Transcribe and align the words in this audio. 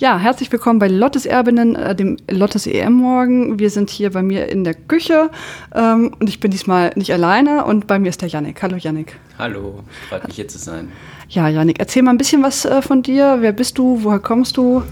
Ja, 0.00 0.16
herzlich 0.18 0.50
willkommen 0.50 0.78
bei 0.78 0.88
Lottes 0.88 1.26
Erbinnen, 1.26 1.76
äh, 1.76 1.94
dem 1.94 2.16
Lottes 2.30 2.66
EM 2.66 2.94
morgen. 2.94 3.58
Wir 3.58 3.68
sind 3.68 3.90
hier 3.90 4.10
bei 4.10 4.22
mir 4.22 4.48
in 4.48 4.64
der 4.64 4.72
Küche 4.72 5.28
ähm, 5.74 6.14
und 6.18 6.26
ich 6.26 6.40
bin 6.40 6.50
diesmal 6.50 6.90
nicht 6.94 7.12
alleine 7.12 7.66
und 7.66 7.86
bei 7.86 7.98
mir 7.98 8.08
ist 8.08 8.22
der 8.22 8.30
Yannick. 8.30 8.62
Hallo 8.62 8.76
Yannick. 8.76 9.18
Hallo, 9.38 9.80
freut 10.08 10.26
mich 10.26 10.36
hier 10.36 10.48
zu 10.48 10.56
sein. 10.56 10.90
Ja, 11.28 11.48
Yannick, 11.48 11.78
erzähl 11.80 12.02
mal 12.02 12.12
ein 12.12 12.16
bisschen 12.16 12.42
was 12.42 12.64
äh, 12.64 12.80
von 12.80 13.02
dir. 13.02 13.36
Wer 13.40 13.52
bist 13.52 13.76
du? 13.76 13.98
Woher 14.02 14.20
kommst 14.20 14.56
du? 14.56 14.82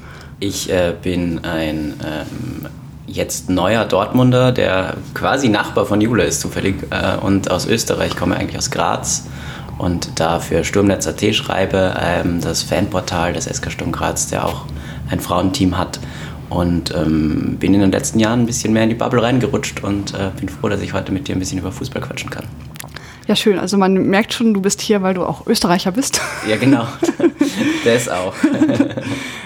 Ich 0.40 0.70
äh, 0.70 0.92
bin 1.02 1.42
ein 1.42 1.94
ähm, 2.04 2.66
jetzt 3.06 3.48
neuer 3.48 3.86
Dortmunder, 3.86 4.52
der 4.52 4.98
quasi 5.14 5.48
Nachbar 5.48 5.86
von 5.86 6.02
Jule 6.02 6.24
ist 6.24 6.42
zufällig 6.42 6.74
äh, 6.90 7.16
und 7.16 7.50
aus 7.50 7.66
Österreich, 7.66 8.14
komme 8.14 8.36
eigentlich 8.36 8.58
aus 8.58 8.70
Graz 8.70 9.26
und 9.78 10.20
da 10.20 10.40
für 10.40 10.64
Sturmnetz.at 10.64 11.34
schreibe, 11.34 11.94
ähm, 11.98 12.42
das 12.42 12.62
Fanportal 12.62 13.32
des 13.32 13.46
SK 13.46 13.70
Sturm 13.70 13.92
Graz, 13.92 14.26
der 14.26 14.44
auch 14.44 14.66
ein 15.10 15.20
Frauenteam 15.20 15.76
hat. 15.76 16.00
Und 16.48 16.94
ähm, 16.94 17.56
bin 17.58 17.74
in 17.74 17.80
den 17.80 17.92
letzten 17.92 18.18
Jahren 18.18 18.40
ein 18.40 18.46
bisschen 18.46 18.72
mehr 18.72 18.84
in 18.84 18.88
die 18.88 18.94
Bubble 18.94 19.22
reingerutscht 19.22 19.84
und 19.84 20.14
äh, 20.14 20.30
bin 20.38 20.48
froh, 20.48 20.70
dass 20.70 20.80
ich 20.80 20.94
heute 20.94 21.12
mit 21.12 21.28
dir 21.28 21.36
ein 21.36 21.38
bisschen 21.38 21.58
über 21.58 21.72
Fußball 21.72 22.00
quatschen 22.00 22.30
kann. 22.30 22.44
Ja, 23.28 23.36
schön. 23.36 23.58
Also 23.58 23.76
man 23.76 23.92
merkt 24.08 24.32
schon, 24.32 24.54
du 24.54 24.62
bist 24.62 24.80
hier, 24.80 25.02
weil 25.02 25.12
du 25.12 25.22
auch 25.22 25.46
Österreicher 25.46 25.92
bist. 25.92 26.18
Ja, 26.48 26.56
genau. 26.56 26.88
das 27.84 28.08
auch. 28.08 28.32
da 28.42 28.86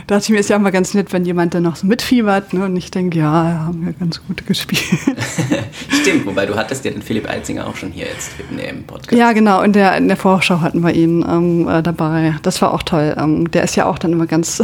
dachte 0.06 0.22
ich 0.22 0.28
mir, 0.28 0.38
ist 0.38 0.50
ja 0.50 0.54
immer 0.54 0.70
ganz 0.70 0.94
nett, 0.94 1.12
wenn 1.12 1.24
jemand 1.24 1.54
dann 1.54 1.64
noch 1.64 1.74
so 1.74 1.88
mitfiebert 1.88 2.52
ne? 2.52 2.66
und 2.66 2.76
ich 2.76 2.92
denke, 2.92 3.18
ja, 3.18 3.64
haben 3.66 3.84
wir 3.84 3.92
ganz 3.92 4.24
gut 4.24 4.46
gespielt. 4.46 4.84
Stimmt, 6.00 6.26
wobei 6.26 6.46
du 6.46 6.54
hattest 6.54 6.84
ja 6.84 6.92
den 6.92 7.02
Philipp 7.02 7.28
Eitzinger 7.28 7.66
auch 7.66 7.74
schon 7.74 7.90
hier 7.90 8.06
jetzt 8.06 8.30
im 8.56 8.84
Podcast. 8.84 9.18
Ja, 9.18 9.32
genau. 9.32 9.62
In 9.62 9.72
der, 9.72 9.96
in 9.96 10.06
der 10.06 10.16
Vorschau 10.16 10.60
hatten 10.60 10.80
wir 10.82 10.94
ihn 10.94 11.26
ähm, 11.28 11.68
äh, 11.68 11.82
dabei. 11.82 12.36
Das 12.42 12.62
war 12.62 12.72
auch 12.72 12.84
toll. 12.84 13.16
Ähm, 13.18 13.50
der 13.50 13.64
ist 13.64 13.74
ja 13.74 13.86
auch 13.86 13.98
dann 13.98 14.12
immer 14.12 14.26
ganz 14.26 14.62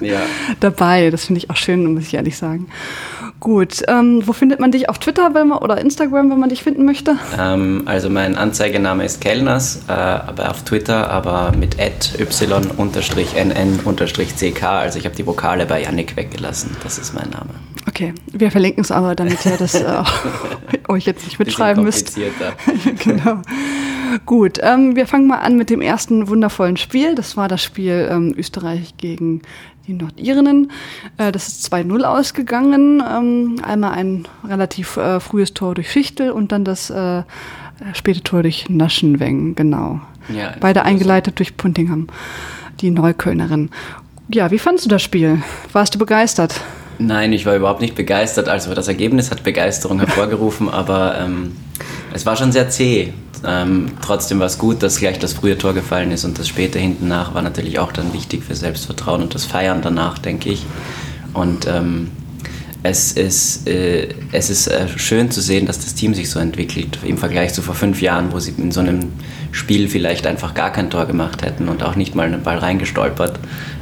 ja. 0.00 0.20
dabei. 0.60 1.10
Das 1.10 1.26
finde 1.26 1.38
ich 1.38 1.50
auch 1.50 1.56
schön, 1.56 1.94
muss 1.94 2.04
ich 2.04 2.14
ehrlich 2.14 2.36
sagen. 2.36 2.68
Gut, 3.40 3.82
ähm, 3.86 4.22
wo 4.26 4.32
findet 4.32 4.58
man 4.58 4.72
dich 4.72 4.88
auf 4.88 4.98
Twitter 4.98 5.32
wenn 5.32 5.48
man, 5.48 5.58
oder 5.58 5.78
Instagram, 5.78 6.30
wenn 6.30 6.40
man 6.40 6.48
dich 6.48 6.64
finden 6.64 6.84
möchte? 6.84 7.16
Ähm, 7.38 7.82
also 7.86 8.10
mein 8.10 8.36
Anzeigename 8.36 9.04
ist 9.04 9.20
Kellners, 9.20 9.82
äh, 9.88 9.92
aber 9.92 10.50
auf 10.50 10.64
Twitter, 10.64 11.08
aber 11.08 11.52
mit 11.56 11.78
y-nn-ck. 11.78 12.22
Also 14.64 14.98
ich 14.98 15.04
habe 15.04 15.14
die 15.14 15.26
Vokale 15.26 15.66
bei 15.66 15.82
Yannick 15.82 16.16
weggelassen. 16.16 16.76
Das 16.82 16.98
ist 16.98 17.14
mein 17.14 17.30
Name. 17.30 17.50
Okay, 17.98 18.14
wir 18.30 18.52
verlinken 18.52 18.82
es 18.82 18.92
aber, 18.92 19.16
damit 19.16 19.44
ihr 19.44 19.56
das 19.56 19.74
äh, 19.74 20.04
euch 20.86 21.04
jetzt 21.04 21.24
nicht 21.24 21.40
mitschreiben 21.40 21.82
müsst. 21.82 22.16
genau. 23.04 23.42
Gut, 24.24 24.60
ähm, 24.62 24.94
wir 24.94 25.08
fangen 25.08 25.26
mal 25.26 25.38
an 25.38 25.56
mit 25.56 25.68
dem 25.68 25.80
ersten 25.80 26.28
wundervollen 26.28 26.76
Spiel. 26.76 27.16
Das 27.16 27.36
war 27.36 27.48
das 27.48 27.60
Spiel 27.60 28.08
ähm, 28.08 28.32
Österreich 28.36 28.96
gegen 28.98 29.42
die 29.88 29.94
Nordirinnen. 29.94 30.70
Äh, 31.16 31.32
das 31.32 31.48
ist 31.48 31.74
2-0 31.74 32.04
ausgegangen. 32.04 33.02
Ähm, 33.04 33.56
einmal 33.64 33.94
ein 33.94 34.28
relativ 34.46 34.96
äh, 34.96 35.18
frühes 35.18 35.52
Tor 35.52 35.74
durch 35.74 35.90
Schichtel 35.90 36.30
und 36.30 36.52
dann 36.52 36.64
das 36.64 36.90
äh, 36.90 37.24
späte 37.94 38.22
Tor 38.22 38.42
durch 38.42 38.68
Naschenweng, 38.68 39.56
genau. 39.56 40.00
Ja, 40.28 40.54
Beide 40.60 40.84
eingeleitet 40.84 41.40
durch 41.40 41.56
Puntingham, 41.56 42.06
die 42.80 42.92
Neuköllnerin. 42.92 43.70
Ja, 44.28 44.52
wie 44.52 44.58
fandest 44.58 44.86
du 44.86 44.90
das 44.90 45.02
Spiel? 45.02 45.42
Warst 45.72 45.96
du 45.96 45.98
begeistert? 45.98 46.60
Nein, 46.98 47.32
ich 47.32 47.46
war 47.46 47.54
überhaupt 47.54 47.80
nicht 47.80 47.94
begeistert. 47.94 48.48
Also 48.48 48.74
das 48.74 48.88
Ergebnis 48.88 49.30
hat 49.30 49.44
Begeisterung 49.44 50.00
hervorgerufen, 50.04 50.68
aber 50.68 51.18
ähm, 51.18 51.56
es 52.12 52.26
war 52.26 52.36
schon 52.36 52.52
sehr 52.52 52.68
zäh. 52.70 53.12
Ähm, 53.46 53.92
trotzdem 54.02 54.40
war 54.40 54.46
es 54.46 54.58
gut, 54.58 54.82
dass 54.82 54.98
gleich 54.98 55.18
das 55.20 55.32
frühe 55.32 55.56
Tor 55.56 55.72
gefallen 55.72 56.10
ist 56.10 56.24
und 56.24 56.38
das 56.40 56.48
späte 56.48 56.80
hinten 56.80 57.06
nach 57.06 57.34
war 57.34 57.42
natürlich 57.42 57.78
auch 57.78 57.92
dann 57.92 58.12
wichtig 58.12 58.42
für 58.42 58.56
Selbstvertrauen 58.56 59.22
und 59.22 59.34
das 59.34 59.44
Feiern 59.44 59.80
danach, 59.80 60.18
denke 60.18 60.50
ich. 60.50 60.66
Und 61.34 61.68
ähm, 61.68 62.10
es 62.82 63.12
ist, 63.12 63.68
äh, 63.68 64.08
es 64.32 64.50
ist 64.50 64.66
äh, 64.66 64.86
schön 64.96 65.30
zu 65.30 65.40
sehen, 65.40 65.66
dass 65.66 65.78
das 65.78 65.94
Team 65.94 66.14
sich 66.14 66.30
so 66.30 66.38
entwickelt 66.40 66.98
im 67.04 67.18
Vergleich 67.18 67.52
zu 67.52 67.62
vor 67.62 67.74
fünf 67.74 68.00
Jahren, 68.02 68.32
wo 68.32 68.40
sie 68.40 68.54
in 68.56 68.72
so 68.72 68.80
einem 68.80 69.12
Spiel 69.52 69.88
vielleicht 69.88 70.26
einfach 70.26 70.54
gar 70.54 70.72
kein 70.72 70.90
Tor 70.90 71.06
gemacht 71.06 71.42
hätten 71.42 71.68
und 71.68 71.82
auch 71.82 71.96
nicht 71.96 72.14
mal 72.14 72.26
einen 72.26 72.42
Ball 72.42 72.58
reingestolpert. 72.58 73.38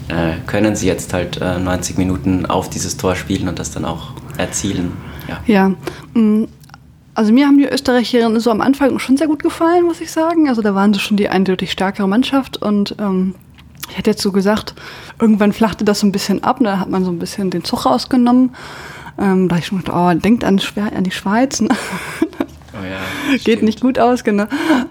Äh, 0.08 0.34
können 0.46 0.76
sie 0.76 0.86
jetzt 0.86 1.12
halt 1.12 1.40
90 1.40 1.96
äh, 1.96 1.98
Minuten 1.98 2.46
auf 2.46 2.70
dieses 2.70 2.96
Tor 2.96 3.16
spielen 3.16 3.48
und 3.48 3.58
das 3.58 3.72
dann 3.72 3.84
auch 3.84 4.12
erzielen. 4.38 4.92
Ja, 5.28 5.40
ja 5.46 5.68
mm, 6.14 6.46
also 7.14 7.32
mir 7.32 7.46
haben 7.46 7.58
die 7.58 7.66
Österreicherinnen 7.66 8.38
so 8.40 8.50
am 8.50 8.60
Anfang 8.60 8.98
schon 8.98 9.16
sehr 9.16 9.26
gut 9.26 9.42
gefallen, 9.42 9.84
muss 9.84 10.00
ich 10.00 10.12
sagen. 10.12 10.48
Also 10.48 10.62
da 10.62 10.74
waren 10.74 10.92
sie 10.92 11.00
schon 11.00 11.16
die 11.16 11.28
eindeutig 11.28 11.72
stärkere 11.72 12.06
Mannschaft 12.06 12.58
und 12.58 12.94
ähm, 13.00 13.34
ich 13.88 13.96
hätte 13.96 14.10
jetzt 14.10 14.22
so 14.22 14.32
gesagt, 14.32 14.74
irgendwann 15.20 15.52
flachte 15.52 15.84
das 15.84 16.00
so 16.00 16.06
ein 16.06 16.12
bisschen 16.12 16.44
ab, 16.44 16.58
da 16.60 16.78
hat 16.78 16.90
man 16.90 17.04
so 17.04 17.10
ein 17.10 17.18
bisschen 17.18 17.50
den 17.50 17.64
Zug 17.64 17.86
rausgenommen. 17.86 18.54
Ähm, 19.18 19.48
da 19.48 19.56
ich 19.56 19.66
schon 19.66 19.78
gedacht, 19.78 19.96
oh, 19.96 20.20
denkt 20.20 20.44
an, 20.44 20.60
an 20.76 21.04
die 21.04 21.10
Schweiz. 21.10 21.62
Ne? 21.62 21.70
Ja, 22.90 23.36
Geht 23.44 23.62
nicht 23.62 23.80
gut 23.80 23.98
aus, 23.98 24.24
genau. 24.24 24.44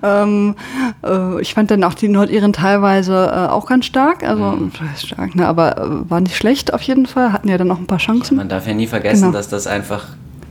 Ähm, 0.04 0.56
äh, 1.04 1.42
ich 1.42 1.54
fand 1.54 1.72
dann 1.72 1.84
auch 1.84 1.94
die 1.94 2.08
Nordiren 2.08 2.54
teilweise 2.54 3.32
äh, 3.34 3.52
auch 3.52 3.68
ganz 3.68 3.86
stark, 3.86 4.24
also 4.24 4.44
mhm. 4.44 4.72
stark, 4.98 5.36
ne, 5.36 5.48
aber 5.48 5.78
äh, 5.78 6.10
war 6.10 6.22
nicht 6.22 6.36
schlecht 6.36 6.74
auf 6.74 6.82
jeden 6.82 7.06
Fall, 7.06 7.32
hatten 7.34 7.48
ja 7.48 7.58
dann 7.58 7.68
noch 7.68 7.80
ein 7.80 7.88
paar 7.88 8.00
Chancen. 8.00 8.36
Ja, 8.36 8.42
man 8.42 8.50
darf 8.50 8.68
ja 8.68 8.74
nie 8.74 8.88
vergessen, 8.88 9.26
genau. 9.26 9.34
dass 9.34 9.48
das 9.48 9.68
einfach 9.68 10.08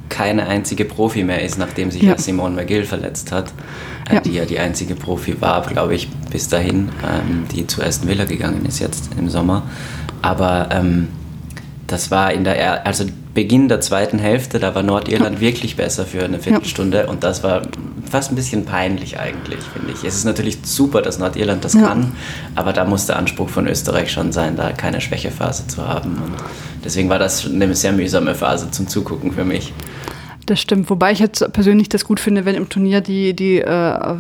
keine 0.09 0.47
einzige 0.47 0.85
Profi 0.85 1.25
mehr 1.25 1.43
ist, 1.43 1.59
nachdem 1.59 1.91
sich 1.91 2.03
ja. 2.03 2.17
Simone 2.19 2.55
McGill 2.55 2.85
verletzt 2.85 3.33
hat, 3.33 3.53
äh, 4.09 4.15
ja. 4.15 4.21
die 4.21 4.33
ja 4.33 4.45
die 4.45 4.59
einzige 4.59 4.95
Profi 4.95 5.41
war, 5.41 5.63
glaube 5.63 5.95
ich, 5.95 6.09
bis 6.31 6.49
dahin, 6.49 6.91
ähm, 7.03 7.47
die 7.53 7.67
zu 7.67 7.83
Aston 7.83 8.09
Villa 8.09 8.25
gegangen 8.25 8.65
ist 8.67 8.79
jetzt 8.79 9.11
im 9.19 9.29
Sommer. 9.29 9.63
Aber 10.23 10.69
ähm, 10.71 11.09
das 11.95 12.11
war 12.11 12.33
in 12.33 12.43
der, 12.43 12.85
also 12.85 13.05
Beginn 13.35 13.69
der 13.69 13.81
zweiten 13.81 14.19
Hälfte, 14.19 14.59
da 14.59 14.75
war 14.75 14.83
Nordirland 14.83 15.37
ja. 15.37 15.41
wirklich 15.41 15.77
besser 15.77 16.05
für 16.05 16.25
eine 16.25 16.41
Viertelstunde 16.41 16.99
ja. 16.99 17.09
und 17.09 17.23
das 17.23 17.45
war 17.45 17.63
fast 18.11 18.33
ein 18.33 18.35
bisschen 18.35 18.65
peinlich 18.65 19.21
eigentlich, 19.21 19.61
finde 19.61 19.93
ich. 19.93 20.03
Es 20.03 20.17
ist 20.17 20.25
natürlich 20.25 20.59
super, 20.65 21.03
dass 21.03 21.21
Nordirland 21.21 21.65
das 21.65 21.75
ja. 21.75 21.87
kann, 21.87 22.11
aber 22.57 22.73
da 22.73 22.85
muss 22.85 23.07
der 23.07 23.17
Anspruch 23.17 23.49
von 23.49 23.69
Österreich 23.69 24.11
schon 24.11 24.33
sein, 24.33 24.57
da 24.57 24.73
keine 24.73 25.01
Schwächephase 25.01 25.69
zu 25.69 25.87
haben 25.87 26.21
und 26.25 26.35
deswegen 26.85 27.09
war 27.09 27.21
das 27.21 27.47
eine 27.47 27.73
sehr 27.77 27.93
mühsame 27.93 28.35
Phase 28.35 28.73
zum 28.73 28.89
Zugucken 28.89 29.31
für 29.31 29.45
mich. 29.45 29.73
Das 30.47 30.61
stimmt, 30.61 30.91
wobei 30.91 31.13
ich 31.13 31.21
jetzt 31.21 31.53
persönlich 31.53 31.89
das 31.89 32.05
gut 32.05 32.19
finde, 32.19 32.45
wenn 32.45 32.57
im 32.57 32.69
Turnier 32.69 33.03
die, 33.03 33.37
die 33.37 33.61
äh, 33.61 34.17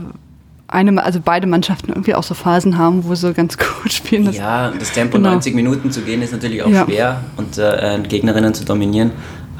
eine, 0.75 1.03
also 1.03 1.21
beide 1.25 1.47
Mannschaften 1.47 1.91
irgendwie 1.91 2.15
auch 2.15 2.23
so 2.23 2.35
Phasen 2.35 2.77
haben, 2.77 3.05
wo 3.05 3.15
sie 3.15 3.33
ganz 3.33 3.57
gut 3.83 3.93
spielen. 3.93 4.27
Das 4.27 4.37
ja, 4.37 4.71
das 4.71 4.93
Tempo 4.93 5.17
genau. 5.17 5.31
90 5.31 5.55
Minuten 5.55 5.91
zu 5.91 6.03
gehen 6.03 6.21
ist 6.23 6.33
natürlich 6.33 6.63
auch 6.63 6.69
ja. 6.69 6.85
schwer 6.85 7.21
und 7.37 7.57
äh, 7.59 7.99
Gegnerinnen 8.07 8.55
zu 8.55 8.65
dominieren. 8.65 9.13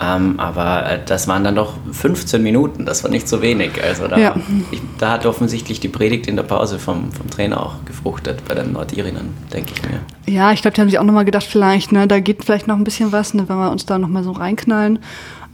Ähm, 0.03 0.41
aber 0.41 0.91
äh, 0.91 0.99
das 1.07 1.29
waren 1.29 1.45
dann 1.45 1.55
doch 1.55 1.75
15 1.93 2.43
Minuten, 2.43 2.85
das 2.85 3.05
war 3.05 3.11
nicht 3.13 3.29
so 3.29 3.41
wenig. 3.41 3.71
Also 3.83 4.09
da, 4.09 4.19
ja. 4.19 4.35
ich, 4.73 4.83
da 4.99 5.13
hat 5.13 5.25
offensichtlich 5.25 5.79
die 5.79 5.89
Predigt 5.89 6.27
in 6.27 6.35
der 6.35 6.43
Pause 6.43 6.81
vom, 6.81 7.13
vom 7.13 7.31
Trainer 7.31 7.63
auch 7.63 7.85
gefruchtet 7.85 8.45
bei 8.49 8.57
den 8.57 8.73
Nordirinnen, 8.73 9.35
denke 9.53 9.73
ich 9.75 9.83
mir. 9.89 10.01
Ja, 10.27 10.51
ich 10.53 10.63
glaube, 10.63 10.75
die 10.75 10.81
haben 10.81 10.89
sich 10.89 10.99
auch 10.99 11.05
nochmal 11.05 11.25
gedacht, 11.25 11.45
vielleicht, 11.45 11.93
ne, 11.93 12.09
da 12.09 12.19
geht 12.19 12.45
vielleicht 12.45 12.67
noch 12.67 12.77
ein 12.77 12.83
bisschen 12.83 13.13
was, 13.13 13.35
ne, 13.35 13.49
wenn 13.49 13.57
wir 13.57 13.71
uns 13.71 13.87
da 13.87 13.99
nochmal 13.99 14.25
so 14.25 14.33
reinknallen. 14.33 14.99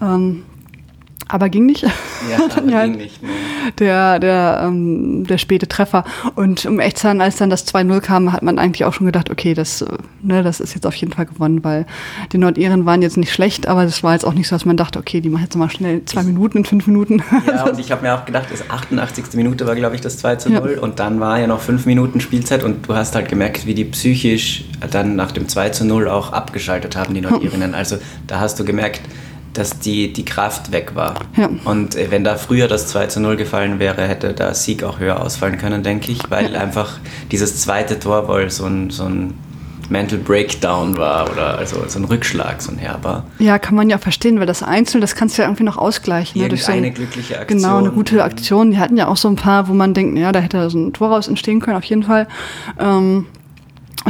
Ähm, 0.01 0.45
aber 1.33 1.49
ging 1.49 1.67
nicht. 1.67 1.83
Ja, 1.83 1.91
aber 2.57 2.67
ja, 2.71 2.85
ging 2.85 2.97
nicht. 2.97 3.23
Ne. 3.23 3.29
Der, 3.79 4.19
der, 4.19 4.63
ähm, 4.65 5.27
der 5.27 5.39
späte 5.39 5.69
Treffer. 5.69 6.05
Und 6.35 6.67
um 6.67 6.81
echt 6.81 6.99
zu 6.99 7.05
sagen, 7.05 7.21
als 7.21 7.37
dann 7.37 7.51
das 7.51 7.67
2-0 7.67 8.01
kam, 8.01 8.33
hat 8.33 8.43
man 8.43 8.59
eigentlich 8.59 8.85
auch 8.85 8.93
schon 8.93 9.07
gedacht, 9.07 9.31
okay, 9.31 9.55
das, 9.55 9.85
ne, 10.23 10.43
das 10.43 10.61
ist 10.61 10.75
jetzt 10.75 10.87
auf 10.87 10.95
jeden 10.95 11.13
Fall 11.13 11.27
gewonnen, 11.27 11.63
weil 11.63 11.87
die 12.33 12.39
Nordiren 12.39 12.87
waren 12.87 13.03
jetzt 13.03 13.17
nicht 13.17 13.33
schlecht, 13.33 13.67
aber 13.67 13.85
das 13.85 14.03
war 14.03 14.13
jetzt 14.15 14.25
auch 14.25 14.35
nicht 14.35 14.49
so, 14.49 14.57
dass 14.57 14.65
man 14.65 14.77
dachte, 14.77 14.99
okay, 14.99 15.21
die 15.21 15.29
machen 15.29 15.45
jetzt 15.45 15.57
mal 15.57 15.71
schnell 15.71 16.05
zwei 16.05 16.23
Minuten 16.23 16.59
in 16.59 16.65
fünf 16.65 16.87
Minuten. 16.87 17.23
Ja, 17.47 17.65
und 17.65 17.79
ich 17.79 17.91
habe 17.91 18.03
mir 18.03 18.15
auch 18.15 18.25
gedacht, 18.25 18.49
das 18.51 18.69
88. 18.69 19.25
Minute 19.35 19.67
war, 19.67 19.75
glaube 19.75 19.95
ich, 19.95 20.01
das 20.01 20.19
2 20.19 20.39
0 20.49 20.73
ja. 20.77 20.81
und 20.81 20.99
dann 20.99 21.21
war 21.21 21.39
ja 21.39 21.47
noch 21.47 21.61
fünf 21.61 21.87
Minuten 21.87 22.21
Spielzeit 22.21 22.65
und 22.65 22.89
du 22.89 22.95
hast 22.95 23.15
halt 23.15 23.29
gemerkt, 23.29 23.67
wie 23.67 23.75
die 23.75 23.85
psychisch 23.85 24.65
dann 24.91 25.17
nach 25.17 25.33
dem 25.33 25.49
2 25.49 25.71
0 25.85 26.09
auch 26.09 26.33
abgeschaltet 26.33 26.97
haben, 26.97 27.15
die 27.15 27.21
Nordirinnen. 27.21 27.75
Also 27.75 27.99
da 28.27 28.41
hast 28.41 28.59
du 28.59 28.65
gemerkt, 28.65 29.01
dass 29.53 29.79
die, 29.79 30.13
die 30.13 30.25
Kraft 30.25 30.73
weg 30.73 30.93
war. 30.95 31.15
Ja. 31.37 31.51
Und 31.65 31.97
äh, 31.97 32.11
wenn 32.11 32.25
da 32.25 32.37
früher 32.37 32.69
das 32.69 32.87
2 32.89 33.07
zu 33.07 33.21
0 33.21 33.37
gefallen 33.37 33.79
wäre, 33.79 34.07
hätte 34.07 34.33
der 34.33 34.55
Sieg 34.55 34.85
auch 34.85 35.01
höher 35.01 35.21
ausfallen 35.21 35.59
können, 35.59 35.83
denke 35.83 36.13
ich, 36.13 36.31
weil 36.31 36.53
ja. 36.53 36.61
einfach 36.61 36.99
dieses 37.31 37.61
zweite 37.61 37.99
Tor 37.99 38.29
wohl 38.29 38.51
so 38.51 38.67
ein, 38.67 38.91
so 38.91 39.05
ein 39.05 39.35
Mental 39.91 40.19
Breakdown 40.19 40.97
war 40.97 41.31
oder 41.31 41.59
also 41.59 41.83
so 41.89 41.99
ein 41.99 42.05
Rückschlag, 42.05 42.63
so 42.63 42.71
ein 42.71 42.79
herber. 42.79 43.25
Ja, 43.39 43.59
kann 43.59 43.75
man 43.75 43.91
ja 43.91 43.99
verstehen, 43.99 44.39
weil 44.39 44.47
das 44.47 44.63
Einzel, 44.63 45.01
das 45.01 45.17
kannst 45.17 45.37
du 45.37 45.43
ja 45.43 45.49
irgendwie 45.49 45.65
noch 45.65 45.77
ausgleichen. 45.77 46.41
Ne, 46.41 46.49
durch 46.49 46.65
so 46.65 46.73
eine 46.73 46.93
glückliche 46.93 47.39
Aktion. 47.39 47.61
Genau, 47.61 47.79
eine 47.79 47.91
gute 47.91 48.23
Aktion. 48.23 48.71
Die 48.71 48.79
hatten 48.79 48.97
ja 48.97 49.09
auch 49.09 49.17
so 49.17 49.29
ein 49.29 49.37
paar, 49.37 49.69
wo 49.69 49.75
man 49.75 49.93
denkt, 49.93 50.17
ja, 50.17 50.31
da 50.31 50.39
hätte 50.39 50.71
so 50.71 50.79
ein 50.79 50.93
Tor 50.93 51.11
raus 51.11 51.27
entstehen 51.27 51.61
können, 51.61 51.77
auf 51.77 51.85
jeden 51.85 52.05
Fall. 52.05 52.29
Ähm, 52.79 53.27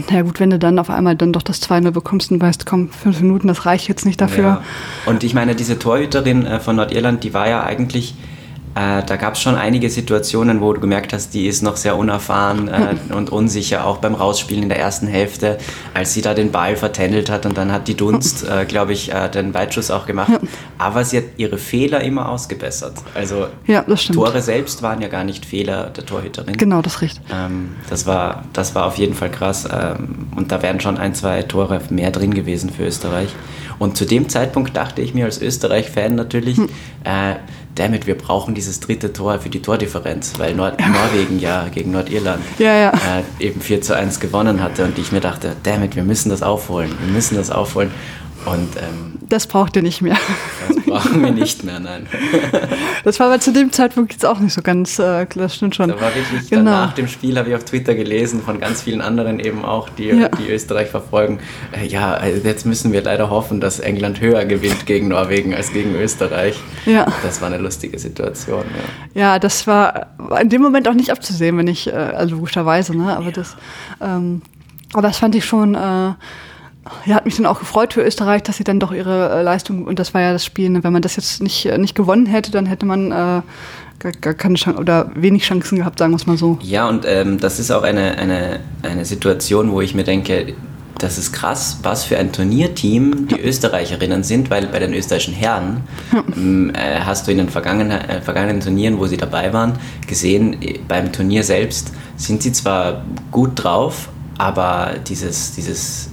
und 0.00 0.11
na 0.11 0.23
gut, 0.23 0.41
wenn 0.41 0.50
du 0.50 0.58
dann 0.58 0.79
auf 0.79 0.91
einmal 0.91 1.17
dann 1.17 1.32
doch 1.32 1.43
das 1.43 1.62
2-0 1.62 1.91
bekommst 1.91 2.32
und 2.32 2.41
weißt, 2.41 2.67
komm, 2.67 2.88
fünf 2.88 3.20
Minuten, 3.20 3.49
das 3.49 3.67
reicht 3.67 3.88
jetzt 3.88 4.06
nicht 4.06 4.20
dafür. 4.20 4.44
Ja. 4.44 4.62
Und 5.06 5.25
ich 5.25 5.35
meine, 5.35 5.55
diese 5.55 5.79
Torhüterin 5.79 6.47
äh, 6.47 6.61
von 6.61 6.76
Nordirland, 6.76 7.23
die 7.25 7.35
war 7.35 7.49
ja 7.49 7.62
eigentlich 7.62 8.14
äh, 8.75 9.02
da 9.05 9.17
gab 9.17 9.34
es 9.34 9.40
schon 9.40 9.56
einige 9.56 9.90
Situationen, 9.90 10.61
wo 10.61 10.72
du 10.72 10.81
gemerkt 10.81 11.12
hast, 11.12 11.34
die 11.34 11.46
ist 11.49 11.62
noch 11.62 11.76
sehr 11.76 11.96
unerfahren 11.96 12.69
äh, 12.69 12.94
und 13.12 13.31
unsicher, 13.31 13.84
auch 13.84 13.99
beim 13.99 14.14
Rausspielen 14.14 14.64
in 14.64 14.69
der 14.69 14.78
ersten 14.78 15.08
Hälfte, 15.08 15.58
als 15.93 16.14
sie 16.14 16.22
da 16.22 16.34
den 16.34 16.52
Ball 16.52 16.76
vertändelt 16.76 17.31
hat 17.31 17.46
und 17.46 17.58
dann 17.58 17.72
hat 17.72 17.88
die 17.88 17.96
Dunst, 17.96 18.49
äh, 18.49 18.64
glaube 18.67 18.93
ich, 18.93 19.12
äh, 19.12 19.28
den 19.28 19.55
Weitschuss 19.55 19.90
auch 19.90 20.06
gemacht. 20.06 20.32
Aber 20.78 21.05
sie 21.05 21.19
hat 21.19 21.25
ihre 21.37 21.58
Fehler 21.58 22.02
immer 22.02 22.28
ausgebessert. 22.28 22.94
Also 23.14 23.49
ja, 23.67 23.82
Tore 24.12 24.40
selbst 24.40 24.82
waren 24.82 25.00
ja 25.00 25.08
gar 25.08 25.25
nicht 25.25 25.44
Fehler 25.44 25.90
der 25.90 26.06
Torhüterin. 26.06 26.56
Genau, 26.56 26.81
das 26.81 27.02
recht. 27.02 27.20
Ähm, 27.32 27.70
das, 27.88 28.06
war, 28.06 28.44
das 28.52 28.75
war 28.75 28.87
auf 28.87 28.99
jeden 28.99 29.14
Fall 29.14 29.31
krass. 29.31 29.69
Ähm, 29.70 30.28
und 30.37 30.52
da 30.52 30.62
wären 30.62 30.78
schon 30.81 30.96
ein, 30.96 31.14
zwei 31.14 31.43
Tore 31.43 31.81
mehr 31.90 32.12
drin 32.12 32.34
gewesen 32.34 32.70
für 32.70 32.84
Österreich. 32.84 33.34
Und 33.81 33.96
zu 33.96 34.05
dem 34.05 34.28
Zeitpunkt 34.28 34.76
dachte 34.76 35.00
ich 35.00 35.14
mir 35.14 35.25
als 35.25 35.40
Österreich-Fan 35.40 36.14
natürlich, 36.14 36.58
hm. 36.58 36.69
Damit 37.75 38.06
wir 38.06 38.17
brauchen 38.17 38.55
dieses 38.55 38.81
dritte 38.81 39.12
Tor 39.12 39.38
für 39.38 39.49
die 39.49 39.62
Tordifferenz, 39.62 40.34
weil 40.38 40.55
Nord 40.55 40.81
Norwegen 40.81 41.38
ja 41.38 41.69
gegen 41.69 41.93
Nordirland 41.93 42.43
ja, 42.58 42.75
ja. 42.76 42.90
Äh, 42.90 43.44
eben 43.44 43.61
4 43.61 43.81
zu 43.81 43.96
1 43.96 44.20
gewonnen 44.20 44.62
hatte 44.62 44.84
und 44.84 44.99
ich 44.99 45.12
mir 45.12 45.20
dachte, 45.20 45.56
damit, 45.62 45.96
wir 45.96 46.02
müssen 46.02 46.31
das 46.31 46.43
aufholen, 46.43 46.90
wir 47.00 47.12
müssen 47.12 47.37
das 47.37 47.50
aufholen. 47.50 47.90
Und, 48.46 48.76
ähm, 48.76 49.19
das 49.28 49.46
braucht 49.46 49.76
ihr 49.76 49.82
nicht 49.82 50.02
mehr. 50.02 50.16
Das 50.66 50.84
brauchen 50.84 51.22
wir 51.22 51.31
nicht 51.31 51.64
mehr, 51.64 51.78
nein. 51.78 52.06
Das 53.04 53.19
war 53.19 53.28
aber 53.28 53.40
zu 53.40 53.52
dem 53.52 53.72
Zeitpunkt 53.72 54.12
jetzt 54.12 54.26
auch 54.26 54.40
nicht 54.40 54.52
so 54.52 54.60
ganz, 54.60 54.98
äh, 54.98 55.26
das 55.34 55.54
stimmt 55.56 55.75
schon. 55.75 55.88
Da 55.88 56.00
war 56.00 56.14
wirklich, 56.14 56.50
genau. 56.50 56.70
nach 56.70 56.92
dem 56.92 57.08
Spiel 57.08 57.38
habe 57.38 57.48
ich 57.48 57.54
auf 57.54 57.64
Twitter 57.64 57.94
gelesen 57.94 58.42
von 58.42 58.60
ganz 58.60 58.82
vielen 58.82 59.00
anderen 59.00 59.40
eben 59.40 59.64
auch, 59.64 59.88
die, 59.88 60.08
ja. 60.08 60.28
die 60.28 60.50
Österreich 60.50 60.88
verfolgen. 60.88 61.38
Äh, 61.72 61.87
ja, 61.87 62.12
also 62.12 62.46
jetzt 62.46 62.66
müssen 62.66 62.92
wir 62.92 63.02
leider 63.02 63.31
hoffen, 63.31 63.60
dass 63.60 63.78
England 63.78 64.20
höher 64.20 64.44
gewinnt 64.44 64.84
gegen 64.84 65.08
Norwegen 65.08 65.54
als 65.54 65.72
gegen 65.72 65.94
Österreich. 65.94 66.58
Ja. 66.84 67.06
Das 67.22 67.40
war 67.40 67.48
eine 67.48 67.58
lustige 67.58 67.98
Situation, 67.98 68.64
ja. 69.14 69.20
Ja, 69.20 69.38
das 69.38 69.66
war 69.66 70.08
in 70.40 70.48
dem 70.48 70.60
Moment 70.60 70.88
auch 70.88 70.94
nicht 70.94 71.10
abzusehen, 71.10 71.56
wenn 71.56 71.69
ich, 71.69 71.87
äh, 71.87 71.92
also 71.92 72.34
logischerweise, 72.37 72.96
ne, 72.96 73.16
aber 73.16 73.26
ja. 73.26 73.32
das, 73.32 73.56
ähm, 74.00 74.42
aber 74.92 75.02
das 75.02 75.19
fand 75.19 75.34
ich 75.34 75.44
schon, 75.44 75.75
äh, 75.75 76.12
ja, 77.04 77.14
hat 77.14 77.25
mich 77.25 77.37
dann 77.37 77.46
auch 77.46 77.58
gefreut 77.58 77.92
für 77.92 78.02
Österreich, 78.02 78.42
dass 78.42 78.56
sie 78.56 78.64
dann 78.64 78.81
doch 78.81 78.92
ihre 78.92 79.31
äh, 79.31 79.42
Leistung, 79.42 79.84
und 79.84 79.98
das 79.98 80.14
war 80.14 80.20
ja 80.20 80.32
das 80.32 80.44
Spiel, 80.44 80.70
ne, 80.70 80.84
wenn 80.84 80.92
man 80.92 81.02
das 81.02 81.16
jetzt 81.16 81.42
nicht, 81.42 81.66
äh, 81.66 81.78
nicht 81.78 81.94
gewonnen 81.94 82.26
hätte, 82.26 82.50
dann 82.50 82.66
hätte 82.66 82.87
man 82.87 83.10
äh, 83.10 83.42
gar, 83.98 84.12
gar 84.20 84.34
keine 84.34 84.54
Chance 84.54 84.78
oder 84.78 85.10
wenig 85.14 85.44
Chancen 85.44 85.78
gehabt, 85.78 85.98
sagen 85.98 86.12
wir 86.12 86.16
es 86.16 86.26
mal 86.26 86.37
so. 86.37 86.58
Ja, 86.62 86.88
und 86.88 87.04
ähm, 87.06 87.38
das 87.38 87.58
ist 87.58 87.70
auch 87.70 87.82
eine, 87.82 88.19
eine, 88.19 88.60
eine 88.82 89.04
Situation, 89.04 89.70
wo 89.72 89.81
ich 89.81 89.94
mir 89.94 90.04
denke, 90.04 90.54
das 90.98 91.16
ist 91.16 91.32
krass, 91.32 91.78
was 91.82 92.04
für 92.04 92.19
ein 92.19 92.31
Turnierteam 92.31 93.28
die 93.28 93.37
ja. 93.37 93.40
Österreicherinnen 93.40 94.22
sind, 94.22 94.50
weil 94.50 94.66
bei 94.66 94.78
den 94.78 94.92
österreichischen 94.92 95.34
Herren 95.34 95.82
ja. 96.12 96.22
ähm, 96.37 96.72
äh, 96.75 97.00
hast 97.00 97.26
du 97.26 97.31
in 97.32 97.38
den 97.38 97.48
vergangenen, 97.48 97.92
äh, 97.92 98.20
vergangenen 98.20 98.60
Turnieren, 98.60 98.98
wo 98.98 99.06
sie 99.06 99.16
dabei 99.16 99.52
waren, 99.52 99.78
gesehen, 100.06 100.60
äh, 100.62 100.78
beim 100.87 101.10
Turnier 101.12 101.42
selbst 101.42 101.92
sind 102.16 102.42
sie 102.42 102.52
zwar 102.52 103.04
gut 103.31 103.52
drauf, 103.54 104.10
aber 104.37 104.94
dieses, 105.06 105.54
dieses 105.54 106.10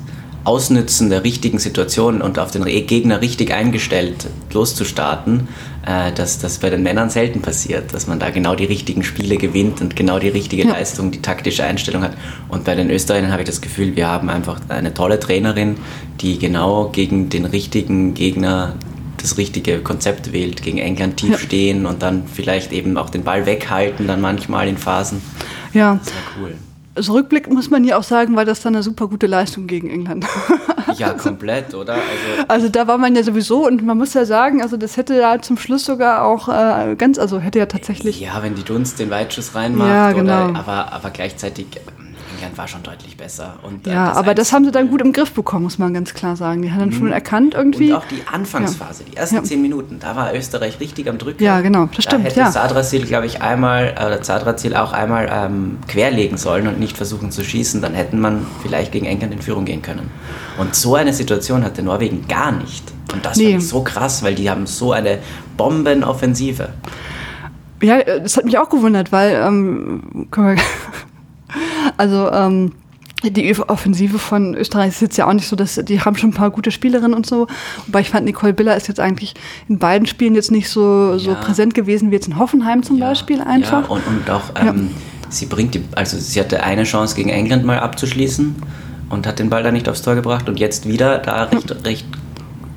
Ausnützen 0.48 1.10
der 1.10 1.26
richtigen 1.26 1.60
Situation 1.60 2.22
und 2.22 2.40
auf 2.40 2.52
den 2.52 2.64
Gegner 2.64 3.22
richtig 3.22 3.54
eingestellt 3.54 4.28
loszustarten, 4.54 5.50
äh, 5.86 6.14
dass 6.14 6.40
das 6.40 6.60
bei 6.60 6.70
den 6.70 6.84
Männern 6.84 7.10
selten 7.10 7.42
passiert, 7.42 7.94
dass 7.94 8.08
man 8.08 8.18
da 8.18 8.30
genau 8.30 8.56
die 8.56 8.64
richtigen 8.64 9.04
Spiele 9.04 9.36
gewinnt 9.36 9.82
und 9.82 9.98
genau 9.98 10.20
die 10.20 10.30
richtige 10.30 10.64
ja. 10.64 10.72
Leistung, 10.72 11.12
die 11.12 11.22
taktische 11.22 11.66
Einstellung 11.66 12.02
hat. 12.02 12.14
Und 12.48 12.64
bei 12.64 12.76
den 12.76 12.90
Österreichern 12.90 13.34
habe 13.34 13.42
ich 13.42 13.48
das 13.48 13.60
Gefühl, 13.60 13.98
wir 13.98 14.08
haben 14.08 14.30
einfach 14.30 14.62
eine 14.70 14.94
tolle 14.94 15.20
Trainerin, 15.20 15.76
die 16.22 16.40
genau 16.40 16.90
gegen 16.94 17.28
den 17.28 17.44
richtigen 17.44 18.14
Gegner 18.14 18.76
das 19.18 19.38
richtige 19.38 19.80
Konzept 19.80 20.32
wählt, 20.32 20.62
gegen 20.62 20.78
England 20.78 21.18
tief 21.18 21.32
ja. 21.32 21.38
stehen 21.40 21.86
und 21.86 22.02
dann 22.02 22.24
vielleicht 22.26 22.72
eben 22.72 22.98
auch 22.98 23.10
den 23.10 23.24
Ball 23.24 23.46
weghalten, 23.46 24.08
dann 24.08 24.22
manchmal 24.22 24.70
in 24.70 24.78
Phasen. 24.78 25.22
Ja. 25.74 26.00
Das 26.02 26.14
war 26.14 26.22
cool. 26.42 26.56
Also 26.98 27.14
rückblickend 27.14 27.54
muss 27.54 27.70
man 27.70 27.84
ja 27.84 27.98
auch 27.98 28.04
sagen, 28.04 28.36
war 28.36 28.44
das 28.44 28.62
dann 28.62 28.76
eine 28.76 28.84
super 28.84 29.08
gute 29.08 29.28
Leistung 29.28 29.68
gegen 29.68 29.90
England. 29.90 30.26
ja, 30.96 31.14
komplett, 31.14 31.76
oder? 31.76 31.94
Also, 31.94 32.48
also, 32.48 32.70
da 32.70 32.88
war 32.88 32.98
man 32.98 33.16
ja 33.16 33.24
sowieso 33.24 33.68
und 33.68 33.86
man 33.86 33.98
muss 33.98 34.16
ja 34.16 34.26
sagen, 34.26 34.64
also 34.64 34.78
das 34.78 34.98
hätte 34.98 35.16
ja 35.16 35.40
zum 35.40 35.58
Schluss 35.58 35.86
sogar 35.86 36.24
auch 36.26 36.50
äh, 36.50 36.96
ganz, 36.96 37.20
also 37.20 37.40
hätte 37.40 37.60
ja 37.60 37.68
tatsächlich. 37.68 38.20
Ja, 38.20 38.42
wenn 38.42 38.56
die 38.56 38.64
Dunst 38.64 39.00
den 39.00 39.12
Weitschuss 39.12 39.54
reinmacht, 39.54 39.90
ja, 39.90 40.12
genau. 40.12 40.50
Oder, 40.50 40.60
aber, 40.60 40.92
aber 40.92 41.10
gleichzeitig 41.12 41.68
England 42.48 42.58
war 42.58 42.68
schon 42.68 42.84
deutlich 42.84 43.18
besser. 43.18 43.56
Und, 43.64 43.88
äh, 43.88 43.92
ja, 43.92 44.10
das 44.10 44.18
aber 44.18 44.34
das 44.34 44.54
haben 44.54 44.66
sie 44.66 44.72
dann 44.72 44.90
gut 44.90 45.02
im 45.02 45.12
Griff 45.12 45.32
bekommen, 45.34 45.64
muss 45.64 45.78
man 45.78 45.94
ganz 45.94 46.14
klar 46.14 46.36
sagen. 46.36 46.62
Die 46.62 46.72
haben 46.72 46.80
dann 46.80 46.92
schon 46.92 47.08
mhm. 47.08 47.12
erkannt 47.12 47.54
irgendwie. 47.54 47.92
Und 47.92 47.98
auch 47.98 48.06
die 48.06 48.22
Anfangsphase, 48.32 49.04
ja. 49.04 49.10
die 49.12 49.18
ersten 49.18 49.36
ja. 49.36 49.44
zehn 49.44 49.62
Minuten, 49.62 50.00
da 50.00 50.16
war 50.16 50.34
Österreich 50.34 50.80
richtig 50.80 51.10
am 51.10 51.18
Drücken. 51.18 51.44
Ja, 51.44 51.62
genau, 51.62 51.86
das 51.88 52.06
da 52.06 52.12
stimmt. 52.12 52.26
hätte 52.26 52.40
ja. 52.40 52.52
Sadrazil, 52.52 53.06
glaube 53.06 53.26
ich, 53.26 53.42
einmal, 53.42 53.92
oder 53.94 54.24
Sadrazil 54.24 54.76
auch 54.76 54.94
einmal 54.94 55.30
ähm, 55.32 55.80
querlegen 55.88 56.38
sollen 56.38 56.68
und 56.68 56.80
nicht 56.80 56.98
versuchen 56.98 57.32
zu 57.32 57.44
schießen. 57.44 57.82
Dann 57.82 57.94
hätten 57.94 58.20
man 58.20 58.46
vielleicht 58.62 58.92
gegen 58.92 59.06
England 59.06 59.34
in 59.34 59.42
Führung 59.42 59.66
gehen 59.66 59.82
können. 59.82 60.10
Und 60.58 60.76
so 60.76 60.96
eine 60.96 61.14
Situation 61.14 61.64
hatte 61.64 61.84
Norwegen 61.84 62.28
gar 62.28 62.52
nicht. 62.52 62.84
Und 63.14 63.26
das 63.26 63.38
nee. 63.38 63.60
so 63.60 63.84
krass, 63.84 64.24
weil 64.24 64.36
die 64.36 64.50
haben 64.50 64.68
so 64.68 64.92
eine 64.92 65.20
Bombenoffensive. 65.56 66.70
Ja, 67.82 68.02
das 68.04 68.38
hat 68.38 68.46
mich 68.46 68.58
auch 68.58 68.70
gewundert, 68.70 69.12
weil 69.12 69.36
ähm, 69.36 70.28
können 70.32 70.56
wir 70.56 70.64
also 71.98 72.32
ähm, 72.32 72.72
die 73.24 73.58
Offensive 73.60 74.20
von 74.20 74.54
Österreich 74.54 74.90
ist 74.90 75.02
jetzt 75.02 75.18
ja 75.18 75.28
auch 75.28 75.34
nicht 75.34 75.48
so, 75.48 75.56
dass 75.56 75.76
die 75.76 76.02
haben 76.02 76.16
schon 76.18 76.30
ein 76.30 76.34
paar 76.34 76.52
gute 76.52 76.70
Spielerinnen 76.70 77.16
und 77.16 77.26
so. 77.26 77.48
Wobei 77.88 78.02
ich 78.02 78.10
fand, 78.10 78.26
Nicole 78.26 78.54
Biller 78.54 78.78
ist 78.78 78.88
jetzt 78.88 79.00
eigentlich 79.00 79.34
in 79.68 79.80
beiden 79.80 80.08
Spielen 80.08 80.36
jetzt 80.36 80.52
nicht 80.52 80.70
so, 80.70 81.18
so 81.18 81.32
ja. 81.32 81.36
präsent 81.36 81.74
gewesen 81.74 82.12
wie 82.12 82.16
jetzt 82.16 82.28
in 82.28 82.38
Hoffenheim 82.38 82.84
zum 82.84 82.98
ja. 82.98 83.10
Beispiel 83.10 83.42
einfach. 83.42 83.84
Ja, 83.84 83.90
und, 83.90 84.06
und 84.08 84.30
auch 84.30 84.44
ähm, 84.56 84.92
sie 85.30 85.48
bringt 85.48 85.74
die, 85.74 85.84
also 85.96 86.18
sie 86.18 86.40
hatte 86.40 86.64
eine 86.64 86.84
Chance 86.84 87.16
gegen 87.16 87.30
England 87.30 87.66
mal 87.66 87.80
abzuschließen 87.80 88.56
und 89.10 89.26
hat 89.26 89.40
den 89.40 89.50
Ball 89.50 89.64
da 89.64 89.72
nicht 89.72 89.90
aufs 89.90 90.04
Tor 90.04 90.14
gebracht 90.14 90.48
und 90.48 90.60
jetzt 90.60 90.88
wieder 90.88 91.18
da 91.18 91.46
recht, 91.46 91.86
recht, 91.86 92.06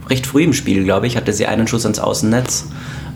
recht 0.08 0.26
früh 0.26 0.44
im 0.44 0.54
Spiel, 0.54 0.84
glaube 0.84 1.06
ich, 1.06 1.18
hatte 1.18 1.34
sie 1.34 1.46
einen 1.46 1.66
Schuss 1.66 1.84
ans 1.84 1.98
Außennetz 1.98 2.66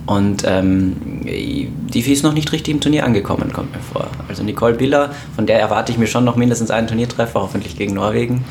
und 0.07 0.45
ähm, 0.47 0.97
die 1.25 2.01
ist 2.01 2.23
noch 2.23 2.35
nicht 2.35 2.53
richtig 2.53 2.75
im 2.75 2.81
Turnier 2.81 3.05
angekommen, 3.05 3.53
kommt 3.53 3.73
mir 3.73 3.81
vor. 3.81 4.09
Also 4.29 4.43
Nicole 4.43 4.75
Biller, 4.75 5.11
von 5.35 5.47
der 5.47 5.61
erwarte 5.61 5.93
ich 5.93 5.99
mir 5.99 6.07
schon 6.07 6.25
noch 6.25 6.37
mindestens 6.37 6.71
einen 6.71 6.87
Turniertreffer, 6.87 7.41
hoffentlich 7.41 7.77
gegen 7.77 7.95
Norwegen. 7.95 8.45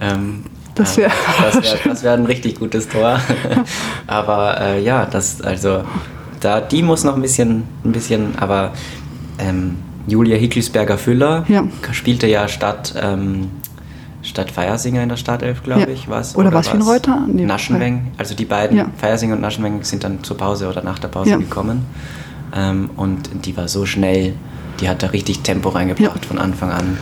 Ähm, 0.00 0.44
das 0.74 0.96
wäre 0.96 1.10
das 1.42 1.62
wär, 1.84 2.02
wär 2.02 2.12
ein 2.12 2.26
richtig 2.26 2.58
gutes 2.58 2.88
Tor. 2.88 3.20
aber 4.06 4.60
äh, 4.60 4.82
ja, 4.82 5.04
das, 5.04 5.42
also 5.42 5.82
da, 6.38 6.60
die 6.60 6.82
muss 6.82 7.04
noch 7.04 7.16
ein 7.16 7.22
bisschen, 7.22 7.64
ein 7.84 7.92
bisschen 7.92 8.38
aber 8.38 8.72
ähm, 9.38 9.76
Julia 10.06 10.36
Hickelsberger-Füller 10.36 11.44
ja. 11.48 11.64
spielte 11.92 12.26
ja 12.26 12.48
statt 12.48 12.94
ähm, 13.00 13.50
statt 14.22 14.50
Feiersinger 14.50 15.02
in 15.02 15.08
der 15.08 15.16
Startelf, 15.16 15.62
glaube 15.62 15.82
ja. 15.82 15.88
ich, 15.88 16.08
was. 16.08 16.36
Oder, 16.36 16.48
oder 16.48 16.58
was 16.58 16.68
für 16.68 16.76
ein 16.76 16.82
Reuter? 16.82 17.26
Nee, 17.26 17.44
Naschenweng. 17.44 18.12
Also 18.18 18.34
die 18.34 18.44
beiden, 18.44 18.76
ja. 18.76 18.86
Feiersinger 18.96 19.34
und 19.34 19.40
Naschenweng, 19.40 19.82
sind 19.82 20.04
dann 20.04 20.22
zur 20.22 20.36
Pause 20.36 20.68
oder 20.68 20.82
nach 20.82 20.98
der 20.98 21.08
Pause 21.08 21.30
ja. 21.30 21.36
gekommen. 21.36 21.86
Ähm, 22.54 22.90
und 22.96 23.30
die 23.44 23.56
war 23.56 23.68
so 23.68 23.86
schnell, 23.86 24.34
die 24.80 24.88
hat 24.88 25.02
da 25.02 25.08
richtig 25.08 25.40
Tempo 25.40 25.70
reingebracht 25.70 26.24
von 26.24 26.38
Anfang 26.38 26.70
an. 26.70 26.98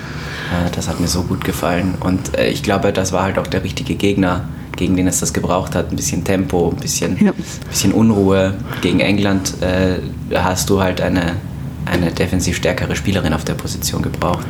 Äh, 0.52 0.70
das 0.74 0.88
hat 0.88 1.00
mir 1.00 1.08
so 1.08 1.22
gut 1.22 1.44
gefallen. 1.44 1.94
Und 2.00 2.36
äh, 2.36 2.48
ich 2.48 2.62
glaube, 2.62 2.92
das 2.92 3.12
war 3.12 3.22
halt 3.22 3.38
auch 3.38 3.46
der 3.46 3.64
richtige 3.64 3.94
Gegner, 3.94 4.44
gegen 4.76 4.96
den 4.96 5.06
es 5.06 5.20
das 5.20 5.32
gebraucht 5.32 5.74
hat. 5.74 5.90
Ein 5.90 5.96
bisschen 5.96 6.24
Tempo, 6.24 6.70
ein 6.70 6.80
bisschen, 6.80 7.32
bisschen 7.68 7.92
Unruhe. 7.92 8.54
Gegen 8.80 9.00
England 9.00 9.54
äh, 9.62 9.98
hast 10.34 10.70
du 10.70 10.80
halt 10.80 11.00
eine, 11.00 11.36
eine 11.84 12.12
defensiv 12.12 12.56
stärkere 12.56 12.94
Spielerin 12.94 13.32
auf 13.32 13.44
der 13.44 13.54
Position 13.54 14.02
gebraucht. 14.02 14.46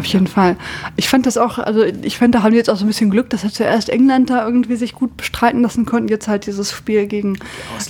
Auf 0.00 0.06
jeden 0.06 0.26
Fall. 0.26 0.56
Ich 0.96 1.10
fand 1.10 1.26
das 1.26 1.36
auch, 1.36 1.58
also 1.58 1.84
ich 1.84 2.16
fand, 2.16 2.34
da 2.34 2.42
haben 2.42 2.52
die 2.52 2.56
jetzt 2.56 2.70
auch 2.70 2.76
so 2.76 2.86
ein 2.86 2.88
bisschen 2.88 3.10
Glück, 3.10 3.28
dass 3.28 3.42
halt 3.42 3.52
zuerst 3.52 3.90
England 3.90 4.30
da 4.30 4.46
irgendwie 4.46 4.76
sich 4.76 4.94
gut 4.94 5.14
bestreiten 5.18 5.60
lassen 5.60 5.84
konnten. 5.84 6.08
Jetzt 6.08 6.26
halt 6.26 6.46
dieses 6.46 6.72
Spiel 6.72 7.06
gegen, 7.06 7.36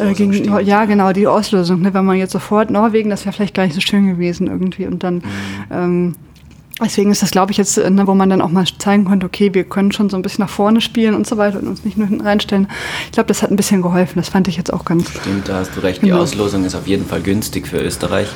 äh, 0.00 0.12
gegen 0.12 0.60
ja 0.66 0.86
genau, 0.86 1.12
die 1.12 1.28
Auslösung. 1.28 1.82
Ne? 1.82 1.94
Wenn 1.94 2.04
man 2.04 2.16
jetzt 2.16 2.32
sofort 2.32 2.68
Norwegen, 2.68 3.10
das 3.10 3.24
wäre 3.26 3.32
vielleicht 3.32 3.54
gar 3.54 3.62
nicht 3.62 3.76
so 3.76 3.80
schön 3.80 4.08
gewesen 4.08 4.48
irgendwie. 4.48 4.88
Und 4.88 5.04
dann, 5.04 5.14
mhm. 5.16 5.22
ähm, 5.70 6.14
deswegen 6.82 7.12
ist 7.12 7.22
das, 7.22 7.30
glaube 7.30 7.52
ich, 7.52 7.58
jetzt, 7.58 7.76
ne, 7.76 8.04
wo 8.08 8.14
man 8.14 8.28
dann 8.28 8.40
auch 8.40 8.50
mal 8.50 8.64
zeigen 8.80 9.04
konnte, 9.04 9.26
okay, 9.26 9.54
wir 9.54 9.62
können 9.62 9.92
schon 9.92 10.10
so 10.10 10.16
ein 10.16 10.22
bisschen 10.22 10.42
nach 10.42 10.50
vorne 10.50 10.80
spielen 10.80 11.14
und 11.14 11.28
so 11.28 11.36
weiter 11.36 11.60
und 11.60 11.68
uns 11.68 11.84
nicht 11.84 11.96
nur 11.96 12.08
hinten 12.08 12.26
reinstellen. 12.26 12.66
Ich 13.04 13.12
glaube, 13.12 13.28
das 13.28 13.44
hat 13.44 13.52
ein 13.52 13.56
bisschen 13.56 13.82
geholfen. 13.82 14.14
Das 14.16 14.30
fand 14.30 14.48
ich 14.48 14.56
jetzt 14.56 14.72
auch 14.72 14.84
ganz. 14.84 15.08
Stimmt, 15.10 15.48
da 15.48 15.60
hast 15.60 15.76
du 15.76 15.80
recht. 15.80 16.02
Die 16.02 16.06
genau. 16.06 16.22
Auslosung 16.22 16.64
ist 16.64 16.74
auf 16.74 16.88
jeden 16.88 17.06
Fall 17.06 17.20
günstig 17.20 17.68
für 17.68 17.78
Österreich. 17.78 18.26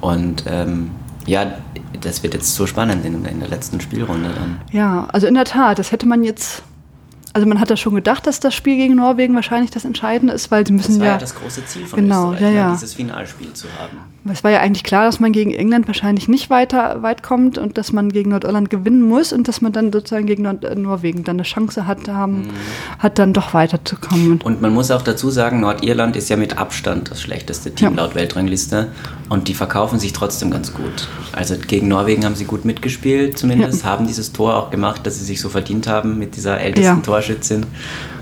Und 0.00 0.44
ähm, 0.46 0.90
ja, 1.26 1.58
das 2.00 2.22
wird 2.22 2.34
jetzt 2.34 2.54
so 2.54 2.66
spannend 2.66 3.04
in, 3.04 3.24
in, 3.24 3.40
der 3.40 3.48
letzten 3.48 3.80
Spielrunde 3.80 4.30
dann. 4.34 4.60
Ja, 4.72 5.06
also 5.12 5.26
in 5.26 5.34
der 5.34 5.44
Tat, 5.44 5.78
das 5.78 5.92
hätte 5.92 6.06
man 6.06 6.24
jetzt. 6.24 6.62
Also 7.32 7.46
man 7.46 7.60
hat 7.60 7.68
ja 7.68 7.76
schon 7.76 7.94
gedacht, 7.94 8.26
dass 8.26 8.40
das 8.40 8.54
Spiel 8.54 8.76
gegen 8.76 8.94
Norwegen 8.94 9.34
wahrscheinlich 9.34 9.70
das 9.70 9.84
Entscheidende 9.84 10.32
ist, 10.32 10.50
weil 10.50 10.66
sie 10.66 10.72
müssen 10.72 10.92
das 10.92 11.00
war 11.00 11.06
ja, 11.06 11.12
ja 11.12 11.18
das 11.18 11.34
große 11.34 11.66
Ziel 11.66 11.86
von 11.86 12.00
genau, 12.00 12.32
Österreich, 12.32 12.54
ja, 12.54 12.60
ja. 12.60 12.72
dieses 12.72 12.94
Finalspiel 12.94 13.52
zu 13.52 13.68
haben. 13.78 13.98
Es 14.30 14.44
war 14.44 14.50
ja 14.50 14.60
eigentlich 14.60 14.84
klar, 14.84 15.04
dass 15.04 15.20
man 15.20 15.32
gegen 15.32 15.52
England 15.52 15.86
wahrscheinlich 15.86 16.28
nicht 16.28 16.50
weiter 16.50 17.02
weit 17.02 17.22
kommt 17.22 17.58
und 17.58 17.78
dass 17.78 17.92
man 17.92 18.10
gegen 18.10 18.30
Nordirland 18.30 18.70
gewinnen 18.70 19.02
muss 19.02 19.32
und 19.32 19.48
dass 19.48 19.60
man 19.60 19.72
dann 19.72 19.92
sozusagen 19.92 20.26
gegen 20.26 20.42
Nord 20.42 20.64
Norwegen 20.76 21.24
dann 21.24 21.36
eine 21.36 21.42
Chance 21.42 21.86
hat, 21.86 22.08
haben, 22.08 22.42
mhm. 22.42 22.50
hat 22.98 23.18
dann 23.18 23.32
doch 23.32 23.54
weiterzukommen. 23.54 24.40
Und 24.42 24.60
man 24.60 24.72
muss 24.72 24.90
auch 24.90 25.02
dazu 25.02 25.30
sagen, 25.30 25.60
Nordirland 25.60 26.16
ist 26.16 26.28
ja 26.28 26.36
mit 26.36 26.58
Abstand 26.58 27.10
das 27.10 27.20
schlechteste 27.20 27.74
Team 27.74 27.96
ja. 27.96 28.02
laut 28.02 28.14
Weltrangliste 28.14 28.88
und 29.28 29.48
die 29.48 29.54
verkaufen 29.54 29.98
sich 29.98 30.12
trotzdem 30.12 30.50
ganz 30.50 30.72
gut. 30.72 31.08
Also 31.32 31.56
gegen 31.56 31.88
Norwegen 31.88 32.24
haben 32.24 32.34
sie 32.34 32.44
gut 32.44 32.64
mitgespielt 32.64 33.38
zumindest, 33.38 33.82
ja. 33.82 33.90
haben 33.90 34.06
dieses 34.06 34.32
Tor 34.32 34.56
auch 34.56 34.70
gemacht, 34.70 35.06
dass 35.06 35.18
sie 35.18 35.24
sich 35.24 35.40
so 35.40 35.48
verdient 35.48 35.86
haben 35.86 36.18
mit 36.18 36.36
dieser 36.36 36.60
ältesten 36.60 36.96
ja. 36.96 37.02
Torschützin. 37.02 37.66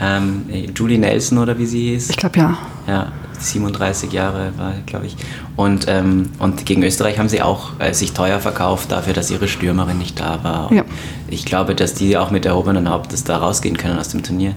Ähm, 0.00 0.44
Julie 0.75 0.99
Nelson 0.99 1.38
oder 1.38 1.58
wie 1.58 1.66
sie 1.66 1.90
hieß. 1.90 2.11
Ich 2.11 2.16
glaube 2.16 2.38
ja. 2.38 2.58
Ja, 2.87 3.12
37 3.38 4.12
Jahre 4.12 4.52
war, 4.56 4.74
glaube 4.86 5.06
ich. 5.06 5.16
Und, 5.56 5.86
ähm, 5.88 6.30
und 6.38 6.66
gegen 6.66 6.82
Österreich 6.82 7.18
haben 7.18 7.28
sie 7.28 7.42
auch 7.42 7.78
äh, 7.78 7.92
sich 7.92 8.12
teuer 8.12 8.40
verkauft 8.40 8.92
dafür, 8.92 9.12
dass 9.12 9.30
ihre 9.30 9.48
Stürmerin 9.48 9.98
nicht 9.98 10.20
da 10.20 10.42
war. 10.42 10.72
Ja. 10.72 10.84
Ich 11.28 11.44
glaube, 11.44 11.74
dass 11.74 11.94
die 11.94 12.16
auch 12.16 12.30
mit 12.30 12.46
erhobenen 12.46 12.88
Hauptes 12.88 13.24
da 13.24 13.38
rausgehen 13.38 13.76
können 13.76 13.98
aus 13.98 14.08
dem 14.08 14.22
Turnier. 14.22 14.54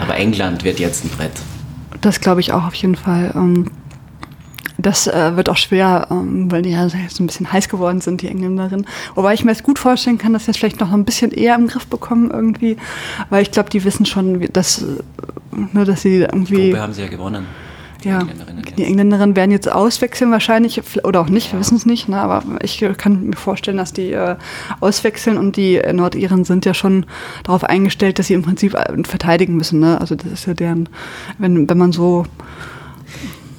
Aber 0.00 0.16
England 0.16 0.64
wird 0.64 0.78
jetzt 0.78 1.04
ein 1.04 1.10
Brett. 1.10 1.32
Das 2.00 2.20
glaube 2.20 2.40
ich 2.40 2.52
auch 2.52 2.64
auf 2.64 2.74
jeden 2.74 2.96
Fall. 2.96 3.32
Ähm, 3.34 3.70
das 4.80 5.08
äh, 5.08 5.36
wird 5.36 5.48
auch 5.48 5.56
schwer, 5.56 6.06
ähm, 6.10 6.50
weil 6.52 6.62
die 6.62 6.70
ja 6.70 6.88
so 6.88 6.96
ein 6.96 7.26
bisschen 7.26 7.52
heiß 7.52 7.68
geworden 7.68 8.00
sind, 8.00 8.22
die 8.22 8.28
Engländerinnen. 8.28 8.86
Wobei 9.16 9.34
ich 9.34 9.44
mir 9.44 9.50
jetzt 9.50 9.64
gut 9.64 9.78
vorstellen 9.78 10.18
kann, 10.18 10.32
dass 10.32 10.44
sie 10.44 10.52
es 10.52 10.56
vielleicht 10.56 10.78
noch 10.78 10.92
ein 10.92 11.04
bisschen 11.04 11.32
eher 11.32 11.56
im 11.56 11.66
Griff 11.66 11.88
bekommen 11.88 12.30
irgendwie. 12.30 12.76
Weil 13.28 13.42
ich 13.42 13.50
glaube, 13.50 13.70
die 13.70 13.82
wissen 13.82 14.06
schon, 14.06 14.48
dass, 14.52 14.84
nur, 15.72 15.84
dass 15.84 16.02
sie 16.02 16.18
irgendwie... 16.18 16.56
Die 16.56 16.70
Gruppe 16.70 16.82
haben 16.82 16.92
sie 16.92 17.02
ja 17.02 17.08
gewonnen. 17.08 17.46
Die 18.04 18.08
ja, 18.08 18.20
Engländerinnen 18.20 18.64
die 18.76 18.84
Engländerinnen 18.84 19.36
werden 19.36 19.50
jetzt 19.50 19.70
auswechseln 19.70 20.30
wahrscheinlich 20.30 20.80
oder 21.04 21.20
auch 21.20 21.28
nicht, 21.28 21.48
ja. 21.48 21.52
wir 21.54 21.60
wissen 21.60 21.76
es 21.76 21.84
nicht, 21.84 22.08
ne, 22.08 22.20
aber 22.20 22.44
ich 22.62 22.84
kann 22.96 23.30
mir 23.30 23.36
vorstellen, 23.36 23.76
dass 23.76 23.92
die 23.92 24.12
äh, 24.12 24.36
auswechseln 24.80 25.36
und 25.36 25.56
die 25.56 25.80
Nordiren 25.92 26.44
sind 26.44 26.64
ja 26.64 26.74
schon 26.74 27.06
darauf 27.42 27.64
eingestellt, 27.64 28.18
dass 28.18 28.28
sie 28.28 28.34
im 28.34 28.42
Prinzip 28.42 28.74
äh, 28.74 29.02
verteidigen 29.02 29.56
müssen. 29.56 29.80
Ne? 29.80 30.00
Also 30.00 30.14
das 30.14 30.26
ist 30.26 30.46
ja 30.46 30.54
deren, 30.54 30.88
wenn, 31.38 31.68
wenn 31.68 31.78
man 31.78 31.92
so 31.92 32.24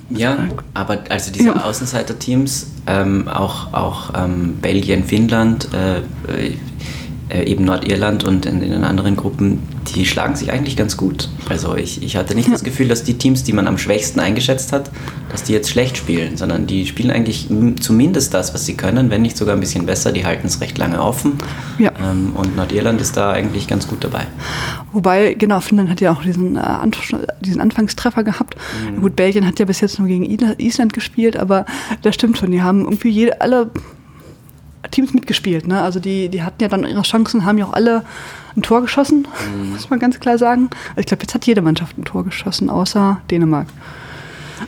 ja, 0.10 0.48
aber 0.74 1.00
also 1.10 1.32
diese 1.32 1.50
ja. 1.50 1.64
Außenseiter-Teams, 1.64 2.68
ähm, 2.88 3.28
auch, 3.28 3.74
auch 3.74 4.14
ähm, 4.16 4.58
Belgien, 4.60 5.04
Finnland, 5.04 5.70
äh, 5.74 6.02
äh, 7.30 7.44
eben 7.44 7.66
Nordirland 7.66 8.24
und 8.24 8.46
in, 8.46 8.62
in, 8.62 8.72
den 8.72 8.84
anderen 8.84 9.16
Gruppen, 9.16 9.60
die 9.96 10.06
schlagen 10.06 10.36
sich 10.36 10.52
eigentlich 10.52 10.76
ganz 10.76 10.98
gut. 10.98 11.30
Also 11.48 11.76
ich, 11.76 12.02
ich 12.04 12.16
hatte 12.16 12.36
nicht 12.36 12.48
ja. 12.48 12.54
das 12.54 12.64
Gefühl, 12.64 12.88
dass 12.88 13.04
die 13.04 13.18
Teams, 13.18 13.44
die 13.44 13.54
man 13.54 13.68
am 13.68 13.78
schwächsten 13.78 14.20
eingeschätzt 14.20 14.74
hat, 14.74 14.90
dass 15.32 15.44
die 15.44 15.54
jetzt 15.54 15.70
schlecht 15.70 15.98
spielen, 15.98 16.38
sondern 16.38 16.66
die 16.66 16.86
spielen 16.86 17.12
eigentlich 17.12 17.48
zumindest 17.80 18.34
das, 18.34 18.54
was 18.54 18.66
sie 18.66 18.76
können, 18.76 19.10
wenn 19.10 19.22
nicht 19.22 19.38
sogar 19.38 19.56
ein 19.56 19.60
bisschen 19.60 19.86
besser. 19.86 20.12
Die 20.12 20.26
halten 20.26 20.48
es 20.48 20.60
recht 20.60 20.78
lange 20.78 21.02
offen. 21.02 21.34
Ja. 21.78 21.92
Ähm, 22.02 22.34
und 22.36 22.56
Nordirland 22.56 23.00
ist 23.00 23.16
da 23.16 23.32
eigentlich 23.32 23.68
ganz 23.68 23.88
gut 23.88 24.04
dabei. 24.04 24.26
Wobei, 24.92 25.36
genau, 25.36 25.60
Finnland 25.60 25.90
hat 25.90 26.02
ja 26.02 26.12
auch 26.12 26.24
diesen, 26.24 26.56
äh, 26.56 26.62
diesen 27.42 27.62
Anfangstreffer 27.62 28.24
gehabt. 28.24 28.56
Mhm. 28.92 29.02
Gut, 29.02 29.16
Belgien 29.16 29.46
hat 29.46 29.60
ja 29.60 29.66
bis 29.66 29.82
jetzt 29.82 30.00
nur 30.00 30.08
gegen 30.08 30.26
Island 30.26 30.94
gespielt, 30.94 31.38
aber 31.38 31.66
das 32.02 32.16
stimmt 32.16 32.38
schon. 32.38 32.52
Die 32.52 32.62
haben 32.62 32.82
irgendwie 32.86 33.10
jede, 33.10 33.40
alle 33.42 33.70
Teams 34.92 35.14
mitgespielt. 35.14 35.68
Ne? 35.68 35.82
Also 35.82 36.00
die, 36.00 36.30
die 36.30 36.44
hatten 36.44 36.62
ja 36.62 36.70
dann 36.70 36.86
ihre 36.86 37.02
Chancen, 37.02 37.46
haben 37.46 37.58
ja 37.58 37.66
auch 37.66 37.74
alle 37.74 38.04
ein 38.56 38.62
Tor 38.62 38.82
geschossen, 38.82 39.28
mhm. 39.54 39.72
muss 39.72 39.90
man 39.90 40.00
ganz 40.00 40.20
klar 40.20 40.38
sagen. 40.38 40.70
Also 40.90 41.02
ich 41.02 41.06
glaube, 41.06 41.24
jetzt 41.24 41.34
hat 41.36 41.46
jede 41.46 41.62
Mannschaft 41.62 41.98
ein 41.98 42.06
Tor 42.06 42.24
geschossen, 42.24 42.70
außer 42.70 43.22
Dänemark. 43.30 43.68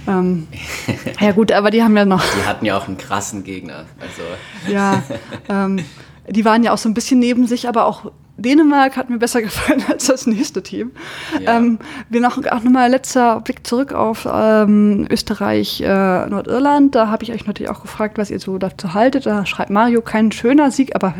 Ähm, 0.08 0.48
ja 1.20 1.32
gut, 1.32 1.52
aber 1.52 1.72
die 1.72 1.84
haben 1.84 1.96
ja 1.96 2.06
noch... 2.06 2.24
Die 2.24 2.48
hatten 2.48 2.66
ja 2.66 2.78
auch 2.78 2.88
einen 2.88 2.98
krassen 2.98 3.44
Gegner. 3.44 3.86
Also. 4.00 4.74
Ja, 4.74 5.04
ähm, 5.50 5.84
die 6.28 6.46
waren 6.46 6.64
ja 6.64 6.74
auch 6.74 6.78
so 6.78 6.88
ein 6.90 6.94
bisschen 6.94 7.20
neben 7.20 7.48
sich, 7.48 7.68
aber 7.68 7.86
auch 7.86 8.12
Dänemark 8.38 8.98
hat 8.98 9.10
mir 9.10 9.18
besser 9.18 9.42
gefallen 9.42 9.84
als 9.88 10.08
das 10.08 10.28
nächste 10.28 10.64
Team. 10.64 10.92
Ja. 11.40 11.58
Ähm, 11.58 11.80
wir 12.10 12.22
noch 12.22 12.38
auch 12.38 12.64
nochmal 12.64 12.90
letzter 12.90 13.42
Blick 13.42 13.66
zurück 13.66 13.94
auf 13.94 14.28
ähm, 14.32 15.08
Österreich, 15.10 15.82
äh, 15.82 16.26
Nordirland. 16.28 16.96
Da 16.96 17.08
habe 17.08 17.24
ich 17.24 17.32
euch 17.32 17.46
natürlich 17.46 17.72
auch 17.72 17.82
gefragt, 17.82 18.18
was 18.18 18.32
ihr 18.32 18.40
so 18.40 18.58
dazu 18.58 18.94
haltet. 18.94 19.26
Da 19.26 19.46
schreibt 19.46 19.70
Mario 19.70 20.02
kein 20.02 20.32
schöner 20.32 20.72
Sieg, 20.72 20.96
aber 20.96 21.14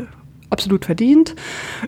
absolut 0.52 0.86
verdient. 0.86 1.36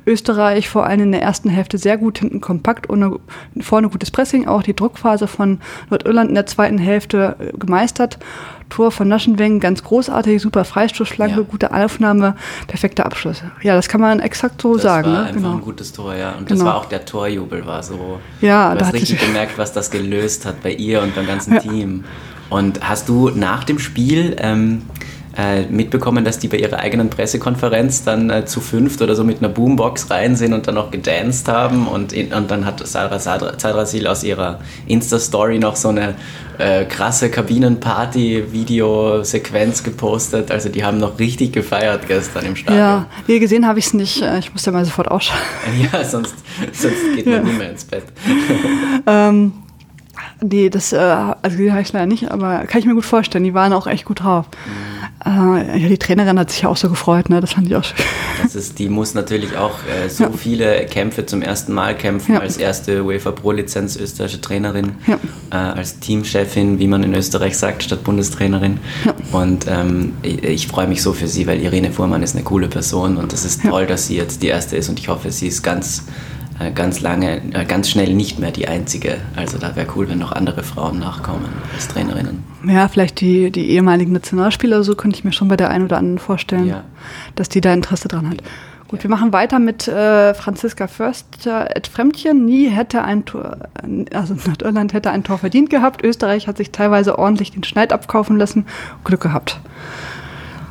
Österreich 0.05 0.70
vor 0.70 0.86
allem 0.86 1.01
in 1.01 1.12
der 1.12 1.22
ersten 1.22 1.50
Hälfte 1.50 1.77
sehr 1.77 1.98
gut, 1.98 2.20
hinten 2.20 2.41
kompakt, 2.41 2.89
ohne, 2.89 3.20
vorne 3.62 3.89
gutes 3.89 4.10
Pressing, 4.10 4.48
auch 4.48 4.63
die 4.63 4.75
Druckphase 4.75 5.27
von 5.27 5.60
Nordirland 5.89 6.29
in 6.29 6.36
der 6.36 6.46
zweiten 6.46 6.77
Hälfte 6.77 7.36
äh, 7.39 7.58
gemeistert. 7.58 8.17
Tor 8.70 8.91
von 8.91 9.08
Naschenweng, 9.08 9.60
ganz 9.60 9.84
großartig, 9.84 10.41
super 10.41 10.65
Freistoßschlange, 10.65 11.36
ja. 11.36 11.41
gute 11.41 11.74
Aufnahme, 11.74 12.36
perfekter 12.67 13.05
Abschluss. 13.05 13.43
Ja, 13.62 13.75
das 13.75 13.88
kann 13.88 14.01
man 14.01 14.20
exakt 14.20 14.62
so 14.62 14.74
das 14.74 14.84
sagen. 14.84 15.03
Das 15.03 15.13
war 15.13 15.22
ne? 15.22 15.27
einfach 15.27 15.41
genau. 15.41 15.53
ein 15.53 15.62
gutes 15.62 15.93
Tor, 15.93 16.15
ja. 16.15 16.32
Und 16.32 16.50
das 16.50 16.58
genau. 16.58 16.72
war 16.72 16.77
auch 16.77 16.86
der 16.86 17.05
Torjubel, 17.05 17.65
war 17.67 17.84
so. 17.84 18.20
Ja, 18.41 18.74
du 18.74 18.84
hast 18.84 18.93
richtig 18.93 19.20
gemerkt, 19.20 19.58
was 19.58 19.74
das 19.74 19.91
gelöst 19.91 20.46
hat 20.46 20.63
bei 20.63 20.72
ihr 20.72 21.01
und 21.03 21.13
beim 21.13 21.27
ganzen 21.27 21.53
ja. 21.53 21.60
Team. 21.60 22.05
Und 22.50 22.88
hast 22.88 23.10
du 23.10 23.29
nach 23.29 23.63
dem 23.63 23.79
Spiel 23.79 24.36
ähm, 24.39 24.84
äh, 25.35 25.63
mitbekommen, 25.63 26.23
dass 26.23 26.37
die 26.39 26.47
bei 26.47 26.57
ihrer 26.57 26.79
eigenen 26.79 27.09
Pressekonferenz 27.09 28.03
dann 28.03 28.29
äh, 28.29 28.45
zu 28.45 28.61
fünft 28.61 29.01
oder 29.01 29.15
so 29.15 29.23
mit 29.23 29.39
einer 29.39 29.49
Boombox 29.49 30.11
rein 30.11 30.35
sind 30.35 30.53
und 30.53 30.67
dann 30.67 30.75
noch 30.75 30.91
gedanced 30.91 31.47
haben 31.47 31.87
und, 31.87 32.13
in, 32.13 32.31
und 32.33 32.51
dann 32.51 32.65
hat 32.65 32.87
Sarah 32.87 33.17
Zadrasil 33.19 34.05
aus 34.07 34.23
ihrer 34.23 34.59
Insta-Story 34.85 35.57
noch 35.57 35.75
so 35.75 35.89
eine 35.89 36.13
äh, 36.59 36.85
krasse 36.85 37.29
Kabinenparty-Videosequenz 37.29 39.81
gepostet. 39.83 40.51
Also 40.51 40.69
die 40.69 40.85
haben 40.85 40.99
noch 40.99 41.17
richtig 41.17 41.51
gefeiert 41.51 42.07
gestern 42.07 42.45
im 42.45 42.55
Stadion. 42.55 42.79
Ja, 42.79 43.07
wie 43.25 43.39
gesehen 43.39 43.65
habe 43.67 43.79
ich 43.79 43.87
es 43.87 43.95
nicht. 43.95 44.21
Äh, 44.21 44.37
ich 44.39 44.53
musste 44.53 44.71
mal 44.71 44.85
sofort 44.85 45.09
ausschauen. 45.09 45.39
ja, 45.91 46.05
sonst, 46.05 46.35
sonst 46.71 47.15
geht 47.15 47.25
man 47.25 47.35
ja. 47.35 47.41
nie 47.41 47.53
mehr 47.53 47.71
ins 47.71 47.85
Bett. 47.85 48.03
ähm, 49.07 49.62
Nee, 50.43 50.69
das, 50.69 50.91
äh, 50.91 50.97
also 50.97 51.57
die 51.57 51.71
habe 51.71 51.81
ich 51.81 51.93
leider 51.93 52.05
nicht, 52.05 52.29
aber 52.29 52.65
kann 52.65 52.79
ich 52.79 52.85
mir 52.85 52.95
gut 52.95 53.05
vorstellen. 53.05 53.43
Die 53.43 53.53
waren 53.53 53.71
auch 53.71 53.88
echt 53.88 54.05
gut 54.05 54.23
drauf. 54.23 54.45
Mhm. 54.65 54.93
Äh, 55.25 55.79
ja, 55.79 55.88
die 55.88 55.97
Trainerin 55.97 56.38
hat 56.38 56.51
sich 56.51 56.63
ja 56.63 56.69
auch 56.69 56.75
so 56.75 56.89
gefreut, 56.89 57.29
ne? 57.29 57.39
Das 57.39 57.53
fand 57.53 57.67
ich 57.67 57.75
auch 57.75 57.83
schön. 57.83 57.97
Das 58.41 58.55
ist, 58.55 58.77
die 58.77 58.89
muss 58.89 59.13
natürlich 59.13 59.55
auch 59.55 59.77
äh, 59.85 60.09
so 60.09 60.25
ja. 60.25 60.31
viele 60.31 60.85
Kämpfe 60.85 61.25
zum 61.25 61.41
ersten 61.41 61.73
Mal 61.73 61.95
kämpfen 61.95 62.33
ja. 62.33 62.39
als 62.41 62.57
erste 62.57 63.03
UEFA 63.03 63.31
Pro 63.31 63.51
Lizenz 63.51 63.95
österreichische 63.95 64.41
Trainerin, 64.41 64.95
äh, 65.50 65.55
als 65.55 66.00
Teamchefin, 66.00 66.77
wie 66.79 66.88
man 66.88 67.03
in 67.03 67.13
Österreich 67.13 67.57
sagt, 67.57 67.83
statt 67.83 68.03
Bundestrainerin. 68.03 68.79
Und 69.31 69.65
ähm, 69.69 70.13
ich, 70.23 70.43
ich 70.43 70.67
freue 70.67 70.88
mich 70.88 71.01
so 71.01 71.13
für 71.13 71.27
sie, 71.27 71.47
weil 71.47 71.62
Irene 71.62 71.91
Fuhrmann 71.91 72.21
ist 72.21 72.35
eine 72.35 72.43
coole 72.43 72.67
Person 72.67 73.15
und 73.17 73.31
es 73.31 73.45
ist 73.45 73.63
toll, 73.63 73.85
dass 73.85 74.07
sie 74.07 74.17
jetzt 74.17 74.43
die 74.43 74.47
erste 74.47 74.75
ist 74.75 74.89
und 74.89 75.00
ich 75.00 75.07
hoffe, 75.07 75.31
sie 75.31 75.47
ist 75.47 75.63
ganz 75.63 76.03
ganz 76.74 77.01
lange, 77.01 77.41
äh, 77.53 77.65
ganz 77.65 77.89
schnell 77.89 78.13
nicht 78.13 78.39
mehr 78.39 78.51
die 78.51 78.67
einzige. 78.67 79.17
Also 79.36 79.57
da 79.57 79.75
wäre 79.75 79.88
cool, 79.95 80.10
wenn 80.10 80.19
noch 80.19 80.31
andere 80.31 80.63
Frauen 80.63 81.00
nachkommen 81.00 81.50
als 81.74 81.88
Trainerinnen. 81.88 82.43
Ja, 82.67 82.88
vielleicht 82.88 83.22
die, 83.22 83.51
die 83.51 83.72
ehemaligen 83.72 84.12
Nationalspieler, 84.12 84.83
so 84.83 84.95
könnte 84.95 85.17
ich 85.17 85.24
mir 85.24 85.33
schon 85.33 85.48
bei 85.48 85.57
der 85.57 85.69
einen 85.69 85.86
oder 85.86 85.98
anderen 85.98 86.19
vorstellen, 86.19 86.67
ja. 86.67 86.83
dass 87.36 87.50
die 87.50 87.62
da 87.62 87.74
Interesse 87.74 88.07
dran 88.07 88.29
hat. 88.29 88.43
Gut, 88.88 89.00
ja. 89.00 89.03
wir 89.03 89.10
machen 89.10 89.33
weiter 89.33 89.60
mit 89.60 89.88
äh, 89.88 90.33
Franziska 90.36 90.88
Förster 90.88 91.75
et 91.75 91.88
Fremdchen. 91.88 92.45
Nie 92.45 92.69
hätte 92.69 93.03
ein 93.03 93.25
Tor, 93.25 93.57
also 94.13 94.36
Nordirland 94.45 94.93
hätte 94.93 95.10
ein 95.10 95.24
Tor 95.24 95.39
verdient 95.39 95.69
gehabt. 95.69 96.03
Österreich 96.03 96.48
hat 96.48 96.57
sich 96.57 96.72
teilweise 96.72 97.17
ordentlich 97.17 97.51
den 97.51 97.63
Schneid 97.63 97.91
abkaufen 97.91 98.38
lassen. 98.38 98.67
Glück 99.03 99.22
gehabt. 99.22 99.60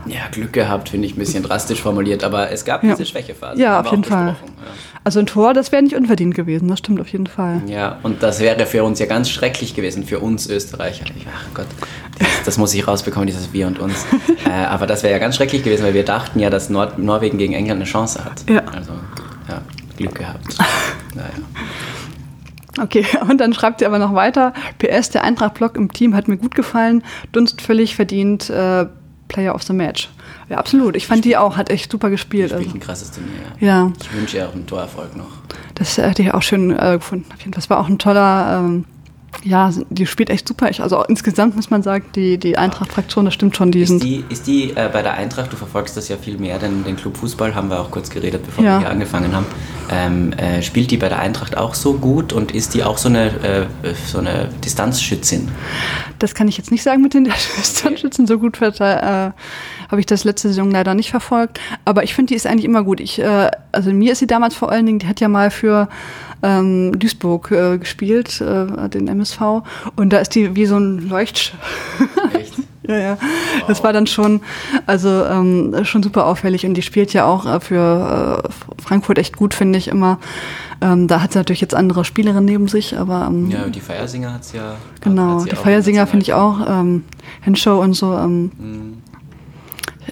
Ja, 0.06 0.20
Glück 0.30 0.52
gehabt, 0.52 0.88
finde 0.88 1.06
ich 1.06 1.14
ein 1.14 1.18
bisschen 1.18 1.42
drastisch 1.42 1.80
formuliert, 1.80 2.24
aber 2.24 2.50
es 2.50 2.64
gab 2.64 2.82
ja. 2.82 2.90
diese 2.94 3.06
Schwächephase. 3.06 3.60
Ja, 3.60 3.80
auf 3.80 3.90
jeden 3.90 4.04
Fall. 4.04 4.28
Ja. 4.28 4.36
Also 5.04 5.18
ein 5.18 5.26
Tor, 5.26 5.52
das 5.52 5.72
wäre 5.72 5.82
nicht 5.82 5.96
unverdient 5.96 6.34
gewesen, 6.34 6.68
das 6.68 6.78
stimmt 6.78 7.00
auf 7.00 7.08
jeden 7.08 7.26
Fall. 7.26 7.62
Ja, 7.66 7.98
und 8.04 8.22
das 8.22 8.38
wäre 8.38 8.66
für 8.66 8.84
uns 8.84 9.00
ja 9.00 9.06
ganz 9.06 9.28
schrecklich 9.28 9.74
gewesen, 9.74 10.04
für 10.04 10.20
uns 10.20 10.48
Österreicher. 10.48 11.04
Ach 11.26 11.54
Gott, 11.54 11.66
das, 12.18 12.28
das 12.44 12.58
muss 12.58 12.72
ich 12.72 12.86
rausbekommen, 12.86 13.26
dieses 13.26 13.52
Wir 13.52 13.66
und 13.66 13.80
uns. 13.80 14.06
äh, 14.46 14.50
aber 14.50 14.86
das 14.86 15.02
wäre 15.02 15.12
ja 15.12 15.18
ganz 15.18 15.36
schrecklich 15.36 15.64
gewesen, 15.64 15.84
weil 15.84 15.94
wir 15.94 16.04
dachten 16.04 16.38
ja, 16.38 16.50
dass 16.50 16.70
Nord 16.70 16.98
Norwegen 16.98 17.38
gegen 17.38 17.52
England 17.52 17.80
eine 17.80 17.90
Chance 17.90 18.24
hat. 18.24 18.48
Ja. 18.48 18.62
Also, 18.66 18.92
ja, 19.48 19.60
Glück 19.96 20.14
gehabt. 20.14 20.56
naja. 21.14 21.30
Okay, 22.80 23.04
und 23.28 23.40
dann 23.40 23.52
schreibt 23.54 23.80
sie 23.80 23.86
aber 23.86 23.98
noch 23.98 24.14
weiter. 24.14 24.52
PS, 24.78 25.10
der 25.10 25.24
Eintracht-Block 25.24 25.76
im 25.76 25.92
Team 25.92 26.14
hat 26.14 26.28
mir 26.28 26.36
gut 26.36 26.54
gefallen. 26.54 27.02
Dunst 27.32 27.60
völlig 27.60 27.96
verdient. 27.96 28.50
Äh, 28.50 28.86
Player 29.28 29.54
of 29.54 29.62
the 29.62 29.72
Match. 29.72 30.10
Ja, 30.52 30.58
absolut. 30.58 30.96
Ich 30.96 31.06
fand 31.06 31.24
die 31.24 31.38
auch, 31.38 31.56
hat 31.56 31.70
echt 31.70 31.90
super 31.90 32.10
gespielt. 32.10 32.50
Die 32.50 32.56
also. 32.56 32.70
ein 32.74 32.78
krasses 32.78 33.10
Turnier, 33.10 33.32
ja. 33.58 33.66
ja. 33.66 33.92
Ich 33.98 34.12
wünsche 34.12 34.36
ihr 34.36 34.46
auch 34.46 34.52
einen 34.52 34.66
Torerfolg 34.66 35.16
noch. 35.16 35.30
Das 35.74 35.96
hätte 35.96 36.20
ich 36.20 36.34
auch 36.34 36.42
schön 36.42 36.78
äh, 36.78 36.98
gefunden. 36.98 37.24
Das 37.52 37.70
war 37.70 37.80
auch 37.80 37.88
ein 37.88 37.98
toller, 37.98 38.58
ähm, 38.60 38.84
ja, 39.44 39.70
die 39.88 40.06
spielt 40.06 40.28
echt 40.28 40.46
super. 40.46 40.68
Ich, 40.68 40.82
also 40.82 41.02
insgesamt 41.04 41.56
muss 41.56 41.70
man 41.70 41.82
sagen, 41.82 42.04
die, 42.14 42.36
die 42.36 42.58
Eintracht-Fraktion, 42.58 43.24
das 43.24 43.32
stimmt 43.32 43.56
schon. 43.56 43.72
Die 43.72 43.80
ist 43.80 44.02
die, 44.02 44.26
ist 44.28 44.46
die 44.46 44.72
äh, 44.72 44.90
bei 44.92 45.00
der 45.00 45.14
Eintracht, 45.14 45.50
du 45.50 45.56
verfolgst 45.56 45.96
das 45.96 46.10
ja 46.10 46.18
viel 46.18 46.36
mehr, 46.36 46.58
denn 46.58 46.84
den 46.84 46.96
Club 46.96 47.16
Fußball 47.16 47.54
haben 47.54 47.70
wir 47.70 47.80
auch 47.80 47.90
kurz 47.90 48.10
geredet, 48.10 48.44
bevor 48.44 48.62
ja. 48.62 48.72
wir 48.72 48.80
hier 48.80 48.90
angefangen 48.90 49.34
haben. 49.34 49.46
Ähm, 49.92 50.32
äh, 50.32 50.62
spielt 50.62 50.90
die 50.90 50.96
bei 50.96 51.08
der 51.08 51.18
Eintracht 51.18 51.56
auch 51.56 51.74
so 51.74 51.94
gut 51.94 52.32
und 52.32 52.52
ist 52.52 52.72
die 52.72 52.82
auch 52.82 52.96
so 52.96 53.08
eine, 53.08 53.26
äh, 53.26 53.94
so 54.06 54.18
eine 54.18 54.48
Distanzschützin? 54.64 55.48
das 56.22 56.34
kann 56.34 56.48
ich 56.48 56.56
jetzt 56.56 56.70
nicht 56.70 56.82
sagen 56.82 57.02
mit 57.02 57.14
den 57.14 57.24
Distanzschützen. 57.58 58.26
So 58.26 58.38
gut 58.38 58.60
äh, 58.60 58.70
habe 58.70 59.34
ich 59.98 60.06
das 60.06 60.24
letzte 60.24 60.48
Saison 60.48 60.70
leider 60.70 60.94
nicht 60.94 61.10
verfolgt. 61.10 61.60
Aber 61.84 62.04
ich 62.04 62.14
finde, 62.14 62.30
die 62.30 62.36
ist 62.36 62.46
eigentlich 62.46 62.64
immer 62.64 62.84
gut. 62.84 63.00
Ich, 63.00 63.18
äh, 63.18 63.50
also 63.72 63.92
mir 63.92 64.12
ist 64.12 64.20
sie 64.20 64.26
damals 64.26 64.54
vor 64.54 64.70
allen 64.70 64.86
Dingen, 64.86 64.98
die 65.00 65.06
hat 65.06 65.20
ja 65.20 65.28
mal 65.28 65.50
für 65.50 65.88
ähm, 66.42 66.98
Duisburg 66.98 67.50
äh, 67.50 67.78
gespielt, 67.78 68.40
äh, 68.40 68.88
den 68.88 69.08
MSV. 69.08 69.40
Und 69.96 70.12
da 70.12 70.18
ist 70.18 70.34
die 70.34 70.54
wie 70.54 70.66
so 70.66 70.76
ein 70.76 71.08
Leuchtsch. 71.08 71.52
Ja, 72.92 72.98
ja. 72.98 73.18
Wow. 73.20 73.68
Das 73.68 73.82
war 73.82 73.92
dann 73.92 74.06
schon, 74.06 74.40
also 74.86 75.24
ähm, 75.24 75.84
schon 75.84 76.02
super 76.02 76.26
auffällig. 76.26 76.66
Und 76.66 76.74
die 76.74 76.82
spielt 76.82 77.12
ja 77.12 77.26
auch 77.26 77.46
äh, 77.46 77.60
für 77.60 78.42
äh, 78.44 78.82
Frankfurt 78.82 79.18
echt 79.18 79.36
gut, 79.36 79.54
finde 79.54 79.78
ich 79.78 79.88
immer. 79.88 80.18
Ähm, 80.80 81.06
da 81.08 81.22
hat 81.22 81.32
sie 81.32 81.38
natürlich 81.38 81.60
jetzt 81.60 81.74
andere 81.74 82.04
Spielerinnen 82.04 82.44
neben 82.44 82.68
sich, 82.68 82.98
aber. 82.98 83.26
Ähm, 83.28 83.50
ja, 83.50 83.66
die 83.68 83.80
Feiersinger 83.80 84.34
hat 84.34 84.44
sie 84.44 84.56
ja. 84.56 84.76
Genau, 85.00 85.38
sie 85.40 85.50
die 85.50 85.56
Feiersinger 85.56 86.06
finde 86.06 86.24
ich 86.24 86.34
auch. 86.34 86.58
Ähm, 86.68 87.04
Henshow 87.40 87.80
und 87.80 87.94
so. 87.94 88.14
Ähm, 88.16 88.50
mhm. 88.58 89.02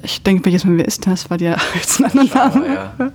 Ich 0.02 0.22
denke 0.22 0.48
mir 0.48 0.52
jetzt 0.52 0.64
mal, 0.64 0.78
wer 0.78 0.86
ist 0.86 1.06
das? 1.06 1.28
Weil 1.30 1.38
die 1.38 1.46
ja 1.46 1.56
jetzt 1.74 2.00
einen 2.00 2.18
anderen 2.18 2.52
Namen. 2.54 2.64
Ja. 2.72 3.12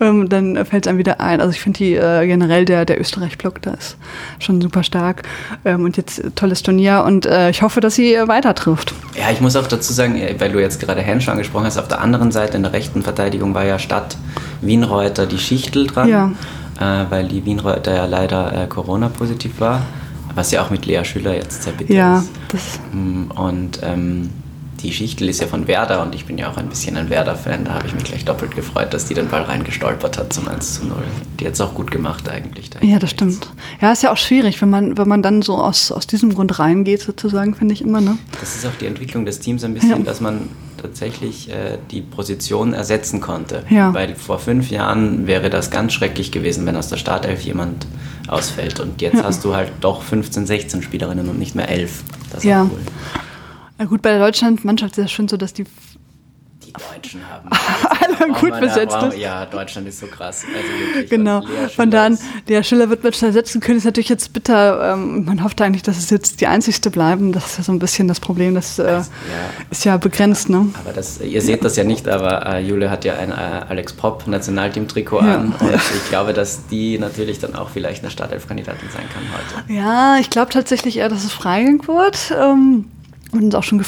Ähm, 0.00 0.28
dann 0.28 0.64
fällt 0.64 0.86
es 0.86 0.88
einem 0.88 0.98
wieder 0.98 1.20
ein. 1.20 1.40
Also 1.40 1.52
ich 1.52 1.60
finde 1.60 1.78
die 1.78 1.94
äh, 1.94 2.26
generell 2.26 2.64
der, 2.64 2.84
der 2.84 3.00
Österreich-Block, 3.00 3.62
da 3.62 3.72
ist 3.72 3.96
schon 4.38 4.60
super 4.60 4.82
stark. 4.82 5.22
Ähm, 5.64 5.84
und 5.84 5.96
jetzt 5.96 6.22
tolles 6.34 6.62
Turnier 6.62 7.04
und 7.06 7.26
äh, 7.26 7.50
ich 7.50 7.62
hoffe, 7.62 7.80
dass 7.80 7.94
sie 7.94 8.14
äh, 8.14 8.28
weiter 8.28 8.54
trifft. 8.54 8.94
Ja, 9.16 9.30
ich 9.30 9.40
muss 9.40 9.56
auch 9.56 9.66
dazu 9.66 9.92
sagen, 9.92 10.16
äh, 10.16 10.34
weil 10.38 10.52
du 10.52 10.60
jetzt 10.60 10.80
gerade 10.80 11.00
Hensch 11.00 11.28
angesprochen 11.28 11.66
hast, 11.66 11.78
auf 11.78 11.88
der 11.88 12.00
anderen 12.00 12.32
Seite 12.32 12.56
in 12.56 12.62
der 12.62 12.72
rechten 12.72 13.02
Verteidigung 13.02 13.54
war 13.54 13.64
ja 13.64 13.78
statt 13.78 14.16
Wienreuter 14.60 15.26
die 15.26 15.38
Schichtel 15.38 15.86
dran, 15.86 16.08
ja. 16.08 16.32
äh, 16.80 17.10
weil 17.10 17.28
die 17.28 17.44
Wienreuter 17.44 17.94
ja 17.94 18.06
leider 18.06 18.64
äh, 18.64 18.66
Corona-positiv 18.66 19.60
war. 19.60 19.82
Was 20.34 20.50
ja 20.50 20.62
auch 20.64 20.70
mit 20.70 20.84
Lea 20.84 21.04
Schüler 21.04 21.34
jetzt 21.34 21.62
sehr 21.62 21.72
bitter 21.72 21.94
ja, 21.94 22.18
ist. 22.18 22.30
Das 22.48 22.80
mm, 22.92 23.30
und 23.30 23.80
ähm, 23.84 24.30
die 24.84 24.92
Schichtel 24.92 25.30
ist 25.30 25.40
ja 25.40 25.46
von 25.46 25.66
Werder 25.66 26.02
und 26.02 26.14
ich 26.14 26.26
bin 26.26 26.36
ja 26.36 26.50
auch 26.50 26.58
ein 26.58 26.68
bisschen 26.68 26.96
ein 26.96 27.08
Werder-Fan. 27.08 27.64
Da 27.64 27.74
habe 27.74 27.86
ich 27.86 27.94
mich 27.94 28.04
gleich 28.04 28.24
doppelt 28.24 28.54
gefreut, 28.54 28.92
dass 28.92 29.06
die 29.06 29.14
den 29.14 29.28
Ball 29.28 29.42
reingestolpert 29.42 30.18
hat 30.18 30.32
zum 30.32 30.46
1 30.46 30.74
zu 30.74 30.86
0. 30.86 30.98
Die 31.40 31.46
hat 31.46 31.54
es 31.54 31.60
auch 31.62 31.74
gut 31.74 31.90
gemacht 31.90 32.28
eigentlich. 32.28 32.68
Da 32.68 32.80
ja, 32.82 32.98
das 32.98 33.10
stimmt. 33.10 33.50
Ja, 33.80 33.92
ist 33.92 34.02
ja 34.02 34.12
auch 34.12 34.18
schwierig, 34.18 34.60
wenn 34.60 34.68
man, 34.68 34.98
wenn 34.98 35.08
man 35.08 35.22
dann 35.22 35.40
so 35.40 35.56
aus, 35.56 35.90
aus 35.90 36.06
diesem 36.06 36.34
Grund 36.34 36.58
reingeht, 36.58 37.00
sozusagen, 37.00 37.54
finde 37.54 37.72
ich 37.72 37.80
immer. 37.80 38.02
Ne? 38.02 38.18
Das 38.38 38.54
ist 38.54 38.66
auch 38.66 38.74
die 38.78 38.86
Entwicklung 38.86 39.24
des 39.24 39.40
Teams 39.40 39.64
ein 39.64 39.72
bisschen, 39.72 39.90
ja. 39.90 39.98
dass 40.04 40.20
man 40.20 40.50
tatsächlich 40.80 41.48
äh, 41.48 41.78
die 41.90 42.02
Position 42.02 42.74
ersetzen 42.74 43.22
konnte. 43.22 43.64
Ja. 43.70 43.94
Weil 43.94 44.14
vor 44.14 44.38
fünf 44.38 44.70
Jahren 44.70 45.26
wäre 45.26 45.48
das 45.48 45.70
ganz 45.70 45.94
schrecklich 45.94 46.30
gewesen, 46.30 46.66
wenn 46.66 46.76
aus 46.76 46.88
der 46.88 46.98
Startelf 46.98 47.40
jemand 47.40 47.86
ausfällt. 48.28 48.80
Und 48.80 49.00
jetzt 49.00 49.16
ja. 49.16 49.24
hast 49.24 49.44
du 49.44 49.54
halt 49.54 49.72
doch 49.80 50.02
15, 50.02 50.46
16 50.46 50.82
Spielerinnen 50.82 51.30
und 51.30 51.38
nicht 51.38 51.54
mehr 51.54 51.70
11. 51.70 52.04
Das 52.30 52.40
ist 52.40 52.44
ja. 52.44 52.64
cool. 52.70 52.80
Na 53.78 53.86
gut, 53.86 54.02
bei 54.02 54.10
der 54.10 54.20
Deutschlandmannschaft 54.20 54.98
ist 54.98 55.04
es 55.04 55.12
schon 55.12 55.28
so, 55.28 55.36
dass 55.36 55.52
die 55.52 55.64
die 56.64 56.72
Deutschen 56.72 57.20
haben 57.28 57.48
alle 58.00 58.32
gut 58.32 58.58
besetzt 58.60 58.96
ist. 58.96 59.18
Ja, 59.18 59.44
Deutschland 59.46 59.88
ist 59.88 60.00
so 60.00 60.06
krass. 60.06 60.44
Also 60.44 61.08
genau. 61.08 61.42
Von 61.74 61.90
dann, 61.90 62.18
der 62.48 62.62
Schiller 62.62 62.88
wird 62.90 63.02
man 63.02 63.12
schnell 63.12 63.32
setzen 63.32 63.60
können, 63.60 63.78
ist 63.78 63.84
natürlich 63.84 64.08
jetzt 64.08 64.32
bitter. 64.32 64.94
Ähm, 64.94 65.24
man 65.24 65.44
hofft 65.44 65.60
eigentlich, 65.60 65.82
dass 65.82 65.98
es 65.98 66.10
jetzt 66.10 66.40
die 66.40 66.46
einzigste 66.46 66.90
bleiben. 66.90 67.32
Das 67.32 67.46
ist 67.46 67.58
ja 67.58 67.64
so 67.64 67.72
ein 67.72 67.78
bisschen 67.78 68.08
das 68.08 68.20
Problem. 68.20 68.54
Das, 68.54 68.78
äh, 68.78 68.84
das 68.84 69.08
ja. 69.08 69.64
ist 69.70 69.84
ja 69.84 69.96
begrenzt. 69.96 70.48
Ne? 70.48 70.68
Aber 70.82 70.92
das, 70.92 71.20
ihr 71.20 71.42
seht 71.42 71.64
das 71.64 71.76
ja 71.76 71.84
nicht, 71.84 72.08
aber 72.08 72.46
äh, 72.46 72.60
Jule 72.60 72.90
hat 72.90 73.04
ja 73.04 73.16
ein 73.16 73.30
äh, 73.30 73.34
Alex 73.68 73.92
Pop 73.92 74.26
Nationalteam-Trikot 74.26 75.20
ja. 75.20 75.34
an. 75.36 75.54
Und 75.58 75.74
ich 75.74 76.08
glaube, 76.08 76.32
dass 76.32 76.66
die 76.68 76.98
natürlich 76.98 77.38
dann 77.38 77.54
auch 77.54 77.70
vielleicht 77.70 78.02
eine 78.02 78.10
Startelf-Kandidatin 78.10 78.88
sein 78.90 79.04
kann 79.12 79.22
heute. 79.32 79.72
Ja, 79.72 80.18
ich 80.18 80.30
glaube 80.30 80.50
tatsächlich 80.50 80.98
eher, 80.98 81.08
dass 81.08 81.24
es 81.24 81.32
freigegangen 81.32 81.86
wird. 81.86 82.32
Ähm, 82.38 82.86
und 83.34 83.44
uns 83.44 83.54
auch 83.54 83.62
schon 83.62 83.78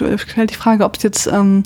äh, 0.00 0.16
gestellt 0.16 0.50
die 0.50 0.54
Frage, 0.54 0.84
ob 0.84 0.96
es 0.96 1.02
jetzt 1.02 1.26
ähm, 1.26 1.62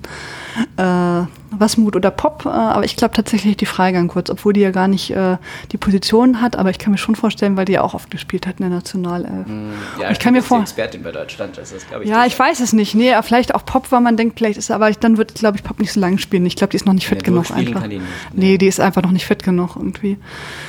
äh, 0.76 1.22
Wasmut 1.58 1.96
oder 1.96 2.10
Pop, 2.10 2.44
äh, 2.46 2.48
aber 2.48 2.84
ich 2.84 2.96
glaube 2.96 3.14
tatsächlich 3.14 3.56
die 3.56 3.66
Freigang 3.66 4.08
kurz, 4.08 4.30
obwohl 4.30 4.52
die 4.52 4.60
ja 4.60 4.70
gar 4.70 4.88
nicht 4.88 5.10
äh, 5.10 5.36
die 5.72 5.76
Position 5.76 6.40
hat, 6.40 6.56
aber 6.56 6.70
ich 6.70 6.78
kann 6.78 6.92
mir 6.92 6.98
schon 6.98 7.16
vorstellen, 7.16 7.56
weil 7.56 7.64
die 7.64 7.72
ja 7.72 7.82
auch 7.82 7.94
oft 7.94 8.10
gespielt 8.10 8.46
hat 8.46 8.60
in 8.60 8.68
der 8.68 8.76
Nationalelf. 8.76 9.46
Mm, 9.46 9.72
ja, 10.00 10.10
ich 10.10 10.18
kann 10.18 10.34
mir 10.34 10.42
vor. 10.42 10.60
Expertin 10.60 11.02
bei 11.02 11.12
Deutschland, 11.12 11.58
das 11.58 11.72
ist, 11.72 11.86
ich. 12.00 12.08
Ja, 12.08 12.26
ich 12.26 12.38
weiß 12.38 12.60
es 12.60 12.72
nicht. 12.72 12.94
Nee, 12.94 13.14
vielleicht 13.22 13.54
auch 13.54 13.64
Pop, 13.64 13.90
weil 13.90 14.00
man 14.00 14.16
denkt, 14.16 14.38
vielleicht 14.38 14.58
ist 14.58 14.70
aber 14.70 14.90
dann 14.92 15.18
wird, 15.18 15.34
glaube 15.34 15.56
ich, 15.56 15.64
Pop 15.64 15.80
nicht 15.80 15.92
so 15.92 16.00
lange 16.00 16.18
spielen. 16.18 16.46
Ich 16.46 16.56
glaube, 16.56 16.70
die 16.70 16.76
ist 16.76 16.86
noch 16.86 16.92
nicht 16.92 17.06
fit 17.06 17.18
nee, 17.18 17.24
genug 17.24 17.50
einfach. 17.50 17.82
Die 17.82 17.98
nicht, 17.98 18.02
nee. 18.32 18.46
nee. 18.46 18.58
die 18.58 18.66
ist 18.66 18.80
einfach 18.80 19.02
noch 19.02 19.12
nicht 19.12 19.26
fit 19.26 19.42
genug 19.42 19.76
irgendwie. 19.76 20.18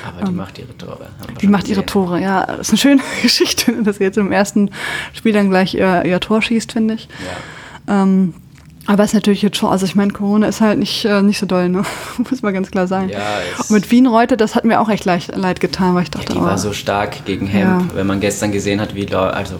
Aber 0.08 0.22
ähm, 0.22 0.28
die 0.28 0.34
macht 0.34 0.58
ihre 0.60 0.78
Tore. 0.78 1.08
Die 1.42 1.48
macht 1.48 1.64
gesehen. 1.64 1.78
ihre 1.78 1.86
Tore, 1.86 2.22
ja. 2.22 2.46
Das 2.46 2.60
ist 2.60 2.70
eine 2.70 2.78
schöne 2.78 3.02
Geschichte, 3.22 3.84
dass 3.84 3.98
sie 3.98 4.04
jetzt 4.04 4.18
im 4.18 4.32
ersten 4.32 4.72
Spiel 5.14 5.34
dann 5.34 5.50
gleich 5.50 5.74
ihr, 5.74 6.06
ihr 6.06 6.20
Tor 6.20 6.42
schießt, 6.42 6.72
finde 6.72 6.96
ich. 6.96 7.08
Ja. 7.88 8.04
Ähm, 8.04 8.34
aber 8.86 9.04
es 9.04 9.12
ist 9.12 9.14
natürlich 9.14 9.42
jetzt 9.42 9.58
schon, 9.58 9.70
also 9.70 9.86
ich 9.86 9.96
meine, 9.96 10.12
Corona 10.12 10.48
ist 10.48 10.60
halt 10.60 10.78
nicht, 10.78 11.06
äh, 11.06 11.22
nicht 11.22 11.40
so 11.40 11.46
doll, 11.46 11.70
ne? 11.70 11.84
Muss 12.30 12.42
man 12.42 12.54
ganz 12.54 12.70
klar 12.70 12.88
sagen. 12.88 13.10
Ja, 13.10 13.40
Und 13.58 13.72
mit 13.72 13.92
Wien 13.92 14.08
Reute, 14.08 14.36
das 14.36 14.56
hat 14.56 14.66
mir 14.66 14.82
auch 14.82 14.90
echt 14.90 15.06
leid, 15.06 15.32
leid 15.36 15.62
getan, 15.62 15.96
weil 15.96 16.04
ich 16.04 16.12
dachte, 16.12 16.34
ja, 16.34 16.40
die 16.40 16.40
oh, 16.40 16.46
war 16.46 16.58
so 16.58 16.74
stark 16.74 17.26
gegen 17.26 17.48
Hemp. 17.48 17.90
Ja. 17.92 17.96
Wenn 17.96 18.08
man 18.08 18.20
gestern 18.20 18.52
gesehen 18.52 18.82
hat, 18.82 18.94
wie, 18.94 19.08
also 19.14 19.56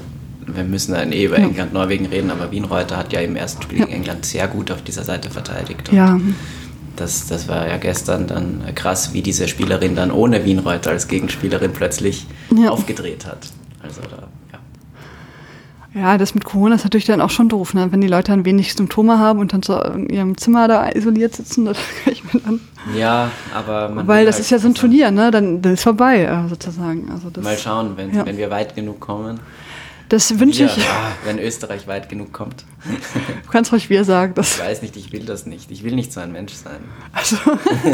wir 0.46 0.64
müssen 0.66 0.94
dann 0.94 1.14
eh 1.14 1.24
über 1.26 1.40
ja. 1.40 1.46
England, 1.46 1.74
Norwegen 1.74 2.06
reden, 2.08 2.32
aber 2.32 2.52
Wien 2.52 2.66
Reuter 2.66 2.98
hat 2.98 3.14
ja 3.14 3.22
im 3.22 3.38
ersten 3.38 3.62
Spiel 3.64 3.80
gegen 3.80 3.92
England 3.92 4.26
sehr 4.26 4.48
gut 4.48 4.72
auf 4.72 4.82
dieser 4.82 5.04
Seite 5.04 5.30
verteidigt. 5.30 5.92
Ja. 5.94 6.20
Das, 6.98 7.28
das 7.28 7.48
war 7.48 7.68
ja 7.68 7.78
gestern 7.78 8.28
dann 8.28 8.62
krass, 8.76 9.14
wie 9.14 9.22
diese 9.22 9.48
Spielerin 9.48 9.96
dann 9.96 10.12
ohne 10.12 10.44
Wien 10.44 10.60
Reuter 10.60 10.92
als 10.92 11.08
Gegenspielerin 11.08 11.72
plötzlich 11.72 12.28
aufgedreht 12.68 13.26
hat. 13.26 13.48
Also 13.82 14.02
da 14.02 14.28
ja, 15.94 16.18
das 16.18 16.34
mit 16.34 16.44
Corona 16.44 16.76
ist 16.76 16.84
natürlich 16.84 17.06
dann 17.06 17.22
auch 17.22 17.30
schon 17.30 17.50
doof, 17.50 17.74
ne? 17.74 17.92
wenn 17.92 18.02
die 18.02 18.08
Leute 18.08 18.32
dann 18.32 18.46
wenig 18.46 18.74
Symptome 18.74 19.20
haben 19.20 19.40
und 19.40 19.54
dann 19.54 19.62
so 19.62 19.80
in 19.80 20.10
ihrem 20.10 20.38
Zimmer 20.38 20.68
da 20.68 20.90
isoliert 20.90 21.36
sitzen. 21.36 21.66
Das 21.66 21.78
kann 22.04 22.14
ich 22.14 22.24
mir 22.34 22.40
dann 22.42 22.60
ja, 22.96 23.32
aber 23.54 23.90
man 23.90 24.08
Weil 24.08 24.26
das 24.26 24.36
halt 24.36 24.44
ist 24.44 24.50
ja 24.52 24.60
so 24.60 24.68
ein 24.68 24.76
Turnier, 24.76 25.12
ne? 25.12 25.32
Dann, 25.32 25.62
dann 25.62 25.74
ist 25.74 25.84
vorbei, 25.84 26.24
äh, 26.24 26.50
sozusagen. 26.50 27.10
Also 27.12 27.30
das, 27.30 27.44
Mal 27.44 27.58
schauen, 27.58 27.96
wenn, 27.96 28.14
ja. 28.14 28.26
wenn 28.26 28.38
wir 28.38 28.50
weit 28.50 28.76
genug 28.76 29.00
kommen. 29.00 29.40
Das 30.14 30.40
wünsche 30.40 30.66
ich. 30.66 30.78
Ah, 30.78 31.12
wenn 31.26 31.40
Österreich 31.40 31.88
weit 31.88 32.08
genug 32.08 32.32
kommt. 32.34 32.66
Du 32.86 33.50
kannst 33.50 33.72
ruhig 33.72 33.90
wir 33.90 34.04
sagen. 34.04 34.36
Das 34.36 34.58
ich 34.58 34.64
weiß 34.64 34.84
nicht, 34.84 34.96
ich 34.96 35.12
will 35.12 35.26
das 35.26 35.48
nicht. 35.48 35.72
Ich 35.72 35.84
will 35.84 35.96
nicht 35.96 36.14
so 36.14 36.20
ein 36.20 36.32
Mensch 36.32 36.54
sein. 36.54 36.78
Also, 37.14 37.36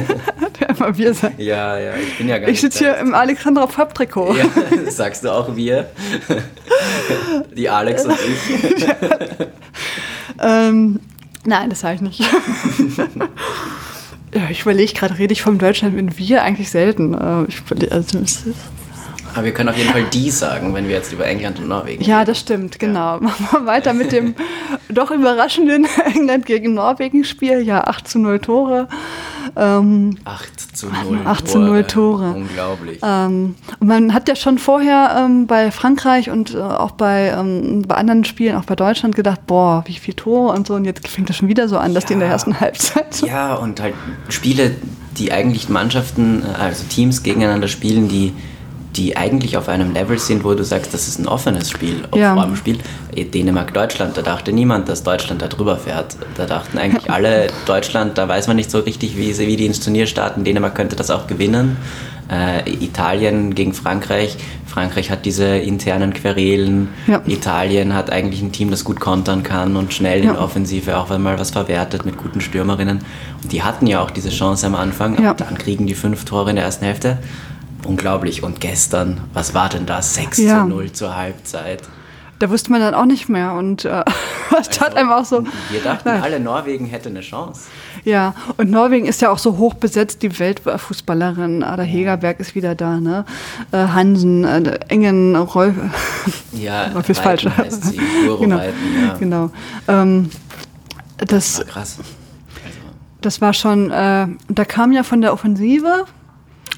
der 0.59 0.69
immer 0.71 0.97
wir 0.97 1.13
sein. 1.13 1.35
Ja, 1.37 1.79
ja, 1.79 1.93
ich 1.95 2.17
bin 2.17 2.27
ja 2.27 2.39
gar 2.39 2.49
ich 2.49 2.61
nicht. 2.61 2.65
Ich 2.65 2.73
sitze 2.73 2.79
hier 2.79 2.97
im 2.97 3.15
Alexandra 3.15 3.67
Fab-Trikot. 3.67 4.35
Ja, 4.35 4.45
sagst 4.91 5.23
du 5.23 5.33
auch 5.33 5.55
wir? 5.55 5.89
Die 7.55 7.69
Alex 7.69 8.03
und 8.03 8.11
ich. 8.11 8.85
ähm, 10.43 10.99
nein, 11.45 11.69
das 11.69 11.79
sage 11.79 11.95
ich 11.95 12.01
nicht. 12.01 12.19
ja, 14.33 14.49
ich 14.49 14.63
überlege 14.63 14.91
gerade, 14.91 15.17
rede 15.17 15.31
ich 15.31 15.41
vom 15.41 15.57
Deutschland 15.57 15.95
mit 15.95 16.17
wir 16.17 16.43
eigentlich 16.43 16.69
selten. 16.69 17.13
Äh, 17.13 17.45
ich, 17.45 17.61
also, 17.93 18.19
aber 19.39 19.45
wir 19.45 19.53
können 19.53 19.69
auf 19.69 19.77
jeden 19.77 19.91
Fall 19.91 20.03
die 20.03 20.29
sagen, 20.31 20.73
wenn 20.73 20.89
wir 20.89 20.95
jetzt 20.95 21.13
über 21.13 21.25
England 21.25 21.59
und 21.59 21.69
Norwegen 21.69 22.03
Ja, 22.03 22.25
das 22.25 22.39
stimmt, 22.39 22.77
genau. 22.77 23.15
Ja. 23.15 23.19
Machen 23.21 23.47
wir 23.51 23.65
weiter 23.65 23.93
mit 23.93 24.11
dem 24.11 24.35
doch 24.89 25.11
überraschenden 25.11 25.87
England 26.13 26.45
gegen 26.45 26.73
Norwegen-Spiel. 26.73 27.61
Ja, 27.61 27.85
8 27.85 28.05
zu 28.05 28.19
0 28.19 28.39
Tore. 28.39 28.89
Ähm, 29.55 30.17
8 30.25 30.77
zu 30.77 30.87
0 30.87 31.19
8 31.23 31.47
zu 31.47 31.59
0 31.59 31.85
Tore. 31.85 32.33
Unglaublich. 32.33 32.99
Ähm, 33.01 33.55
man 33.79 34.13
hat 34.13 34.27
ja 34.27 34.35
schon 34.35 34.57
vorher 34.57 35.15
ähm, 35.17 35.47
bei 35.47 35.71
Frankreich 35.71 36.29
und 36.29 36.53
äh, 36.53 36.57
auch 36.57 36.91
bei, 36.91 37.33
ähm, 37.37 37.83
bei 37.83 37.95
anderen 37.95 38.25
Spielen, 38.25 38.57
auch 38.57 38.65
bei 38.65 38.75
Deutschland 38.75 39.15
gedacht, 39.15 39.47
boah, 39.47 39.85
wie 39.87 39.93
viele 39.93 40.17
Tore 40.17 40.53
und 40.53 40.67
so. 40.67 40.73
Und 40.73 40.83
jetzt 40.83 41.07
fängt 41.07 41.29
das 41.29 41.37
schon 41.37 41.47
wieder 41.47 41.69
so 41.69 41.77
an, 41.77 41.93
dass 41.93 42.03
ja. 42.03 42.07
die 42.09 42.13
in 42.15 42.19
der 42.19 42.29
ersten 42.29 42.59
Halbzeit. 42.59 43.21
Ja, 43.21 43.55
und 43.55 43.79
halt 43.79 43.93
Spiele, 44.27 44.75
die 45.17 45.31
eigentlich 45.31 45.69
Mannschaften, 45.69 46.43
äh, 46.43 46.61
also 46.61 46.83
Teams 46.89 47.23
gegeneinander 47.23 47.69
spielen, 47.69 48.09
die 48.09 48.33
die 48.95 49.15
eigentlich 49.15 49.55
auf 49.55 49.69
einem 49.69 49.93
Level 49.93 50.17
sind, 50.17 50.43
wo 50.43 50.53
du 50.53 50.63
sagst, 50.63 50.93
das 50.93 51.07
ist 51.07 51.19
ein 51.19 51.27
offenes 51.27 51.69
Spiel, 51.69 52.03
ja. 52.15 52.33
vor 52.33 52.43
allem 52.43 52.55
Spiel. 52.55 52.79
Eh, 53.15 53.23
Dänemark-Deutschland, 53.23 54.17
da 54.17 54.21
dachte 54.21 54.51
niemand, 54.51 54.89
dass 54.89 55.03
Deutschland 55.03 55.41
da 55.41 55.47
drüber 55.47 55.77
fährt. 55.77 56.17
Da 56.35 56.45
dachten 56.45 56.77
eigentlich 56.77 57.09
alle, 57.11 57.47
Deutschland, 57.65 58.17
da 58.17 58.27
weiß 58.27 58.47
man 58.47 58.55
nicht 58.55 58.71
so 58.71 58.79
richtig, 58.79 59.15
wie, 59.17 59.33
sie, 59.33 59.47
wie 59.47 59.55
die 59.55 59.65
ins 59.65 59.79
Turnier 59.79 60.07
starten. 60.07 60.43
Dänemark 60.43 60.75
könnte 60.75 60.95
das 60.95 61.11
auch 61.11 61.27
gewinnen. 61.27 61.77
Äh, 62.31 62.69
Italien 62.83 63.55
gegen 63.55 63.73
Frankreich. 63.73 64.37
Frankreich 64.65 65.09
hat 65.09 65.25
diese 65.25 65.45
internen 65.45 66.13
Querelen. 66.13 66.89
Ja. 67.07 67.21
Italien 67.25 67.93
hat 67.93 68.11
eigentlich 68.11 68.41
ein 68.41 68.51
Team, 68.51 68.69
das 68.69 68.83
gut 68.83 68.99
kontern 68.99 69.43
kann 69.43 69.75
und 69.75 69.93
schnell 69.93 70.23
ja. 70.23 70.31
in 70.31 70.37
Offensive 70.37 70.97
auch 70.97 71.09
wenn 71.09 71.21
mal 71.21 71.39
was 71.39 71.51
verwertet 71.51 72.05
mit 72.05 72.17
guten 72.17 72.41
Stürmerinnen. 72.41 72.99
Und 73.41 73.51
die 73.51 73.63
hatten 73.63 73.87
ja 73.87 74.01
auch 74.01 74.11
diese 74.11 74.29
Chance 74.29 74.67
am 74.67 74.75
Anfang, 74.75 75.17
aber 75.25 75.43
dann 75.43 75.57
kriegen 75.57 75.87
die 75.87 75.95
fünf 75.95 76.25
Tore 76.25 76.51
in 76.51 76.55
der 76.55 76.65
ersten 76.65 76.85
Hälfte 76.85 77.17
unglaublich. 77.85 78.43
Und 78.43 78.61
gestern, 78.61 79.21
was 79.33 79.53
war 79.53 79.69
denn 79.69 79.85
da? 79.85 80.01
6 80.01 80.37
ja. 80.39 80.63
zu 80.63 80.69
0 80.69 80.91
zur 80.91 81.15
Halbzeit. 81.15 81.83
da 82.39 82.49
wusste 82.49 82.71
man 82.71 82.81
dann 82.81 82.93
auch 82.93 83.05
nicht 83.05 83.29
mehr. 83.29 83.53
Und 83.53 83.85
äh, 83.85 83.89
tat 84.49 84.81
also, 84.81 84.95
einem 84.95 85.11
auch 85.11 85.25
so. 85.25 85.43
Wir 85.69 85.81
dachten 85.81 86.09
nein. 86.09 86.21
alle, 86.21 86.39
Norwegen 86.39 86.85
hätte 86.85 87.09
eine 87.09 87.21
Chance. 87.21 87.67
Ja, 88.05 88.33
und 88.57 88.69
Norwegen 88.69 89.05
ist 89.05 89.21
ja 89.21 89.29
auch 89.29 89.39
so 89.39 89.57
hoch 89.57 89.73
besetzt, 89.73 90.21
die 90.23 90.39
Weltfußballerin. 90.39 91.63
Ada 91.63 91.83
Hegerberg 91.83 92.39
ist 92.39 92.55
wieder 92.55 92.75
da, 92.75 92.99
ne? 92.99 93.25
Äh, 93.71 93.77
Hansen, 93.77 94.45
äh, 94.45 94.79
Engen, 94.87 95.35
Rolf. 95.35 95.75
Ja, 96.53 96.87
Rolf 96.93 97.09
ist 97.09 97.21
falsch. 97.21 97.45
Heißt 97.45 97.85
sie. 97.85 97.99
genau. 98.39 98.57
ja. 98.57 99.17
genau. 99.19 99.51
Ähm, 99.87 100.29
das, 101.17 101.27
das 101.27 101.57
war 101.59 101.65
krass. 101.65 101.97
Also. 101.99 102.79
Das 103.21 103.41
war 103.41 103.53
schon, 103.53 103.91
äh, 103.91 104.27
da 104.47 104.65
kam 104.65 104.91
ja 104.91 105.03
von 105.03 105.21
der 105.21 105.33
Offensive 105.33 106.05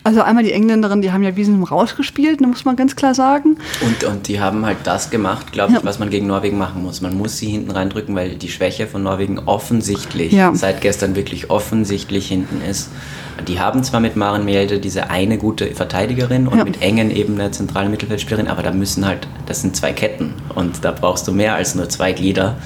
also 0.03 0.21
einmal 0.21 0.43
die 0.43 0.51
Engländerin, 0.51 1.01
die 1.01 1.11
haben 1.11 1.23
ja 1.23 1.35
Wiesen 1.35 1.63
rausgespielt, 1.63 2.41
muss 2.41 2.65
man 2.65 2.75
ganz 2.75 2.95
klar 2.95 3.13
sagen. 3.13 3.57
Und, 3.81 4.03
und 4.03 4.27
die 4.27 4.39
haben 4.39 4.65
halt 4.65 4.77
das 4.83 5.09
gemacht, 5.11 5.51
glaube 5.51 5.73
ich, 5.73 5.79
ja. 5.79 5.85
was 5.85 5.99
man 5.99 6.09
gegen 6.09 6.27
Norwegen 6.27 6.57
machen 6.57 6.81
muss. 6.81 7.01
Man 7.01 7.15
muss 7.15 7.37
sie 7.37 7.47
hinten 7.47 7.71
reindrücken, 7.71 8.15
weil 8.15 8.35
die 8.35 8.49
Schwäche 8.49 8.87
von 8.87 9.03
Norwegen 9.03 9.39
offensichtlich, 9.39 10.31
ja. 10.31 10.53
seit 10.55 10.81
gestern 10.81 11.15
wirklich 11.15 11.49
offensichtlich 11.49 12.27
hinten 12.27 12.61
ist. 12.67 12.89
Die 13.47 13.59
haben 13.59 13.83
zwar 13.83 13.99
mit 13.99 14.15
Maren 14.15 14.45
Mjelde 14.45 14.79
diese 14.79 15.09
eine 15.09 15.37
gute 15.37 15.67
Verteidigerin 15.73 16.47
und 16.47 16.57
ja. 16.57 16.63
mit 16.63 16.81
Engen 16.81 17.11
eben 17.11 17.39
eine 17.39 17.51
zentrale 17.51 17.89
Mittelfeldspielerin, 17.89 18.47
aber 18.47 18.63
da 18.63 18.71
müssen 18.71 19.05
halt, 19.05 19.27
das 19.45 19.61
sind 19.61 19.75
zwei 19.75 19.93
Ketten 19.93 20.33
und 20.55 20.83
da 20.83 20.91
brauchst 20.91 21.27
du 21.27 21.31
mehr 21.31 21.55
als 21.55 21.75
nur 21.75 21.89
zwei 21.89 22.11
Glieder. 22.11 22.57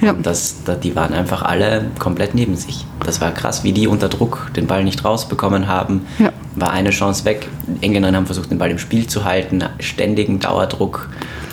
Ja. 0.00 0.12
Und 0.12 0.26
das, 0.26 0.56
die 0.82 0.96
waren 0.96 1.14
einfach 1.14 1.42
alle 1.42 1.86
komplett 1.98 2.34
neben 2.34 2.56
sich. 2.56 2.84
Das 3.04 3.20
war 3.20 3.32
krass, 3.32 3.64
wie 3.64 3.72
die 3.72 3.86
unter 3.86 4.08
Druck 4.08 4.50
den 4.56 4.66
Ball 4.66 4.84
nicht 4.84 5.04
rausbekommen 5.04 5.68
haben. 5.68 6.06
Ja. 6.18 6.32
War 6.56 6.72
eine 6.72 6.90
Chance 6.90 7.24
weg. 7.24 7.48
Engländer 7.80 8.12
haben 8.12 8.26
versucht, 8.26 8.50
den 8.50 8.58
Ball 8.58 8.70
im 8.70 8.78
Spiel 8.78 9.06
zu 9.06 9.24
halten, 9.24 9.64
ständigen 9.78 10.40
Dauerdruck. 10.40 11.08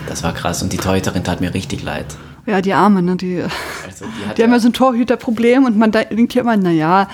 Das 0.08 0.24
war 0.24 0.34
krass 0.34 0.62
und 0.62 0.74
die 0.74 0.78
Torhüterin 0.78 1.24
tat 1.24 1.42
mir 1.42 1.54
richtig 1.54 1.84
leid. 1.84 2.06
Ja, 2.48 2.60
die 2.60 2.74
Arme, 2.74 3.04
ne? 3.04 3.16
Die, 3.16 3.44
also 3.86 4.06
die, 4.06 4.36
die 4.36 4.44
haben 4.44 4.52
ja 4.52 4.60
so 4.60 4.70
ein 4.70 4.74
Torhüterproblem 4.74 5.66
und 5.66 5.78
man 5.78 5.92
denkt 5.92 6.34
ja 6.34 6.42
immer, 6.42 6.58
naja, 6.58 7.08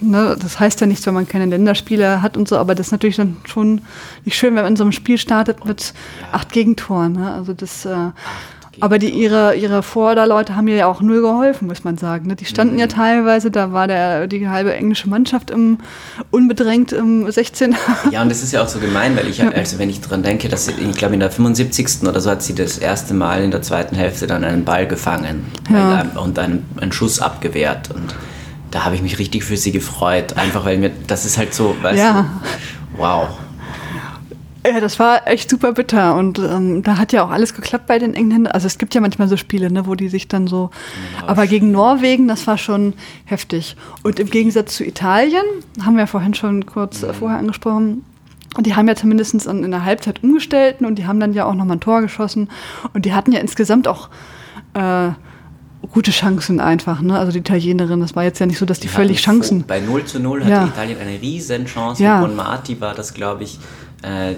ne, 0.00 0.36
das 0.38 0.60
heißt 0.60 0.82
ja 0.82 0.86
nichts, 0.86 1.06
wenn 1.06 1.14
man 1.14 1.26
keine 1.26 1.46
Länderspiele 1.46 2.20
hat 2.20 2.36
und 2.36 2.46
so, 2.46 2.58
aber 2.58 2.74
das 2.74 2.88
ist 2.88 2.92
natürlich 2.92 3.16
dann 3.16 3.38
schon 3.44 3.80
nicht 4.26 4.36
schön, 4.36 4.54
wenn 4.54 4.62
man 4.62 4.72
in 4.72 4.76
so 4.76 4.84
einem 4.84 4.92
Spiel 4.92 5.16
startet 5.16 5.64
mit 5.64 5.94
ja. 6.20 6.28
acht 6.32 6.52
Gegentoren. 6.52 7.14
Ne? 7.14 7.32
Also 7.32 7.54
das, 7.54 7.86
äh, 7.86 8.10
aber 8.80 8.98
die, 8.98 9.10
ihre, 9.10 9.54
ihre 9.54 9.82
Vorderleute 9.82 10.56
haben 10.56 10.64
mir 10.64 10.76
ja 10.76 10.86
auch 10.86 11.00
null 11.00 11.20
geholfen, 11.20 11.68
muss 11.68 11.84
man 11.84 11.96
sagen. 11.96 12.26
Ne? 12.26 12.36
Die 12.36 12.44
standen 12.44 12.74
mhm. 12.74 12.80
ja 12.80 12.86
teilweise, 12.86 13.50
da 13.50 13.72
war 13.72 13.86
der, 13.86 14.26
die 14.26 14.48
halbe 14.48 14.74
englische 14.74 15.08
Mannschaft 15.08 15.50
im, 15.50 15.78
unbedrängt 16.30 16.92
im 16.92 17.30
16. 17.30 17.76
Ja, 18.10 18.22
und 18.22 18.30
das 18.30 18.42
ist 18.42 18.52
ja 18.52 18.62
auch 18.62 18.68
so 18.68 18.78
gemein, 18.78 19.16
weil 19.16 19.28
ich, 19.28 19.42
also 19.42 19.78
wenn 19.78 19.90
ich 19.90 20.00
daran 20.00 20.22
denke, 20.22 20.48
dass 20.48 20.66
sie, 20.66 20.72
ich 20.72 20.96
glaube 20.96 21.14
in 21.14 21.20
der 21.20 21.30
75. 21.30 22.06
oder 22.06 22.20
so 22.20 22.30
hat 22.30 22.42
sie 22.42 22.54
das 22.54 22.78
erste 22.78 23.14
Mal 23.14 23.42
in 23.42 23.50
der 23.50 23.62
zweiten 23.62 23.96
Hälfte 23.96 24.26
dann 24.26 24.44
einen 24.44 24.64
Ball 24.64 24.86
gefangen 24.86 25.46
ja. 25.70 26.06
und 26.16 26.38
einen, 26.38 26.66
einen 26.80 26.92
Schuss 26.92 27.20
abgewehrt. 27.20 27.90
Und 27.90 28.14
da 28.70 28.84
habe 28.84 28.94
ich 28.94 29.02
mich 29.02 29.18
richtig 29.18 29.44
für 29.44 29.56
sie 29.56 29.72
gefreut, 29.72 30.36
einfach 30.36 30.64
weil 30.64 30.78
mir, 30.78 30.90
das 31.06 31.24
ist 31.24 31.38
halt 31.38 31.54
so, 31.54 31.76
weißt 31.80 31.98
ja. 31.98 32.22
du, 32.22 32.98
wow. 32.98 33.28
Ja, 34.66 34.80
das 34.80 34.98
war 34.98 35.28
echt 35.28 35.50
super 35.50 35.72
bitter 35.72 36.14
und 36.14 36.38
ähm, 36.38 36.82
da 36.82 36.96
hat 36.96 37.12
ja 37.12 37.24
auch 37.24 37.30
alles 37.30 37.54
geklappt 37.54 37.86
bei 37.86 37.98
den 37.98 38.14
Engländern. 38.14 38.52
Also 38.52 38.66
es 38.66 38.78
gibt 38.78 38.94
ja 38.94 39.00
manchmal 39.00 39.28
so 39.28 39.36
Spiele, 39.36 39.70
ne, 39.70 39.86
wo 39.86 39.94
die 39.94 40.08
sich 40.08 40.26
dann 40.28 40.46
so. 40.46 40.70
Genau, 41.18 41.30
aber 41.30 41.46
gegen 41.46 41.70
Norwegen, 41.70 42.28
das 42.28 42.46
war 42.46 42.56
schon 42.56 42.94
heftig. 43.26 43.76
Und 44.02 44.18
im 44.18 44.30
Gegensatz 44.30 44.76
zu 44.76 44.84
Italien, 44.84 45.44
haben 45.84 45.96
wir 45.96 46.06
vorhin 46.06 46.34
schon 46.34 46.64
kurz 46.64 47.02
mhm. 47.02 47.12
vorher 47.12 47.38
angesprochen, 47.38 48.04
und 48.56 48.66
die 48.66 48.76
haben 48.76 48.86
ja 48.86 48.94
zumindest 48.94 49.46
in 49.46 49.70
der 49.70 49.84
Halbzeit 49.84 50.22
umgestellt 50.22 50.80
und 50.80 50.96
die 50.96 51.06
haben 51.06 51.18
dann 51.18 51.32
ja 51.32 51.44
auch 51.44 51.54
nochmal 51.54 51.76
ein 51.76 51.80
Tor 51.80 52.00
geschossen. 52.02 52.48
Und 52.92 53.04
die 53.04 53.12
hatten 53.12 53.32
ja 53.32 53.40
insgesamt 53.40 53.88
auch 53.88 54.08
äh, 54.74 55.10
gute 55.92 56.12
Chancen 56.12 56.60
einfach. 56.60 57.00
Ne? 57.00 57.18
Also 57.18 57.32
die 57.32 57.40
Italienerin, 57.40 58.00
das 58.00 58.14
war 58.14 58.22
jetzt 58.22 58.38
ja 58.38 58.46
nicht 58.46 58.58
so, 58.58 58.64
dass 58.64 58.78
die, 58.78 58.86
die 58.86 58.94
völlig 58.94 59.20
Chancen. 59.20 59.64
Bei 59.66 59.80
0 59.80 60.04
zu 60.04 60.20
0 60.20 60.42
hatte 60.42 60.50
ja. 60.50 60.66
Italien 60.66 60.98
eine 61.00 61.20
riesen 61.20 61.66
Chance. 61.66 62.02
Ja. 62.02 62.20
Von 62.20 62.36
Marti 62.36 62.80
war 62.80 62.94
das, 62.94 63.12
glaube 63.12 63.42
ich, 63.42 63.58
äh, 64.02 64.34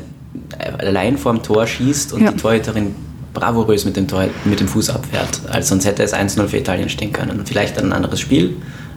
allein 0.78 1.18
vorm 1.18 1.42
Tor 1.42 1.66
schießt 1.66 2.12
und 2.12 2.22
ja. 2.22 2.32
die 2.32 2.36
Torhüterin 2.36 2.94
bravourös 3.34 3.84
mit 3.84 3.96
dem, 3.96 4.08
Tor, 4.08 4.24
mit 4.44 4.60
dem 4.60 4.68
Fuß 4.68 4.90
abfährt. 4.90 5.40
Also 5.50 5.70
sonst 5.70 5.84
hätte 5.84 6.02
es 6.02 6.14
1-0 6.14 6.46
für 6.48 6.56
Italien 6.56 6.88
stehen 6.88 7.12
können. 7.12 7.42
Vielleicht 7.44 7.78
ein 7.78 7.92
anderes 7.92 8.18
Spiel, 8.18 8.56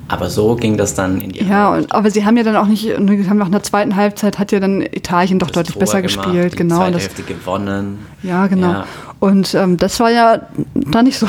aber 0.09 0.29
so 0.29 0.55
ging 0.55 0.75
das 0.75 0.95
dann 0.95 1.21
in 1.21 1.31
die 1.31 1.43
Ja, 1.43 1.73
und, 1.73 1.91
aber 1.91 2.09
sie 2.09 2.25
haben 2.25 2.35
ja 2.35 2.43
dann 2.43 2.55
auch 2.55 2.65
nicht, 2.65 2.89
haben 2.89 3.37
nach 3.37 3.45
einer 3.45 3.61
zweiten 3.61 3.95
Halbzeit 3.95 4.39
hat 4.39 4.51
ja 4.51 4.59
dann 4.59 4.81
Italien 4.81 5.37
doch 5.37 5.47
das 5.47 5.55
deutlich 5.55 5.73
Tor 5.73 5.79
besser 5.81 6.01
gemacht, 6.01 6.25
gespielt. 6.25 6.53
Die 6.53 6.57
genau. 6.57 6.77
Zweite 6.77 6.91
das, 6.93 7.03
Hälfte 7.03 7.23
gewonnen. 7.23 7.99
Ja, 8.23 8.47
genau. 8.47 8.71
Ja. 8.71 8.85
Und 9.19 9.53
ähm, 9.53 9.77
das 9.77 9.99
war 9.99 10.09
ja 10.09 10.41
da 10.73 11.03
nicht 11.03 11.19
so. 11.19 11.27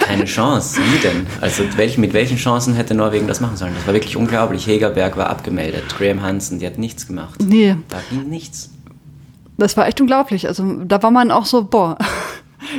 Keine 0.00 0.26
Chance. 0.26 0.80
Wie 0.80 0.98
denn? 0.98 1.26
Also 1.40 1.64
welch, 1.76 1.98
mit 1.98 2.12
welchen 2.12 2.36
Chancen 2.36 2.74
hätte 2.74 2.94
Norwegen 2.94 3.26
das 3.26 3.40
machen 3.40 3.56
sollen? 3.56 3.72
Das 3.74 3.86
war 3.86 3.94
wirklich 3.94 4.16
unglaublich. 4.16 4.66
Hegerberg 4.66 5.16
war 5.16 5.28
abgemeldet. 5.28 5.84
Graham 5.98 6.22
Hansen, 6.22 6.60
die 6.60 6.66
hat 6.66 6.78
nichts 6.78 7.06
gemacht. 7.06 7.40
Nee. 7.42 7.76
Da 7.88 7.98
ging 8.10 8.28
nichts. 8.28 8.70
Das 9.60 9.76
war 9.76 9.86
echt 9.86 10.00
unglaublich. 10.00 10.48
Also 10.48 10.64
da 10.84 11.02
war 11.02 11.10
man 11.10 11.30
auch 11.30 11.46
so, 11.46 11.64
boah. 11.64 11.96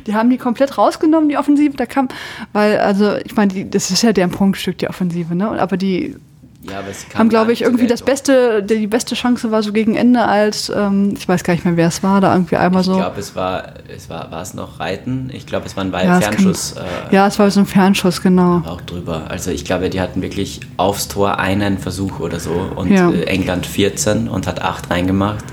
Die 0.06 0.14
haben 0.14 0.30
die 0.30 0.38
komplett 0.38 0.78
rausgenommen, 0.78 1.28
die 1.28 1.38
Offensive. 1.38 1.76
Da 1.76 1.88
kam, 1.88 2.08
weil, 2.54 2.78
also, 2.78 3.16
ich 3.26 3.36
meine, 3.36 3.66
das 3.66 3.90
ist 3.90 4.04
ja 4.04 4.14
deren 4.14 4.30
Prunkstück, 4.30 4.78
die 4.78 4.88
Offensive, 4.88 5.34
ne? 5.36 5.60
Aber 5.60 5.76
die 5.76 6.16
ja, 6.64 6.84
haben, 7.16 7.30
glaube 7.30 7.52
ich, 7.54 7.64
irgendwie 7.64 7.88
das 7.88 8.04
beste, 8.04 8.62
die 8.62 8.86
beste 8.86 9.16
Chance 9.16 9.50
war 9.50 9.64
so 9.64 9.74
gegen 9.74 9.96
Ende, 9.96 10.24
als 10.24 10.70
ähm, 10.70 11.16
ich 11.18 11.28
weiß 11.28 11.44
gar 11.44 11.56
nicht 11.56 11.66
mehr, 11.66 11.76
wer 11.76 11.88
es 11.88 12.04
war, 12.04 12.22
da 12.22 12.34
irgendwie 12.34 12.56
einmal 12.58 12.84
so. 12.84 12.92
Ich 12.92 13.00
glaube, 13.00 13.20
es 13.20 13.36
war, 13.36 13.74
es 13.94 14.10
war, 14.12 14.30
war 14.30 14.44
es 14.44 14.54
noch 14.54 14.80
Reiten? 14.80 15.32
Ich 15.34 15.48
glaube, 15.48 15.66
es 15.66 15.76
war 15.76 15.84
ein 15.84 15.92
ja, 15.92 16.22
Fernschuss. 16.22 16.76
Kann, 16.76 16.86
äh, 17.10 17.16
ja, 17.16 17.26
es 17.26 17.40
war 17.40 17.50
so 17.50 17.62
ein 17.62 17.66
Fernschuss, 17.66 18.22
genau. 18.22 18.62
Auch 18.68 18.82
drüber. 18.82 19.24
Also 19.30 19.50
ich 19.50 19.66
glaube, 19.66 19.90
die 19.90 20.00
hatten 20.00 20.22
wirklich 20.22 20.60
aufs 20.78 21.08
Tor 21.08 21.40
einen 21.40 21.80
Versuch 21.80 22.20
oder 22.20 22.40
so 22.40 22.70
und 22.76 22.92
ja. 22.92 23.10
Äh, 23.10 23.24
England 23.24 23.66
14 23.66 24.28
und 24.28 24.46
hat 24.46 24.62
acht 24.62 24.92
reingemacht. 24.92 25.44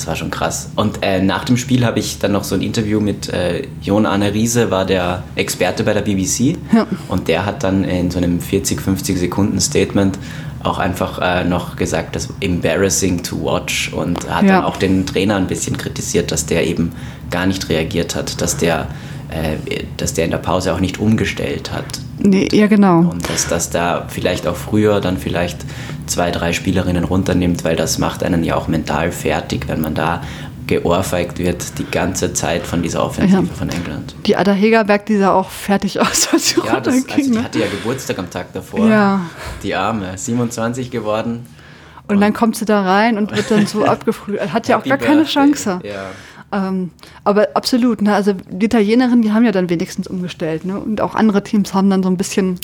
Das 0.00 0.06
war 0.06 0.16
schon 0.16 0.30
krass. 0.30 0.70
Und 0.76 1.00
äh, 1.02 1.20
nach 1.20 1.44
dem 1.44 1.58
Spiel 1.58 1.84
habe 1.84 1.98
ich 1.98 2.18
dann 2.18 2.32
noch 2.32 2.44
so 2.44 2.54
ein 2.54 2.62
Interview 2.62 3.00
mit 3.00 3.28
äh, 3.28 3.64
Jon 3.82 4.06
Arne 4.06 4.32
Riese, 4.32 4.70
war 4.70 4.86
der 4.86 5.24
Experte 5.36 5.84
bei 5.84 5.92
der 5.92 6.00
BBC. 6.00 6.56
Ja. 6.72 6.86
Und 7.08 7.28
der 7.28 7.44
hat 7.44 7.64
dann 7.64 7.84
in 7.84 8.10
so 8.10 8.16
einem 8.16 8.40
40, 8.40 8.80
50 8.80 9.18
Sekunden 9.18 9.60
Statement 9.60 10.18
auch 10.62 10.78
einfach 10.78 11.18
äh, 11.20 11.44
noch 11.44 11.76
gesagt, 11.76 12.16
das 12.16 12.30
embarrassing 12.40 13.22
to 13.22 13.44
watch 13.44 13.92
und 13.92 14.26
hat 14.30 14.44
ja. 14.44 14.56
dann 14.56 14.64
auch 14.64 14.78
den 14.78 15.04
Trainer 15.04 15.36
ein 15.36 15.46
bisschen 15.46 15.76
kritisiert, 15.76 16.32
dass 16.32 16.46
der 16.46 16.66
eben 16.66 16.92
gar 17.30 17.44
nicht 17.44 17.68
reagiert 17.68 18.14
hat, 18.14 18.40
dass 18.40 18.56
der 18.56 18.86
äh, 19.30 19.84
dass 19.98 20.14
der 20.14 20.24
in 20.24 20.30
der 20.30 20.38
Pause 20.38 20.72
auch 20.72 20.80
nicht 20.80 20.98
umgestellt 20.98 21.72
hat. 21.72 21.84
Nee, 22.18 22.48
ja, 22.52 22.66
genau. 22.66 23.00
Und 23.00 23.28
dass 23.28 23.48
das 23.48 23.68
da 23.68 24.06
vielleicht 24.08 24.46
auch 24.46 24.56
früher 24.56 25.00
dann 25.00 25.18
vielleicht 25.18 25.58
zwei, 26.10 26.30
drei 26.30 26.52
Spielerinnen 26.52 27.04
runternimmt, 27.04 27.64
weil 27.64 27.76
das 27.76 27.98
macht 27.98 28.22
einen 28.22 28.44
ja 28.44 28.56
auch 28.56 28.68
mental 28.68 29.12
fertig, 29.12 29.68
wenn 29.68 29.80
man 29.80 29.94
da 29.94 30.22
geohrfeigt 30.66 31.38
wird 31.40 31.78
die 31.78 31.84
ganze 31.84 32.32
Zeit 32.32 32.64
von 32.64 32.80
dieser 32.80 33.04
Offensive 33.04 33.42
ja. 33.42 33.54
von 33.54 33.68
England. 33.70 34.14
Die 34.24 34.36
Ada 34.36 34.52
Hegerberg, 34.52 35.04
die 35.06 35.16
sah 35.16 35.32
auch 35.32 35.50
fertig 35.50 36.00
aus, 36.00 36.28
als 36.32 36.50
sie 36.50 36.60
ja, 36.64 36.78
das, 36.80 36.94
also 36.94 37.16
die 37.16 37.30
ne? 37.30 37.42
hatte 37.42 37.58
ja 37.58 37.66
Geburtstag 37.66 38.18
am 38.20 38.30
Tag 38.30 38.52
davor. 38.52 38.88
Ja. 38.88 39.22
Die 39.64 39.74
Arme, 39.74 40.16
27 40.16 40.92
geworden. 40.92 41.46
Und, 42.06 42.16
und 42.16 42.20
dann 42.20 42.32
kommt 42.32 42.54
sie 42.56 42.64
da 42.64 42.82
rein 42.82 43.18
und 43.18 43.34
wird 43.34 43.50
dann 43.50 43.66
so 43.66 43.84
abgefrüht. 43.86 44.40
Hat 44.52 44.68
ja 44.68 44.78
auch 44.78 44.84
gar 44.84 44.98
keine 44.98 45.24
Chance. 45.24 45.80
Ja. 45.82 46.10
Ähm, 46.52 46.90
aber 47.24 47.48
absolut, 47.54 48.02
ne? 48.02 48.14
also 48.14 48.34
die 48.48 48.66
Italienerinnen, 48.66 49.22
die 49.22 49.32
haben 49.32 49.44
ja 49.44 49.52
dann 49.52 49.70
wenigstens 49.70 50.06
umgestellt. 50.06 50.64
Ne? 50.64 50.78
Und 50.78 51.00
auch 51.00 51.16
andere 51.16 51.42
Teams 51.42 51.74
haben 51.74 51.90
dann 51.90 52.04
so 52.04 52.08
ein 52.08 52.16
bisschen, 52.16 52.60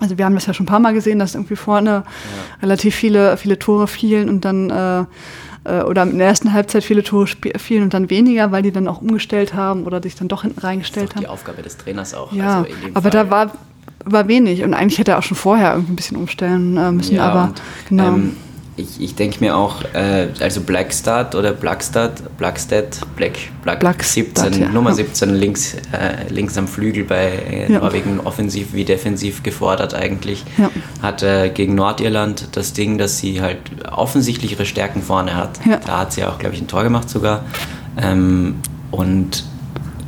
also 0.00 0.18
wir 0.18 0.24
haben 0.24 0.34
das 0.34 0.46
ja 0.46 0.54
schon 0.54 0.64
ein 0.64 0.68
paar 0.68 0.80
Mal 0.80 0.94
gesehen, 0.94 1.18
dass 1.18 1.34
irgendwie 1.34 1.56
vorne 1.56 1.90
ja. 1.90 2.04
relativ 2.62 2.94
viele, 2.94 3.36
viele 3.36 3.58
Tore 3.58 3.88
fielen 3.88 4.28
und 4.28 4.44
dann 4.44 4.70
äh, 4.70 5.00
äh 5.64 5.82
oder 5.82 6.04
in 6.04 6.18
der 6.18 6.28
ersten 6.28 6.52
Halbzeit 6.52 6.84
viele 6.84 7.02
Tore 7.02 7.26
fielen 7.26 7.82
und 7.82 7.94
dann 7.94 8.10
weniger, 8.10 8.52
weil 8.52 8.62
die 8.62 8.72
dann 8.72 8.88
auch 8.88 9.00
umgestellt 9.00 9.54
haben 9.54 9.84
oder 9.84 10.02
sich 10.02 10.14
dann 10.14 10.28
doch 10.28 10.42
hinten 10.42 10.60
reingestellt 10.60 11.14
haben. 11.14 11.22
Die 11.22 11.28
Aufgabe 11.28 11.62
des 11.62 11.76
Trainers 11.76 12.14
auch. 12.14 12.32
Ja, 12.32 12.58
also 12.58 12.70
aber 12.94 13.02
Fall. 13.02 13.10
da 13.10 13.30
war, 13.30 13.52
war 14.04 14.28
wenig 14.28 14.62
und 14.62 14.74
eigentlich 14.74 14.98
hätte 14.98 15.12
er 15.12 15.18
auch 15.18 15.22
schon 15.22 15.36
vorher 15.36 15.72
irgendwie 15.72 15.92
ein 15.92 15.96
bisschen 15.96 16.16
umstellen 16.16 16.76
äh, 16.76 16.92
müssen, 16.92 17.16
ja, 17.16 17.28
aber 17.28 17.44
und, 17.48 17.62
genau. 17.88 18.08
Ähm, 18.08 18.36
ich, 18.78 19.00
ich 19.00 19.14
denke 19.14 19.40
mir 19.40 19.56
auch, 19.56 19.82
äh, 19.92 20.28
also 20.40 20.60
Blackstad 20.60 21.34
oder 21.34 21.52
Blackstad, 21.52 22.36
Blackstad, 22.38 23.00
Black, 23.16 23.32
Black, 23.62 23.80
Black 23.80 24.04
17, 24.04 24.60
ja. 24.60 24.68
Nummer 24.68 24.94
17 24.94 25.34
links, 25.34 25.74
äh, 25.92 26.32
links 26.32 26.56
am 26.56 26.68
Flügel 26.68 27.04
bei 27.04 27.26
äh, 27.26 27.72
ja. 27.72 27.80
Norwegen 27.80 28.20
offensiv 28.20 28.72
wie 28.72 28.84
defensiv 28.84 29.42
gefordert 29.42 29.94
eigentlich. 29.94 30.44
Ja. 30.56 30.70
Hat 31.02 31.22
äh, 31.22 31.50
gegen 31.50 31.74
Nordirland 31.74 32.48
das 32.52 32.72
Ding, 32.72 32.98
dass 32.98 33.18
sie 33.18 33.40
halt 33.40 33.58
offensichtlich 33.90 34.52
ihre 34.52 34.66
Stärken 34.66 35.02
vorne 35.02 35.34
hat. 35.34 35.58
Da 35.86 36.00
hat 36.00 36.12
sie 36.12 36.24
auch, 36.24 36.38
glaube 36.38 36.54
ich, 36.54 36.60
ein 36.60 36.68
Tor 36.68 36.84
gemacht 36.84 37.10
sogar. 37.10 37.44
Ähm, 38.00 38.56
und 38.90 39.44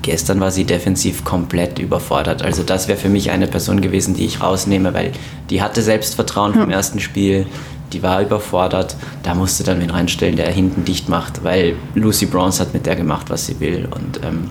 gestern 0.03 0.41
war 0.41 0.51
sie 0.51 0.65
defensiv 0.65 1.25
komplett 1.25 1.79
überfordert. 1.79 2.43
Also 2.43 2.63
das 2.63 2.89
wäre 2.89 2.99
für 2.99 3.09
mich 3.09 3.31
eine 3.31 3.47
Person 3.47 3.81
gewesen, 3.81 4.15
die 4.15 4.25
ich 4.25 4.41
rausnehme, 4.41 4.95
weil 4.95 5.13
die 5.51 5.61
hatte 5.61 5.83
Selbstvertrauen 5.83 6.55
vom 6.55 6.71
ersten 6.71 7.01
Spiel 7.01 7.47
die 7.92 8.03
war 8.03 8.22
überfordert. 8.22 8.96
Da 9.22 9.35
musste 9.35 9.64
dann 9.64 9.81
wen 9.81 9.90
reinstellen, 9.90 10.37
der 10.37 10.50
hinten 10.50 10.85
dicht 10.85 11.09
macht, 11.09 11.44
weil 11.44 11.76
Lucy 11.94 12.26
Bronze 12.26 12.61
hat 12.61 12.74
mit 12.74 12.87
der 12.87 12.96
gemacht, 12.96 13.31
was 13.31 13.46
sie 13.46 13.61
will. 13.61 13.88
Und 13.90 14.20
ähm, 14.24 14.50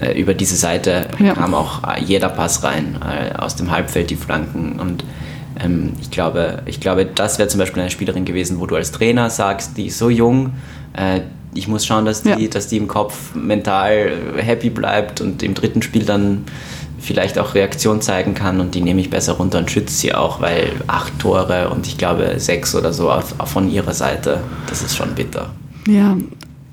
äh, 0.00 0.20
über 0.20 0.34
diese 0.34 0.56
Seite 0.56 1.08
ja. 1.18 1.34
kam 1.34 1.54
auch 1.54 1.82
jeder 1.98 2.28
Pass 2.28 2.62
rein, 2.62 2.96
äh, 3.02 3.36
aus 3.36 3.56
dem 3.56 3.70
Halbfeld 3.70 4.10
die 4.10 4.16
Flanken 4.16 4.78
und 4.78 5.04
ähm, 5.62 5.92
ich, 6.00 6.10
glaube, 6.10 6.62
ich 6.66 6.80
glaube, 6.80 7.04
das 7.04 7.38
wäre 7.38 7.48
zum 7.48 7.58
Beispiel 7.58 7.82
eine 7.82 7.90
Spielerin 7.90 8.24
gewesen, 8.24 8.60
wo 8.60 8.66
du 8.66 8.76
als 8.76 8.92
Trainer 8.92 9.30
sagst, 9.30 9.76
die 9.76 9.86
ist 9.86 9.98
so 9.98 10.08
jung, 10.08 10.52
äh, 10.96 11.20
ich 11.54 11.66
muss 11.66 11.84
schauen, 11.84 12.04
dass 12.04 12.22
die, 12.22 12.28
ja. 12.28 12.48
dass 12.48 12.68
die 12.68 12.76
im 12.76 12.86
Kopf 12.86 13.34
mental 13.34 14.12
happy 14.36 14.70
bleibt 14.70 15.20
und 15.20 15.42
im 15.42 15.54
dritten 15.54 15.82
Spiel 15.82 16.04
dann 16.04 16.44
vielleicht 17.00 17.38
auch 17.38 17.54
Reaktion 17.54 18.00
zeigen 18.00 18.34
kann 18.34 18.60
und 18.60 18.74
die 18.74 18.80
nehme 18.80 19.00
ich 19.00 19.10
besser 19.10 19.32
runter 19.32 19.58
und 19.58 19.70
schütze 19.70 19.94
sie 19.94 20.14
auch, 20.14 20.40
weil 20.40 20.72
acht 20.86 21.18
Tore 21.18 21.70
und 21.70 21.86
ich 21.86 21.98
glaube 21.98 22.38
sechs 22.38 22.74
oder 22.74 22.92
so 22.92 23.10
auf, 23.10 23.34
auf 23.38 23.50
von 23.50 23.70
ihrer 23.70 23.94
Seite, 23.94 24.40
das 24.68 24.82
ist 24.82 24.96
schon 24.96 25.14
bitter. 25.14 25.50
Ja, 25.88 26.16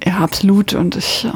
ja, 0.05 0.17
absolut. 0.17 0.73
Und 0.73 0.95
ich 0.95 1.25
äh, 1.25 1.31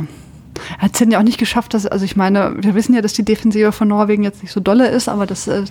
hat 0.78 0.94
es 0.94 1.08
ja 1.08 1.20
auch 1.20 1.24
nicht 1.24 1.38
geschafft, 1.38 1.74
dass, 1.74 1.86
also 1.86 2.06
ich 2.06 2.16
meine, 2.16 2.56
wir 2.60 2.76
wissen 2.76 2.94
ja, 2.94 3.02
dass 3.02 3.14
die 3.14 3.26
Defensive 3.26 3.72
von 3.72 3.88
Norwegen 3.88 4.24
jetzt 4.24 4.44
nicht 4.44 4.52
so 4.52 4.60
dolle 4.60 4.90
ist, 4.90 5.10
aber 5.10 5.26
das, 5.26 5.48
äh, 5.48 5.64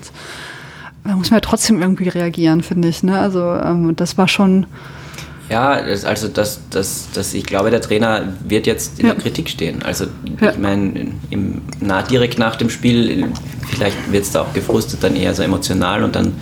da 1.04 1.16
muss 1.16 1.30
man 1.30 1.38
ja 1.38 1.40
trotzdem 1.40 1.80
irgendwie 1.80 2.08
reagieren, 2.08 2.62
finde 2.62 2.88
ich. 2.88 3.02
Ne? 3.02 3.18
Also 3.18 3.40
ähm, 3.40 3.94
das 3.96 4.18
war 4.18 4.28
schon 4.28 4.66
ja, 5.50 5.70
also 5.72 6.28
das, 6.28 6.60
das, 6.70 7.08
das, 7.12 7.34
ich 7.34 7.44
glaube, 7.44 7.70
der 7.70 7.80
Trainer 7.80 8.34
wird 8.44 8.68
jetzt 8.68 9.00
in 9.00 9.06
ja. 9.06 9.14
der 9.14 9.22
Kritik 9.22 9.48
stehen. 9.48 9.82
Also 9.82 10.06
ja. 10.40 10.52
ich 10.52 10.58
meine, 10.58 11.08
na, 11.80 12.02
direkt 12.02 12.38
nach 12.38 12.54
dem 12.54 12.70
Spiel, 12.70 13.26
vielleicht 13.68 14.12
wird 14.12 14.22
es 14.22 14.30
da 14.30 14.42
auch 14.42 14.52
gefrustet, 14.52 15.02
dann 15.02 15.16
eher 15.16 15.34
so 15.34 15.42
emotional 15.42 16.04
und 16.04 16.14
dann, 16.14 16.34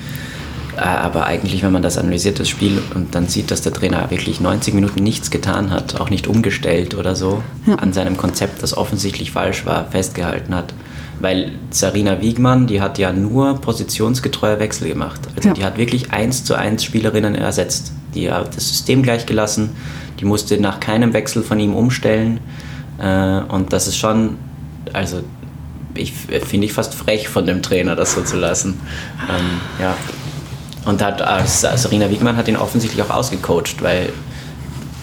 äh, 0.76 0.80
aber 0.80 1.24
eigentlich, 1.24 1.62
wenn 1.62 1.72
man 1.72 1.80
das 1.80 1.96
analysiert, 1.96 2.38
das 2.38 2.50
Spiel, 2.50 2.82
und 2.94 3.14
dann 3.14 3.28
sieht, 3.28 3.50
dass 3.50 3.62
der 3.62 3.72
Trainer 3.72 4.10
wirklich 4.10 4.42
90 4.42 4.74
Minuten 4.74 5.02
nichts 5.02 5.30
getan 5.30 5.70
hat, 5.70 5.98
auch 5.98 6.10
nicht 6.10 6.26
umgestellt 6.26 6.94
oder 6.94 7.16
so, 7.16 7.42
ja. 7.66 7.76
an 7.76 7.94
seinem 7.94 8.18
Konzept, 8.18 8.62
das 8.62 8.76
offensichtlich 8.76 9.30
falsch 9.30 9.64
war, 9.64 9.90
festgehalten 9.90 10.54
hat. 10.54 10.74
Weil 11.18 11.52
Sarina 11.70 12.20
Wiegmann, 12.20 12.66
die 12.66 12.82
hat 12.82 12.98
ja 12.98 13.10
nur 13.10 13.58
positionsgetreue 13.58 14.60
Wechsel 14.60 14.86
gemacht. 14.86 15.20
Also 15.34 15.52
die 15.54 15.64
hat 15.64 15.78
wirklich 15.78 16.12
eins 16.12 16.44
zu 16.44 16.54
eins 16.54 16.84
Spielerinnen 16.84 17.34
ersetzt 17.34 17.92
die 18.18 18.30
hat 18.30 18.56
das 18.56 18.68
System 18.68 19.02
gleich 19.02 19.26
gelassen, 19.26 19.70
die 20.18 20.24
musste 20.24 20.60
nach 20.60 20.80
keinem 20.80 21.12
Wechsel 21.12 21.42
von 21.42 21.60
ihm 21.60 21.74
umstellen. 21.74 22.40
Äh, 22.98 23.40
und 23.48 23.72
das 23.72 23.86
ist 23.86 23.96
schon, 23.96 24.36
also 24.92 25.22
ich 25.94 26.12
finde 26.12 26.66
ich 26.66 26.72
fast 26.72 26.94
frech 26.94 27.28
von 27.28 27.46
dem 27.46 27.62
Trainer, 27.62 27.96
das 27.96 28.14
so 28.14 28.22
zu 28.22 28.36
lassen. 28.36 28.80
Ähm, 29.28 29.60
ja. 29.80 29.96
Und 30.84 31.02
hat, 31.02 31.20
äh, 31.20 31.46
Sarina 31.46 32.10
Wiegmann 32.10 32.36
hat 32.36 32.48
ihn 32.48 32.56
offensichtlich 32.56 33.02
auch 33.02 33.10
ausgecoacht, 33.10 33.82
weil 33.82 34.12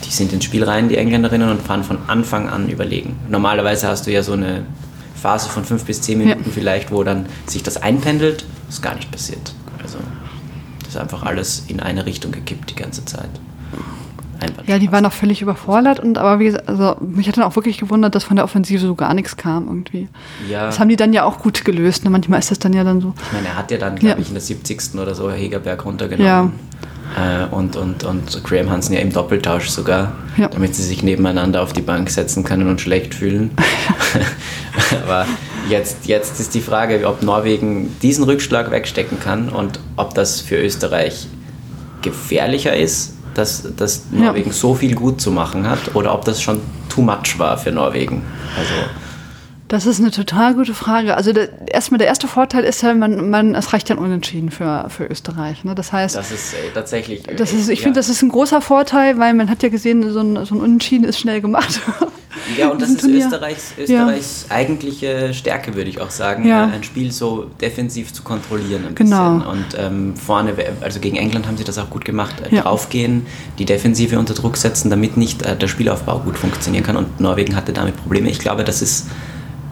die 0.03 0.11
sind 0.11 0.33
ins 0.33 0.43
Spiel 0.43 0.63
rein, 0.63 0.89
die 0.89 0.97
Engländerinnen, 0.97 1.49
und 1.49 1.61
fahren 1.61 1.83
von 1.83 1.97
Anfang 2.07 2.49
an 2.49 2.69
überlegen. 2.69 3.17
Normalerweise 3.29 3.87
hast 3.87 4.07
du 4.07 4.11
ja 4.11 4.23
so 4.23 4.33
eine 4.33 4.65
Phase 5.21 5.49
von 5.49 5.63
fünf 5.65 5.85
bis 5.85 6.01
zehn 6.01 6.17
Minuten 6.17 6.43
ja. 6.45 6.51
vielleicht, 6.53 6.91
wo 6.91 7.03
dann 7.03 7.25
sich 7.45 7.63
das 7.63 7.77
einpendelt. 7.77 8.45
Das 8.67 8.75
ist 8.75 8.81
gar 8.81 8.95
nicht 8.95 9.11
passiert. 9.11 9.53
Ist 10.95 11.01
einfach 11.01 11.23
alles 11.23 11.65
in 11.67 11.81
eine 11.81 12.05
Richtung 12.05 12.31
gekippt 12.31 12.69
die 12.69 12.75
ganze 12.75 13.03
Zeit. 13.03 13.29
Ja, 14.65 14.79
die 14.79 14.91
waren 14.93 15.05
auch 15.05 15.11
völlig 15.11 15.41
überfordert 15.41 15.99
und 15.99 16.17
aber 16.17 16.39
wie 16.39 16.45
gesagt, 16.45 16.69
also 16.69 16.95
mich 17.01 17.27
hat 17.27 17.35
dann 17.35 17.43
auch 17.43 17.55
wirklich 17.57 17.79
gewundert, 17.79 18.15
dass 18.15 18.23
von 18.23 18.37
der 18.37 18.45
Offensive 18.45 18.79
so 18.79 18.95
gar 18.95 19.13
nichts 19.13 19.35
kam 19.35 19.67
irgendwie. 19.67 20.07
Ja. 20.49 20.67
Das 20.67 20.79
haben 20.79 20.87
die 20.87 20.95
dann 20.95 21.11
ja 21.11 21.25
auch 21.25 21.39
gut 21.39 21.65
gelöst. 21.65 22.05
Ne? 22.05 22.09
Manchmal 22.11 22.39
ist 22.39 22.49
das 22.49 22.59
dann 22.59 22.71
ja 22.71 22.85
dann 22.85 23.01
so. 23.01 23.13
Ich 23.17 23.33
meine, 23.33 23.47
er 23.47 23.57
hat 23.57 23.71
ja 23.71 23.77
dann, 23.77 23.97
glaube 23.97 24.15
ja. 24.15 24.21
ich, 24.21 24.29
in 24.29 24.35
der 24.35 24.41
70. 24.41 24.95
oder 24.95 25.15
so 25.15 25.29
Hegerberg 25.29 25.83
runtergenommen. 25.83 26.53
Ja. 27.17 27.43
Äh, 27.43 27.53
und, 27.53 27.75
und, 27.75 28.05
und 28.05 28.43
Graham 28.45 28.69
Hansen 28.69 28.93
ja 28.93 29.01
im 29.01 29.11
Doppeltausch 29.11 29.67
sogar, 29.67 30.13
damit 30.37 30.75
sie 30.75 30.83
sich 30.83 31.03
nebeneinander 31.03 31.61
auf 31.61 31.73
die 31.73 31.81
Bank 31.81 32.09
setzen 32.09 32.45
können 32.45 32.69
und 32.69 32.79
schlecht 32.79 33.15
fühlen. 33.15 33.51
aber 35.03 35.25
Jetzt, 35.69 36.05
jetzt 36.05 36.39
ist 36.39 36.53
die 36.53 36.61
Frage, 36.61 37.07
ob 37.07 37.23
Norwegen 37.23 37.95
diesen 38.01 38.23
Rückschlag 38.23 38.71
wegstecken 38.71 39.19
kann 39.19 39.49
und 39.49 39.79
ob 39.95 40.13
das 40.13 40.41
für 40.41 40.57
Österreich 40.57 41.27
gefährlicher 42.01 42.75
ist, 42.75 43.13
dass, 43.33 43.63
dass 43.75 44.05
Norwegen 44.11 44.51
ja. 44.51 44.55
so 44.55 44.75
viel 44.75 44.95
gut 44.95 45.19
zu 45.19 45.31
machen 45.31 45.69
hat 45.69 45.95
oder 45.95 46.13
ob 46.13 46.23
das 46.25 46.41
schon 46.41 46.61
too 46.89 47.01
much 47.01 47.37
war 47.37 47.57
für 47.57 47.71
Norwegen. 47.71 48.23
Also 48.57 48.73
das 49.67 49.87
ist 49.87 49.99
eine 49.99 50.11
total 50.11 50.53
gute 50.53 50.75
Frage. 50.75 51.17
Also 51.17 51.33
der, 51.33 51.49
erstmal 51.67 51.97
der 51.97 52.07
erste 52.07 52.27
Vorteil 52.27 52.63
ist 52.63 52.83
ja, 52.83 52.93
man, 52.93 53.31
man, 53.31 53.55
es 53.55 53.73
reicht 53.73 53.89
ja 53.89 53.95
unentschieden 53.95 54.51
für, 54.51 54.87
für 54.89 55.05
Österreich. 55.05 55.63
Ne? 55.63 55.73
Das 55.73 55.91
heißt, 55.91 56.15
das 56.15 56.31
ist 56.31 56.53
äh, 56.53 56.57
tatsächlich. 56.73 57.23
Das 57.23 57.51
ist, 57.51 57.69
ich 57.69 57.79
ja. 57.79 57.83
finde, 57.83 57.99
das 57.99 58.09
ist 58.09 58.21
ein 58.21 58.29
großer 58.29 58.61
Vorteil, 58.61 59.17
weil 59.17 59.33
man 59.33 59.49
hat 59.49 59.63
ja 59.63 59.69
gesehen, 59.69 60.11
so 60.11 60.19
ein, 60.19 60.45
so 60.45 60.53
ein 60.53 60.61
Unentschieden 60.61 61.03
ist 61.03 61.19
schnell 61.19 61.41
gemacht. 61.41 61.81
Ja, 62.57 62.69
und 62.69 62.79
das 62.81 62.91
ist 62.91 63.05
Österreichs, 63.05 63.73
Österreichs 63.75 64.45
ja. 64.47 64.55
eigentliche 64.55 65.33
Stärke, 65.33 65.73
würde 65.73 65.89
ich 65.89 65.99
auch 65.99 66.11
sagen, 66.11 66.47
ja. 66.47 66.65
ein 66.65 66.83
Spiel 66.83 67.11
so 67.11 67.45
defensiv 67.59 68.13
zu 68.13 68.21
kontrollieren 68.21 68.85
ein 68.85 68.93
genau. 68.93 69.39
bisschen. 69.39 69.47
Und 69.47 69.65
ähm, 69.79 70.15
vorne, 70.15 70.53
also 70.81 70.99
gegen 70.99 71.15
England 71.15 71.47
haben 71.47 71.57
sie 71.57 71.63
das 71.63 71.79
auch 71.79 71.89
gut 71.89 72.05
gemacht, 72.05 72.35
ja. 72.51 72.61
draufgehen, 72.61 73.25
die 73.57 73.65
Defensive 73.65 74.19
unter 74.19 74.35
Druck 74.35 74.57
setzen, 74.57 74.91
damit 74.91 75.17
nicht 75.17 75.41
äh, 75.41 75.55
der 75.55 75.67
Spielaufbau 75.67 76.19
gut 76.19 76.37
funktionieren 76.37 76.83
kann. 76.83 76.97
Und 76.97 77.19
Norwegen 77.19 77.55
hatte 77.55 77.73
damit 77.73 77.97
Probleme. 77.97 78.29
Ich 78.29 78.37
glaube, 78.37 78.63
das 78.63 78.83
ist 78.83 79.07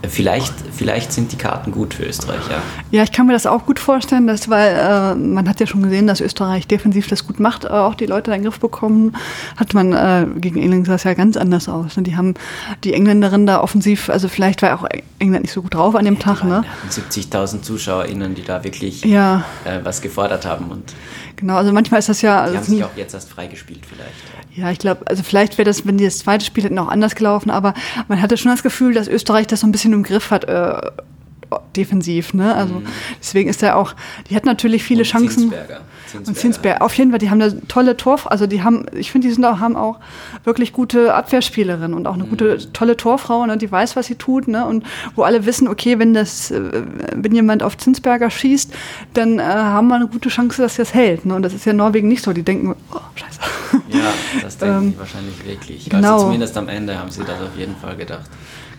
Vielleicht, 0.08 0.54
vielleicht 0.76 1.14
sind 1.14 1.32
die 1.32 1.38
Karten 1.38 1.72
gut 1.72 1.94
für 1.94 2.04
Österreich, 2.04 2.42
ja. 2.50 2.62
Ja, 2.92 3.04
ich 3.04 3.14
kann 3.14 3.26
mir 3.26 3.32
das 3.32 3.46
auch 3.46 3.66
gut 3.66 3.80
vorstellen, 3.80 4.28
dass, 4.28 4.50
weil 4.50 4.76
äh, 4.76 5.16
man 5.16 5.48
hat 5.48 5.62
ja 5.62 5.66
schon 5.66 5.82
gesehen, 5.82 6.08
dass 6.08 6.20
Österreich 6.20 6.68
defensiv 6.68 7.08
das 7.08 7.26
gut 7.26 7.40
macht, 7.40 7.64
äh, 7.64 7.70
auch 7.70 7.96
die 7.96 8.06
Leute 8.06 8.32
in 8.32 8.40
den 8.40 8.44
Griff 8.44 8.60
bekommen. 8.60 9.16
Hat 9.56 9.74
man 9.74 9.94
äh, 9.94 10.28
gegen 10.40 10.62
England 10.62 10.88
sah 10.88 10.96
es 10.96 11.04
ja 11.04 11.14
ganz 11.14 11.38
anders 11.38 11.70
aus. 11.70 11.96
Ne? 11.96 12.04
Die 12.04 12.18
haben 12.18 12.34
die 12.84 12.94
Engländerinnen 12.94 13.48
da 13.48 13.62
offensiv, 13.62 14.10
also 14.10 14.28
vielleicht 14.28 14.62
war 14.62 14.78
auch 14.78 14.88
England 15.20 15.44
nicht 15.44 15.54
so 15.54 15.62
gut 15.62 15.74
drauf 15.74 15.96
an 15.96 16.04
dem 16.04 16.16
ja, 16.16 16.20
Tag. 16.20 16.44
Ne? 16.44 16.66
70.000 16.90 17.62
ZuschauerInnen, 17.62 18.36
die 18.36 18.44
da 18.44 18.64
wirklich 18.66 19.06
ja. 19.06 19.46
Äh, 19.64 19.80
was 19.84 20.02
gefordert 20.02 20.46
haben. 20.46 20.70
Und 20.70 20.94
genau, 21.38 21.56
also 21.56 21.72
manchmal 21.72 22.00
ist 22.00 22.10
das 22.10 22.22
ja. 22.22 22.42
Die 22.42 22.58
also 22.58 22.58
haben 22.58 22.66
sich 22.66 22.84
auch 22.84 22.98
jetzt 22.98 23.14
erst 23.14 23.30
freigespielt 23.30 23.86
vielleicht. 23.86 24.33
Ja, 24.56 24.70
ich 24.70 24.78
glaube, 24.80 25.08
also 25.08 25.24
vielleicht 25.24 25.58
wäre 25.58 25.66
das, 25.66 25.86
wenn 25.88 25.98
die 25.98 26.06
das 26.06 26.20
zweite 26.20 26.46
Spiel 26.46 26.64
hätten, 26.64 26.78
auch 26.78 26.88
anders 26.88 27.16
gelaufen, 27.16 27.50
aber 27.50 27.74
man 28.08 28.22
hatte 28.22 28.38
schon 28.38 28.52
das 28.52 28.62
Gefühl, 28.62 28.94
dass 28.94 29.08
Österreich 29.08 29.48
das 29.48 29.62
so 29.62 29.68
ein 29.68 29.72
bisschen 29.72 29.94
im 29.94 30.04
Griff 30.04 30.30
hat, 30.30 30.46
äh, 30.46 30.92
defensiv. 31.76 32.34
Ne? 32.34 32.54
Also 32.54 32.76
mhm. 32.76 32.88
deswegen 33.20 33.50
ist 33.50 33.64
er 33.64 33.78
auch, 33.78 33.96
die 34.30 34.36
hat 34.36 34.46
natürlich 34.46 34.84
viele 34.84 35.02
und 35.02 35.08
Chancen. 35.08 35.50
Zinsberger. 35.50 35.82
Zinsberger. 36.14 36.30
Und 36.30 36.38
Zinsberger, 36.38 36.82
auf 36.82 36.94
jeden 36.96 37.12
Fall, 37.12 37.20
die 37.20 37.30
haben 37.30 37.42
eine 37.42 37.68
tolle 37.68 37.98
Tor, 37.98 38.20
also 38.26 38.48
die 38.48 38.64
haben, 38.64 38.86
ich 38.94 39.12
finde, 39.12 39.28
die 39.28 39.34
sind 39.34 39.44
auch, 39.46 39.60
haben 39.60 39.76
auch 39.76 40.00
wirklich 40.44 40.74
gute 40.74 41.14
Abwehrspielerinnen 41.14 41.94
und 41.94 42.08
auch 42.08 42.14
eine 42.14 42.26
mhm. 42.26 42.30
gute, 42.30 42.72
tolle 42.74 42.98
Torfrau, 42.98 43.46
ne? 43.46 43.58
die 43.58 43.72
weiß, 43.72 43.96
was 43.96 44.08
sie 44.08 44.16
tut, 44.16 44.48
ne? 44.48 44.66
Und 44.66 44.86
wo 45.16 45.24
alle 45.24 45.46
wissen, 45.46 45.68
okay, 45.68 46.00
wenn 46.00 46.14
das, 46.14 46.52
äh, 46.52 46.84
wenn 47.16 47.34
jemand 47.34 47.64
auf 47.64 47.78
Zinsberger 47.78 48.30
schießt, 48.30 48.74
dann 49.14 49.40
äh, 49.40 49.44
haben 49.44 49.88
wir 49.88 49.96
eine 49.96 50.08
gute 50.08 50.30
Chance, 50.30 50.62
dass 50.62 50.80
es 50.80 50.94
hält. 50.94 51.26
Ne? 51.26 51.36
Und 51.36 51.44
das 51.44 51.54
ist 51.54 51.66
ja 51.66 51.72
in 51.72 51.78
Norwegen 51.78 52.08
nicht 52.08 52.24
so. 52.24 52.34
Die 52.34 52.44
denken, 52.44 52.76
oh, 52.92 53.00
scheiße. 53.16 53.40
Ja, 53.90 54.14
das 54.42 54.58
denken 54.58 54.76
ähm, 54.84 54.92
die 54.94 55.00
wahrscheinlich 55.00 55.46
wirklich. 55.46 55.86
Also 55.86 55.90
genau. 55.90 56.14
Also 56.14 56.26
zumindest 56.26 56.58
am 56.58 56.70
Ende 56.70 56.98
haben 56.98 57.10
sie 57.10 57.22
das 57.22 57.42
auf 57.42 57.58
jeden 57.58 57.76
Fall 57.76 57.96
gedacht. 57.96 58.30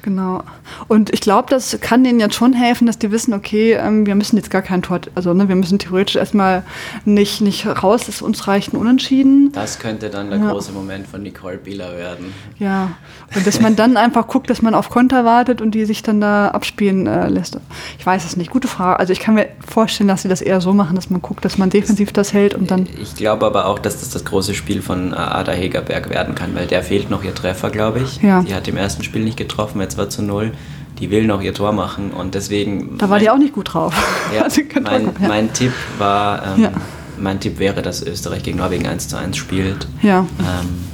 Genau. 0.05 0.43
Und 0.87 1.15
ich 1.15 1.23
glaube, 1.23 1.49
das 1.49 1.79
kann 1.81 2.05
denen 2.05 2.21
jetzt 2.21 2.35
schon 2.35 2.53
helfen, 2.53 2.87
dass 2.87 2.99
die 2.99 3.11
wissen, 3.11 3.33
okay, 3.33 3.73
ähm, 3.73 4.05
wir 4.05 4.15
müssen 4.15 4.37
jetzt 4.37 4.51
gar 4.51 4.61
kein 4.61 4.83
Tor, 4.83 5.01
also 5.15 5.33
ne, 5.33 5.49
wir 5.49 5.57
müssen 5.57 5.79
theoretisch 5.79 6.17
erstmal 6.17 6.63
nicht, 7.07 7.41
nicht 7.41 7.67
raus, 7.67 8.07
es 8.07 8.21
uns 8.21 8.47
reicht 8.47 8.75
ein 8.75 8.77
Unentschieden. 8.77 9.51
Das 9.53 9.79
könnte 9.79 10.11
dann 10.11 10.29
der 10.29 10.41
ja. 10.41 10.51
große 10.51 10.73
Moment 10.73 11.07
von 11.07 11.23
Nicole 11.23 11.57
Bieler 11.57 11.97
werden. 11.97 12.35
Ja, 12.59 12.91
und 13.35 13.47
dass 13.47 13.63
man 13.63 13.77
dann 13.77 13.97
einfach 13.97 14.29
guckt, 14.29 14.51
dass 14.51 14.61
man 14.61 14.75
auf 14.75 14.91
Konter 14.91 15.25
wartet 15.25 15.63
und 15.63 15.71
die 15.71 15.87
sich 15.87 16.03
dann 16.03 16.21
da 16.21 16.49
abspielen 16.49 17.07
äh, 17.07 17.29
lässt. 17.29 17.59
Ich 17.99 18.05
weiß 18.05 18.27
es 18.27 18.37
nicht, 18.37 18.51
gute 18.51 18.69
Frage. 18.69 18.99
Also 18.99 19.15
ich 19.15 19.21
kann 19.21 19.35
mir 19.35 19.49
vorstellen, 19.67 20.09
dass 20.09 20.21
sie 20.21 20.29
das 20.29 20.43
eher 20.43 20.61
so 20.61 20.75
machen, 20.75 20.97
dass 20.97 21.09
man 21.09 21.23
guckt, 21.23 21.47
dass 21.47 21.57
man 21.57 21.71
defensiv 21.71 22.13
das 22.13 22.35
hält 22.35 22.53
und 22.53 22.71
dann... 22.71 22.87
Ich 23.01 23.15
glaube 23.15 23.47
aber 23.47 23.65
auch, 23.67 23.79
dass 23.79 24.01
das 24.01 24.11
das 24.11 24.27
große 24.27 24.53
Spiel 24.53 24.83
von 24.83 25.15
äh, 25.15 25.17
Ada 25.17 25.53
Hegerberg 25.53 26.11
werden 26.11 26.35
kann, 26.35 26.55
weil 26.55 26.67
der 26.67 26.83
fehlt 26.83 27.09
noch 27.09 27.25
ihr 27.25 27.35
Treffer, 27.35 27.71
glaube 27.71 28.01
ich. 28.01 28.21
Ja. 28.21 28.43
Die 28.43 28.55
hat 28.55 28.69
im 28.69 28.77
ersten 28.77 29.03
Spiel 29.03 29.25
nicht 29.25 29.39
getroffen, 29.39 29.81
jetzt 29.81 29.94
2 29.95 30.07
zu 30.07 30.23
0. 30.23 30.53
Die 30.99 31.11
will 31.11 31.27
noch 31.27 31.43
ihr 31.43 31.55
Tor 31.55 31.73
machen 31.73 32.13
und 32.13 32.35
deswegen. 32.35 32.99
Da 32.99 33.03
war 33.03 33.17
mein, 33.17 33.21
die 33.21 33.31
auch 33.31 33.39
nicht 33.39 33.53
gut 33.53 33.75
drauf. 33.75 33.95
Ja, 34.35 34.43
also 34.45 34.63
mein, 34.81 35.11
mein, 35.19 35.53
Tipp 35.53 35.73
war, 35.99 36.55
ähm, 36.55 36.63
ja. 36.63 36.73
mein 37.19 37.41
Tipp 37.41 37.59
wäre, 37.59 37.83
dass 37.83 38.03
Österreich 38.03 38.45
gegen 38.45 38.59
Norwegen 38.59 38.87
1 38.87 39.09
zu 39.09 39.19
1 39.19 39.37
spielt. 39.37 39.89
Ja. 40.03 40.21
Ähm, 40.39 40.85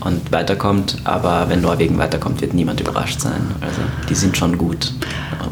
und 0.00 0.30
weiterkommt, 0.30 0.98
aber 1.04 1.48
wenn 1.48 1.62
Norwegen 1.62 1.98
weiterkommt, 1.98 2.40
wird 2.40 2.54
niemand 2.54 2.80
überrascht 2.80 3.20
sein. 3.20 3.40
Also 3.60 3.80
die 4.08 4.14
sind 4.14 4.36
schon 4.36 4.58
gut, 4.58 4.92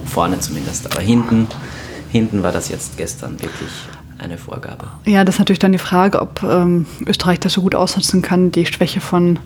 vorne 0.04 0.38
zumindest. 0.38 0.92
Aber 0.92 1.00
hinten, 1.00 1.48
hinten 2.10 2.42
war 2.42 2.52
das 2.52 2.68
jetzt 2.68 2.96
gestern 2.96 3.40
wirklich 3.40 3.70
eine 4.18 4.38
Vorgabe. 4.38 4.86
Ja, 5.06 5.24
das 5.24 5.36
ist 5.36 5.38
natürlich 5.38 5.58
dann 5.58 5.72
die 5.72 5.78
Frage, 5.78 6.20
ob 6.20 6.42
ähm, 6.42 6.86
Österreich 7.06 7.40
das 7.40 7.54
so 7.54 7.62
gut 7.62 7.74
ausnutzen 7.74 8.22
kann, 8.22 8.52
die 8.52 8.66
Schwäche 8.66 9.00
von 9.00 9.38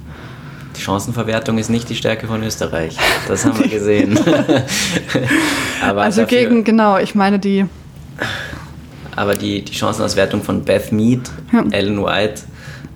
die 0.78 0.82
Chancenverwertung 0.82 1.58
ist 1.58 1.68
nicht 1.68 1.88
die 1.88 1.96
Stärke 1.96 2.26
von 2.26 2.42
Österreich. 2.42 2.96
Das 3.26 3.44
haben 3.44 3.58
wir 3.58 3.68
gesehen. 3.68 4.18
also 5.82 6.22
dafür, 6.22 6.24
gegen, 6.26 6.64
genau, 6.64 6.98
ich 6.98 7.14
meine 7.14 7.38
die. 7.38 7.66
Aber 9.16 9.34
die, 9.34 9.62
die 9.64 9.72
Chancenauswertung 9.72 10.42
von 10.42 10.62
Beth 10.64 10.92
Mead, 10.92 11.28
ja. 11.52 11.64
Ellen 11.72 12.02
White, 12.04 12.42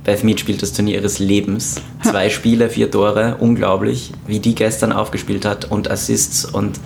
Beth 0.04 0.22
Mead 0.22 0.38
spielt 0.38 0.62
das 0.62 0.72
Turnier 0.72 0.96
ihres 0.96 1.18
Lebens. 1.18 1.80
Zwei 2.02 2.30
Spiele, 2.30 2.70
vier 2.70 2.90
Tore, 2.90 3.36
unglaublich, 3.40 4.12
wie 4.26 4.38
die 4.38 4.54
gestern 4.54 4.92
aufgespielt 4.92 5.44
hat 5.44 5.70
und 5.70 5.90
Assists 5.90 6.44
und, 6.44 6.78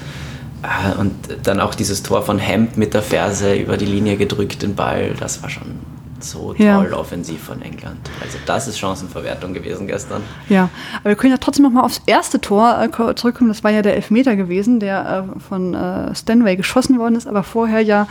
äh, 0.63 0.99
und 0.99 1.15
dann 1.43 1.61
auch 1.61 1.75
dieses 1.75 2.03
Tor 2.03 2.23
von 2.23 2.39
Hemp 2.39 2.77
mit 2.79 2.95
der 2.95 3.03
Ferse 3.03 3.55
über 3.55 3.77
die 3.77 3.87
Linie 3.87 4.17
gedrückt, 4.17 4.63
den 4.63 4.75
Ball, 4.75 5.15
das 5.19 5.43
war 5.43 5.51
schon 5.51 5.96
so 6.25 6.55
toll 6.55 6.65
ja. 6.65 6.81
offensiv 6.93 7.43
von 7.43 7.63
England. 7.63 7.99
Also 8.23 8.39
das 8.47 8.69
ist 8.69 8.79
Chancenverwertung 8.79 9.55
gewesen 9.55 9.87
gestern. 9.87 10.23
Ja, 10.49 10.69
aber 11.01 11.11
wir 11.11 11.17
können 11.17 11.33
ja 11.33 11.39
trotzdem 11.39 11.65
noch 11.65 11.73
mal 11.73 11.83
aufs 11.83 12.01
erste 12.07 12.41
Tor 12.41 12.81
äh, 12.83 13.15
zurückkommen. 13.15 13.49
Das 13.49 13.65
war 13.65 13.71
ja 13.71 13.83
der 13.83 13.95
Elfmeter 13.95 14.37
gewesen, 14.37 14.81
der 14.81 15.29
äh, 15.37 15.41
von 15.41 15.75
äh, 15.75 16.15
Stanway 16.15 16.57
geschossen 16.57 16.99
worden 16.99 17.17
ist, 17.17 17.27
aber 17.27 17.43
vorher 17.43 17.81
ja, 17.81 18.07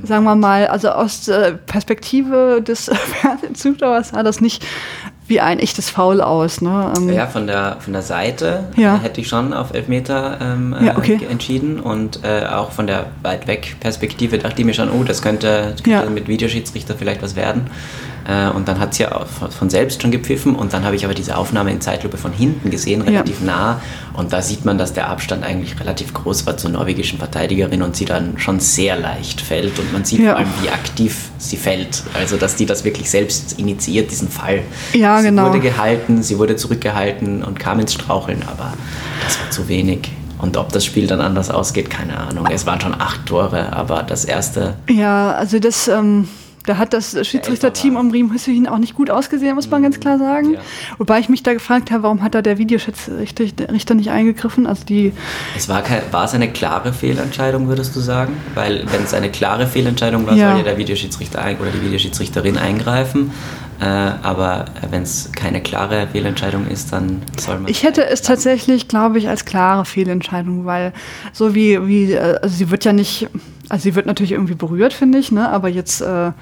ja. 0.00 0.06
sagen 0.06 0.24
wir 0.24 0.34
mal, 0.34 0.66
also 0.66 0.90
aus 0.90 1.28
äh, 1.28 1.54
Perspektive 1.54 2.62
des 2.62 2.84
Fernsehzuschauers 3.20 4.10
sah 4.10 4.22
das 4.22 4.40
nicht 4.40 4.64
wie 5.28 5.40
ein 5.40 5.58
echtes 5.58 5.90
Foul 5.90 6.20
aus. 6.20 6.60
Ne? 6.60 6.92
Ähm 6.96 7.12
ja, 7.12 7.26
von 7.26 7.46
der, 7.46 7.76
von 7.80 7.92
der 7.92 8.02
Seite 8.02 8.64
ja. 8.76 8.98
hätte 8.98 9.20
ich 9.20 9.28
schon 9.28 9.52
auf 9.52 9.74
Elfmeter 9.74 10.38
ähm, 10.40 10.74
ja, 10.80 10.96
okay. 10.96 11.20
äh, 11.22 11.30
entschieden 11.30 11.80
und 11.80 12.20
äh, 12.24 12.46
auch 12.46 12.72
von 12.72 12.86
der 12.86 13.06
weit 13.22 13.46
weg 13.46 13.76
Perspektive 13.80 14.38
dachte 14.38 14.60
ich 14.60 14.66
mir 14.66 14.74
schon, 14.74 14.90
oh, 14.90 15.04
das 15.04 15.22
könnte, 15.22 15.72
das 15.72 15.82
könnte 15.82 16.04
ja. 16.04 16.10
mit 16.10 16.28
Videoschiedsrichter 16.28 16.94
vielleicht 16.94 17.22
was 17.22 17.36
werden. 17.36 17.70
Äh, 18.28 18.50
und 18.50 18.68
dann 18.68 18.78
hat 18.78 18.92
es 18.92 18.98
ja 18.98 19.24
von 19.24 19.70
selbst 19.70 20.02
schon 20.02 20.10
gepfiffen 20.10 20.54
und 20.54 20.74
dann 20.74 20.84
habe 20.84 20.94
ich 20.94 21.04
aber 21.04 21.14
diese 21.14 21.36
Aufnahme 21.36 21.72
in 21.72 21.80
Zeitlupe 21.80 22.18
von 22.18 22.30
hinten 22.30 22.70
gesehen, 22.70 23.00
relativ 23.00 23.40
ja. 23.40 23.46
nah. 23.46 23.80
Und 24.12 24.32
da 24.32 24.42
sieht 24.42 24.66
man, 24.66 24.76
dass 24.76 24.92
der 24.92 25.08
Abstand 25.08 25.44
eigentlich 25.44 25.80
relativ 25.80 26.12
groß 26.12 26.46
war 26.46 26.58
zur 26.58 26.70
norwegischen 26.70 27.18
Verteidigerin 27.18 27.82
und 27.82 27.96
sie 27.96 28.04
dann 28.04 28.38
schon 28.38 28.60
sehr 28.60 28.96
leicht 28.96 29.40
fällt. 29.40 29.78
Und 29.78 29.92
man 29.94 30.04
sieht 30.04 30.20
ja. 30.20 30.32
vor 30.32 30.40
allem, 30.40 30.48
wie 30.60 30.68
aktiv 30.68 31.30
sie 31.38 31.56
fällt. 31.56 32.02
Also, 32.14 32.36
dass 32.36 32.54
die 32.56 32.66
das 32.66 32.84
wirklich 32.84 33.08
selbst 33.08 33.58
initiiert, 33.58 34.10
diesen 34.10 34.28
Fall. 34.28 34.60
Ja, 34.92 35.18
sie 35.18 35.28
genau. 35.28 35.44
Sie 35.44 35.48
wurde 35.48 35.60
gehalten, 35.60 36.22
sie 36.22 36.38
wurde 36.38 36.56
zurückgehalten 36.56 37.42
und 37.42 37.58
kam 37.58 37.80
ins 37.80 37.94
Straucheln, 37.94 38.42
aber 38.46 38.74
das 39.24 39.40
war 39.40 39.50
zu 39.50 39.68
wenig. 39.68 40.10
Und 40.38 40.56
ob 40.56 40.70
das 40.72 40.84
Spiel 40.84 41.06
dann 41.06 41.20
anders 41.20 41.50
ausgeht, 41.50 41.88
keine 41.88 42.18
Ahnung. 42.18 42.46
Es 42.52 42.66
waren 42.66 42.80
schon 42.80 42.94
acht 42.94 43.26
Tore, 43.26 43.72
aber 43.72 44.02
das 44.02 44.24
erste. 44.26 44.74
Ja, 44.88 45.32
also 45.32 45.58
das. 45.58 45.88
Ähm 45.88 46.28
da 46.68 46.76
hat 46.76 46.92
das 46.92 47.16
Schiedsrichterteam 47.26 47.96
um 47.96 48.10
Riem 48.10 48.32
Hüssein 48.32 48.66
auch 48.66 48.78
nicht 48.78 48.94
gut 48.94 49.10
ausgesehen, 49.10 49.54
muss 49.54 49.70
man 49.70 49.82
ganz 49.82 49.98
klar 50.00 50.18
sagen. 50.18 50.54
Ja. 50.54 50.60
Wobei 50.98 51.18
ich 51.18 51.28
mich 51.28 51.42
da 51.42 51.54
gefragt 51.54 51.90
habe, 51.90 52.02
warum 52.02 52.22
hat 52.22 52.34
da 52.34 52.42
der 52.42 52.58
Videoschiedsrichter 52.58 53.94
nicht 53.94 54.10
eingegriffen? 54.10 54.66
Also 54.66 54.84
die 54.84 55.12
es 55.56 55.68
war, 55.68 55.82
kein, 55.82 56.02
war 56.10 56.24
es 56.24 56.34
eine 56.34 56.50
klare 56.50 56.92
Fehlentscheidung, 56.92 57.68
würdest 57.68 57.96
du 57.96 58.00
sagen? 58.00 58.36
Weil 58.54 58.84
wenn 58.92 59.04
es 59.04 59.14
eine 59.14 59.30
klare 59.30 59.66
Fehlentscheidung 59.66 60.26
war, 60.26 60.34
ja. 60.34 60.50
soll 60.50 60.58
ja 60.58 60.64
der 60.64 60.78
Videoschiedsrichter 60.78 61.38
oder 61.60 61.70
die 61.70 61.82
Videoschiedsrichterin 61.82 62.58
eingreifen. 62.58 63.30
Äh, 63.80 63.84
aber 63.84 64.64
wenn 64.90 65.04
es 65.04 65.30
keine 65.32 65.60
klare 65.60 66.08
Fehlentscheidung 66.10 66.66
ist, 66.66 66.92
dann 66.92 67.22
soll 67.38 67.60
man. 67.60 67.70
Ich 67.70 67.84
hätte 67.84 68.04
es 68.04 68.22
tatsächlich, 68.22 68.88
glaube 68.88 69.18
ich, 69.18 69.28
als 69.28 69.44
klare 69.44 69.84
Fehlentscheidung, 69.84 70.66
weil 70.66 70.92
so 71.32 71.54
wie, 71.54 71.86
wie 71.86 72.12
äh, 72.12 72.38
also 72.42 72.56
sie 72.56 72.70
wird 72.70 72.84
ja 72.84 72.92
nicht, 72.92 73.28
also 73.68 73.82
sie 73.82 73.94
wird 73.94 74.06
natürlich 74.06 74.32
irgendwie 74.32 74.54
berührt, 74.54 74.92
finde 74.92 75.18
ich, 75.18 75.32
ne? 75.32 75.48
aber 75.48 75.68
jetzt. 75.68 76.00
Äh, 76.00 76.32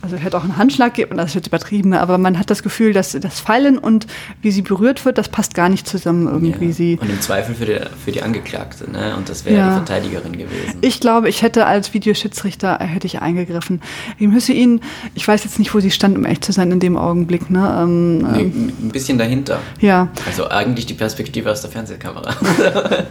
also 0.00 0.16
hätte 0.16 0.36
auch 0.36 0.44
einen 0.44 0.56
Handschlag 0.56 0.94
geben, 0.94 1.16
das 1.16 1.30
ist 1.30 1.34
jetzt 1.34 1.48
übertrieben, 1.48 1.90
ne? 1.90 2.00
aber 2.00 2.18
man 2.18 2.38
hat 2.38 2.50
das 2.50 2.62
Gefühl, 2.62 2.92
dass 2.92 3.18
das 3.20 3.40
Fallen 3.40 3.78
und 3.78 4.06
wie 4.42 4.52
sie 4.52 4.62
berührt 4.62 5.04
wird, 5.04 5.18
das 5.18 5.28
passt 5.28 5.54
gar 5.54 5.68
nicht 5.68 5.88
zusammen 5.88 6.28
irgendwie. 6.28 6.66
Ja. 6.66 6.72
Sie 6.72 6.98
und 7.00 7.10
im 7.10 7.20
Zweifel 7.20 7.56
für 7.56 7.66
die, 7.66 7.80
für 8.04 8.12
die 8.12 8.22
Angeklagte, 8.22 8.88
ne? 8.88 9.16
und 9.16 9.28
das 9.28 9.44
wäre 9.44 9.56
ja. 9.56 9.68
die 9.70 9.74
Verteidigerin 9.84 10.32
gewesen. 10.32 10.78
Ich 10.82 11.00
glaube, 11.00 11.28
ich 11.28 11.42
hätte 11.42 11.66
als 11.66 11.94
Videoschiedsrichter, 11.94 12.78
hätte 12.78 13.08
ich 13.08 13.20
eingegriffen. 13.20 13.82
Im 14.20 14.32
Hüssein, 14.32 14.80
ich 15.14 15.26
weiß 15.26 15.42
jetzt 15.42 15.58
nicht, 15.58 15.74
wo 15.74 15.80
sie 15.80 15.90
stand, 15.90 16.16
um 16.16 16.24
echt 16.24 16.44
zu 16.44 16.52
sein 16.52 16.70
in 16.70 16.78
dem 16.78 16.96
Augenblick. 16.96 17.50
Ne? 17.50 17.78
Ähm, 17.82 18.18
nee, 18.18 18.42
ähm, 18.42 18.72
ein 18.80 18.90
bisschen 18.90 19.18
dahinter. 19.18 19.58
Ja. 19.80 20.08
Also 20.26 20.48
eigentlich 20.48 20.86
die 20.86 20.94
Perspektive 20.94 21.50
aus 21.50 21.62
der 21.62 21.70
Fernsehkamera. 21.70 22.36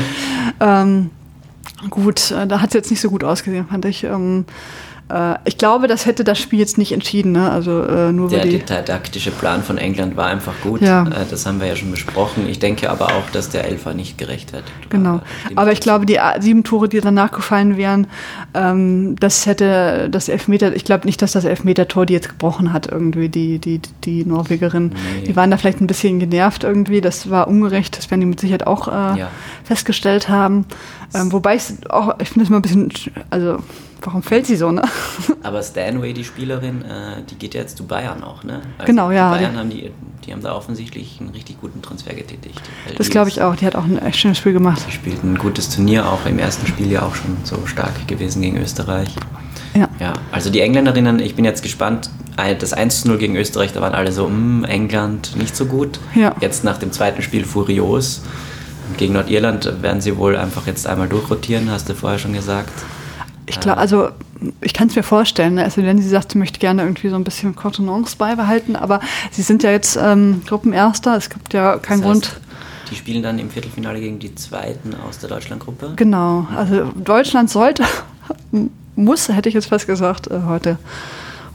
ähm, 0.60 1.10
gut, 1.90 2.30
äh, 2.30 2.46
da 2.46 2.60
hat 2.60 2.70
es 2.70 2.74
jetzt 2.74 2.90
nicht 2.90 3.00
so 3.00 3.10
gut 3.10 3.24
ausgesehen, 3.24 3.66
fand 3.68 3.84
ich. 3.84 4.04
Ähm, 4.04 4.44
äh, 4.46 4.87
ich 5.46 5.56
glaube, 5.56 5.88
das 5.88 6.04
hätte 6.04 6.22
das 6.22 6.38
Spiel 6.38 6.58
jetzt 6.58 6.76
nicht 6.76 6.92
entschieden. 6.92 7.32
Ne? 7.32 7.50
Also, 7.50 7.82
äh, 7.82 8.12
nur 8.12 8.28
der, 8.28 8.64
taktische 8.84 9.30
Plan 9.30 9.62
von 9.62 9.78
England 9.78 10.16
war 10.16 10.26
einfach 10.26 10.52
gut. 10.62 10.82
Ja. 10.82 11.04
Äh, 11.04 11.24
das 11.30 11.46
haben 11.46 11.60
wir 11.60 11.66
ja 11.66 11.76
schon 11.76 11.90
besprochen. 11.90 12.46
Ich 12.46 12.58
denke 12.58 12.90
aber 12.90 13.06
auch, 13.06 13.30
dass 13.32 13.48
der 13.48 13.64
Elfer 13.64 13.94
nicht 13.94 14.18
gerechtfertigt 14.18 14.74
war. 14.82 14.90
Genau. 14.90 15.20
Aber 15.56 15.72
ich 15.72 15.80
glaube, 15.80 16.04
die 16.04 16.18
sieben 16.40 16.62
Tore, 16.62 16.90
die 16.90 17.00
danach 17.00 17.32
gefallen 17.32 17.78
wären, 17.78 18.06
ähm, 18.52 19.16
das 19.18 19.46
hätte 19.46 20.08
das 20.10 20.28
Elfmeter, 20.28 20.76
ich 20.76 20.84
glaube 20.84 21.06
nicht, 21.06 21.22
dass 21.22 21.32
das 21.32 21.44
Elfmeter-Tor 21.44 22.04
die 22.04 22.12
jetzt 22.12 22.28
gebrochen 22.28 22.74
hat, 22.74 22.88
irgendwie, 22.88 23.30
die, 23.30 23.58
die, 23.58 23.80
die 24.04 24.26
Norwegerin. 24.26 24.88
Nee. 24.88 25.26
Die 25.26 25.36
waren 25.36 25.50
da 25.50 25.56
vielleicht 25.56 25.80
ein 25.80 25.86
bisschen 25.86 26.18
genervt 26.18 26.64
irgendwie. 26.64 27.00
Das 27.00 27.30
war 27.30 27.48
ungerecht. 27.48 27.96
Das 27.96 28.10
werden 28.10 28.20
die 28.20 28.26
mit 28.26 28.40
Sicherheit 28.40 28.66
auch 28.66 28.88
äh, 28.88 29.20
ja. 29.20 29.30
festgestellt 29.64 30.28
haben. 30.28 30.66
Ähm, 31.14 31.32
wobei 31.32 31.56
ich 31.56 31.62
auch, 31.88 32.16
ich 32.20 32.28
finde 32.28 32.44
es 32.44 32.50
mal 32.50 32.56
ein 32.56 32.62
bisschen, 32.62 32.92
also 33.30 33.58
warum 34.02 34.22
fällt 34.22 34.46
sie 34.46 34.56
so, 34.56 34.70
ne? 34.70 34.82
Aber 35.42 35.62
Stanway, 35.62 36.12
die 36.12 36.24
Spielerin, 36.24 36.82
äh, 36.82 37.22
die 37.28 37.34
geht 37.36 37.54
ja 37.54 37.60
jetzt 37.60 37.76
zu 37.76 37.86
Bayern 37.86 38.22
auch, 38.22 38.44
ne? 38.44 38.60
Also 38.78 38.86
genau, 38.86 39.10
ja. 39.10 39.30
Bayern 39.30 39.56
haben 39.56 39.70
die, 39.70 39.90
die 40.24 40.32
haben 40.32 40.42
da 40.42 40.54
offensichtlich 40.54 41.18
einen 41.20 41.30
richtig 41.30 41.60
guten 41.60 41.82
Transfer 41.82 42.14
getätigt. 42.14 42.60
Das 42.96 43.10
glaube 43.10 43.28
ich 43.28 43.42
auch. 43.42 43.56
Die 43.56 43.66
hat 43.66 43.76
auch 43.76 43.84
ein 43.84 43.98
echt 43.98 44.18
schönes 44.18 44.38
Spiel 44.38 44.52
gemacht. 44.52 44.82
Sie 44.84 44.92
spielt 44.92 45.22
ein 45.24 45.36
gutes 45.36 45.70
Turnier, 45.70 46.06
auch 46.06 46.26
im 46.26 46.38
ersten 46.38 46.66
Spiel 46.66 46.90
ja 46.90 47.02
auch 47.02 47.14
schon 47.14 47.36
so 47.44 47.66
stark 47.66 48.06
gewesen 48.06 48.42
gegen 48.42 48.58
Österreich. 48.58 49.14
Ja. 49.74 49.88
ja. 50.00 50.12
Also 50.32 50.50
die 50.50 50.60
Engländerinnen, 50.60 51.20
ich 51.20 51.34
bin 51.34 51.44
jetzt 51.44 51.62
gespannt. 51.62 52.10
Das 52.36 52.76
1-0 52.76 53.16
gegen 53.16 53.34
Österreich, 53.34 53.72
da 53.72 53.80
waren 53.80 53.94
alle 53.94 54.12
so, 54.12 54.28
mm, 54.28 54.64
England 54.64 55.34
nicht 55.36 55.56
so 55.56 55.66
gut. 55.66 55.98
Ja. 56.14 56.36
Jetzt 56.40 56.62
nach 56.62 56.78
dem 56.78 56.92
zweiten 56.92 57.20
Spiel 57.20 57.44
furios. 57.44 58.22
Gegen 58.96 59.14
Nordirland 59.14 59.82
werden 59.82 60.00
sie 60.00 60.16
wohl 60.16 60.36
einfach 60.36 60.66
jetzt 60.66 60.86
einmal 60.86 61.08
durchrotieren, 61.08 61.68
hast 61.70 61.88
du 61.88 61.94
vorher 61.94 62.18
schon 62.18 62.32
gesagt. 62.32 62.72
Ich 63.48 63.60
glaube, 63.60 63.78
also 63.78 64.08
ich 64.60 64.72
kann 64.72 64.88
es 64.88 64.96
mir 64.96 65.02
vorstellen, 65.02 65.54
ne? 65.54 65.64
also 65.64 65.82
wenn 65.82 66.00
sie 66.00 66.08
sagt, 66.08 66.32
sie 66.32 66.38
möchte 66.38 66.58
gerne 66.58 66.82
irgendwie 66.82 67.08
so 67.08 67.16
ein 67.16 67.24
bisschen 67.24 67.56
Contenance 67.56 68.16
beibehalten, 68.16 68.76
aber 68.76 69.00
sie 69.30 69.42
sind 69.42 69.62
ja 69.62 69.70
jetzt 69.70 69.98
ähm, 70.00 70.42
Gruppenerster, 70.46 71.16
es 71.16 71.30
gibt 71.30 71.52
ja 71.54 71.78
keinen 71.78 72.02
das 72.02 72.10
heißt, 72.10 72.22
Grund. 72.22 72.40
Die 72.90 72.94
spielen 72.94 73.22
dann 73.22 73.38
im 73.38 73.50
Viertelfinale 73.50 74.00
gegen 74.00 74.18
die 74.18 74.34
Zweiten 74.34 74.94
aus 75.06 75.18
der 75.18 75.28
Deutschlandgruppe? 75.28 75.92
Genau, 75.96 76.46
also 76.54 76.92
Deutschland 76.96 77.50
sollte, 77.50 77.84
muss, 78.96 79.28
hätte 79.28 79.48
ich 79.48 79.54
jetzt 79.54 79.66
fast 79.66 79.86
gesagt, 79.86 80.28
äh, 80.28 80.40
heute, 80.46 80.78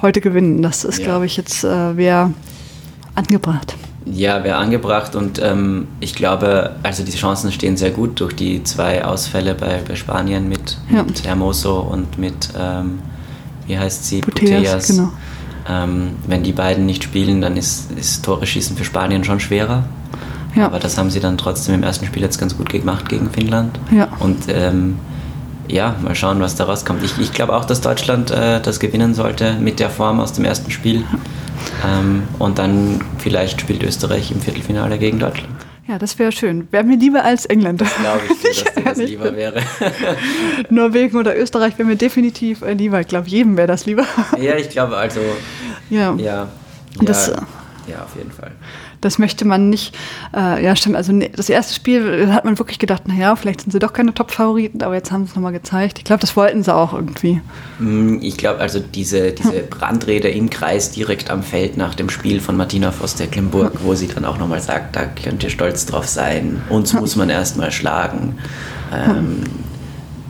heute 0.01 0.21
gewinnen. 0.21 0.61
Das 0.61 0.83
ist, 0.83 0.99
ja. 0.99 1.05
glaube 1.05 1.25
ich, 1.25 1.37
jetzt 1.37 1.63
äh, 1.63 1.97
wäre 1.97 2.33
angebracht. 3.15 3.75
Ja, 4.05 4.43
wäre 4.43 4.57
angebracht 4.57 5.15
und 5.15 5.41
ähm, 5.41 5.87
ich 5.99 6.13
glaube, 6.13 6.75
also 6.83 7.03
die 7.03 7.11
Chancen 7.11 7.51
stehen 7.51 7.77
sehr 7.77 7.91
gut 7.91 8.19
durch 8.19 8.35
die 8.35 8.63
zwei 8.63 9.05
Ausfälle 9.05 9.55
bei, 9.55 9.81
bei 9.87 9.95
Spanien 9.95 10.49
mit, 10.49 10.77
ja. 10.91 11.03
mit 11.03 11.23
Hermoso 11.25 11.79
und 11.79 12.17
mit, 12.17 12.49
ähm, 12.57 12.99
wie 13.65 13.77
heißt 13.77 14.05
sie, 14.05 14.21
Putellas. 14.21 14.87
Genau. 14.87 15.09
Ähm, 15.69 16.17
wenn 16.27 16.43
die 16.43 16.51
beiden 16.51 16.85
nicht 16.85 17.03
spielen, 17.03 17.39
dann 17.39 17.55
ist, 17.55 17.91
ist 17.93 18.25
Tore 18.25 18.45
schießen 18.45 18.75
für 18.75 18.83
Spanien 18.83 19.23
schon 19.23 19.39
schwerer. 19.39 19.85
Ja. 20.55 20.65
Aber 20.65 20.79
das 20.79 20.97
haben 20.97 21.09
sie 21.09 21.19
dann 21.19 21.37
trotzdem 21.37 21.75
im 21.75 21.83
ersten 21.83 22.05
Spiel 22.05 22.21
jetzt 22.21 22.37
ganz 22.37 22.57
gut 22.57 22.69
gemacht 22.69 23.07
gegen 23.09 23.29
Finnland. 23.31 23.79
Ja. 23.91 24.09
Und 24.19 24.43
ähm, 24.49 24.99
ja, 25.67 25.95
mal 26.01 26.13
schauen, 26.15 26.39
was 26.41 26.55
da 26.55 26.65
rauskommt. 26.65 27.03
Ich, 27.03 27.17
ich 27.19 27.31
glaube 27.31 27.55
auch, 27.55 27.65
dass 27.65 27.81
Deutschland 27.81 28.31
äh, 28.31 28.61
das 28.61 28.79
gewinnen 28.79 29.13
sollte 29.13 29.53
mit 29.55 29.79
der 29.79 29.89
Form 29.89 30.19
aus 30.19 30.33
dem 30.33 30.45
ersten 30.45 30.71
Spiel. 30.71 31.03
Ähm, 31.85 32.23
und 32.39 32.59
dann 32.59 33.01
vielleicht 33.17 33.61
spielt 33.61 33.83
Österreich 33.83 34.31
im 34.31 34.41
Viertelfinale 34.41 34.97
gegen 34.97 35.19
Deutschland. 35.19 35.53
Ja, 35.87 35.99
das 35.99 36.17
wäre 36.17 36.31
schön. 36.31 36.67
Wäre 36.71 36.85
mir 36.85 36.97
lieber 36.97 37.25
als 37.25 37.45
England. 37.45 37.83
Glaube 37.99 38.21
ich, 38.29 38.39
dir, 38.39 38.63
dass 38.63 38.73
dir 38.73 38.83
das 38.83 38.97
lieber 38.97 39.35
wäre. 39.35 39.61
Norwegen 40.69 41.17
oder 41.17 41.37
Österreich 41.37 41.77
wäre 41.77 41.87
mir 41.87 41.97
definitiv 41.97 42.61
äh, 42.61 42.73
lieber. 42.73 43.01
Ich 43.01 43.07
glaube, 43.07 43.27
jedem 43.27 43.57
wäre 43.57 43.67
das 43.67 43.85
lieber. 43.85 44.05
ja, 44.39 44.55
ich 44.55 44.69
glaube 44.69 44.95
also. 44.95 45.19
Ja. 45.89 46.13
Ja, 46.15 46.17
ja, 46.17 46.49
das, 47.01 47.29
äh, 47.29 47.35
ja 47.87 48.03
auf 48.03 48.15
jeden 48.15 48.31
Fall 48.31 48.51
das 49.03 49.19
möchte 49.19 49.45
man 49.45 49.69
nicht. 49.69 49.95
Äh, 50.35 50.63
ja, 50.63 50.75
stimmt. 50.75 50.95
Also 50.95 51.11
ne, 51.11 51.29
das 51.29 51.49
erste 51.49 51.73
Spiel 51.73 52.31
hat 52.33 52.45
man 52.45 52.57
wirklich 52.57 52.79
gedacht, 52.79 53.07
naja, 53.07 53.35
vielleicht 53.35 53.61
sind 53.61 53.71
sie 53.71 53.79
doch 53.79 53.93
keine 53.93 54.13
Top-Favoriten, 54.13 54.81
aber 54.81 54.95
jetzt 54.95 55.11
haben 55.11 55.25
sie 55.25 55.31
es 55.31 55.35
nochmal 55.35 55.51
gezeigt. 55.51 55.99
Ich 55.99 56.05
glaube, 56.05 56.21
das 56.21 56.35
wollten 56.35 56.63
sie 56.63 56.73
auch 56.73 56.93
irgendwie. 56.93 57.41
Mm, 57.79 58.19
ich 58.21 58.37
glaube, 58.37 58.59
also 58.59 58.79
diese, 58.79 59.31
diese 59.31 59.63
Brandrede 59.63 60.29
im 60.29 60.49
Kreis 60.49 60.91
direkt 60.91 61.29
am 61.29 61.43
Feld 61.43 61.77
nach 61.77 61.95
dem 61.95 62.09
Spiel 62.09 62.39
von 62.39 62.55
Martina 62.55 62.91
Voss-Tecklenburg, 62.91 63.79
wo 63.83 63.95
sie 63.95 64.07
dann 64.07 64.25
auch 64.25 64.37
nochmal 64.37 64.61
sagt, 64.61 64.95
da 64.95 65.05
könnt 65.05 65.43
ihr 65.43 65.49
stolz 65.49 65.85
drauf 65.85 66.07
sein, 66.07 66.61
uns 66.69 66.93
muss 66.93 67.15
man 67.15 67.29
erstmal 67.29 67.71
schlagen. 67.71 68.37
Ähm, 68.93 69.43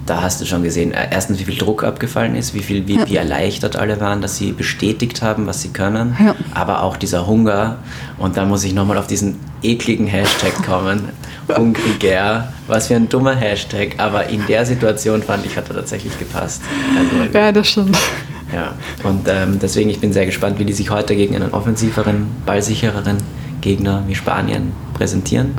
da 0.05 0.21
hast 0.21 0.41
du 0.41 0.45
schon 0.45 0.63
gesehen, 0.63 0.91
äh, 0.91 1.07
erstens, 1.11 1.39
wie 1.39 1.45
viel 1.45 1.57
Druck 1.57 1.83
abgefallen 1.83 2.35
ist, 2.35 2.53
wie, 2.53 2.59
viel, 2.59 2.87
wie, 2.87 2.97
ja. 2.97 3.07
wie 3.07 3.15
erleichtert 3.15 3.75
alle 3.75 3.99
waren, 3.99 4.21
dass 4.21 4.37
sie 4.37 4.51
bestätigt 4.51 5.21
haben, 5.21 5.47
was 5.47 5.61
sie 5.61 5.69
können, 5.69 6.15
ja. 6.19 6.35
aber 6.53 6.83
auch 6.83 6.97
dieser 6.97 7.25
Hunger. 7.27 7.77
Und 8.17 8.37
da 8.37 8.45
muss 8.45 8.63
ich 8.63 8.73
nochmal 8.73 8.97
auf 8.97 9.07
diesen 9.07 9.39
ekligen 9.61 10.07
Hashtag 10.07 10.53
kommen, 10.65 11.09
Hungriger. 11.47 12.53
Was 12.67 12.87
für 12.87 12.95
ein 12.95 13.09
dummer 13.09 13.35
Hashtag, 13.35 13.95
aber 13.97 14.27
in 14.27 14.45
der 14.47 14.65
Situation 14.65 15.21
fand 15.21 15.45
ich, 15.45 15.57
hat 15.57 15.69
er 15.69 15.75
tatsächlich 15.75 16.17
gepasst. 16.17 16.61
Also, 16.97 17.37
ja, 17.37 17.51
das 17.51 17.67
stimmt. 17.67 17.97
Ja, 18.53 18.73
und 19.03 19.27
ähm, 19.27 19.57
deswegen, 19.59 19.89
ich 19.89 19.99
bin 19.99 20.13
sehr 20.13 20.25
gespannt, 20.25 20.59
wie 20.59 20.65
die 20.65 20.73
sich 20.73 20.89
heute 20.89 21.15
gegen 21.15 21.35
einen 21.35 21.51
offensiveren, 21.51 22.27
ballsichereren 22.45 23.17
Gegner 23.61 24.03
wie 24.07 24.15
Spanien 24.15 24.73
präsentieren. 24.93 25.55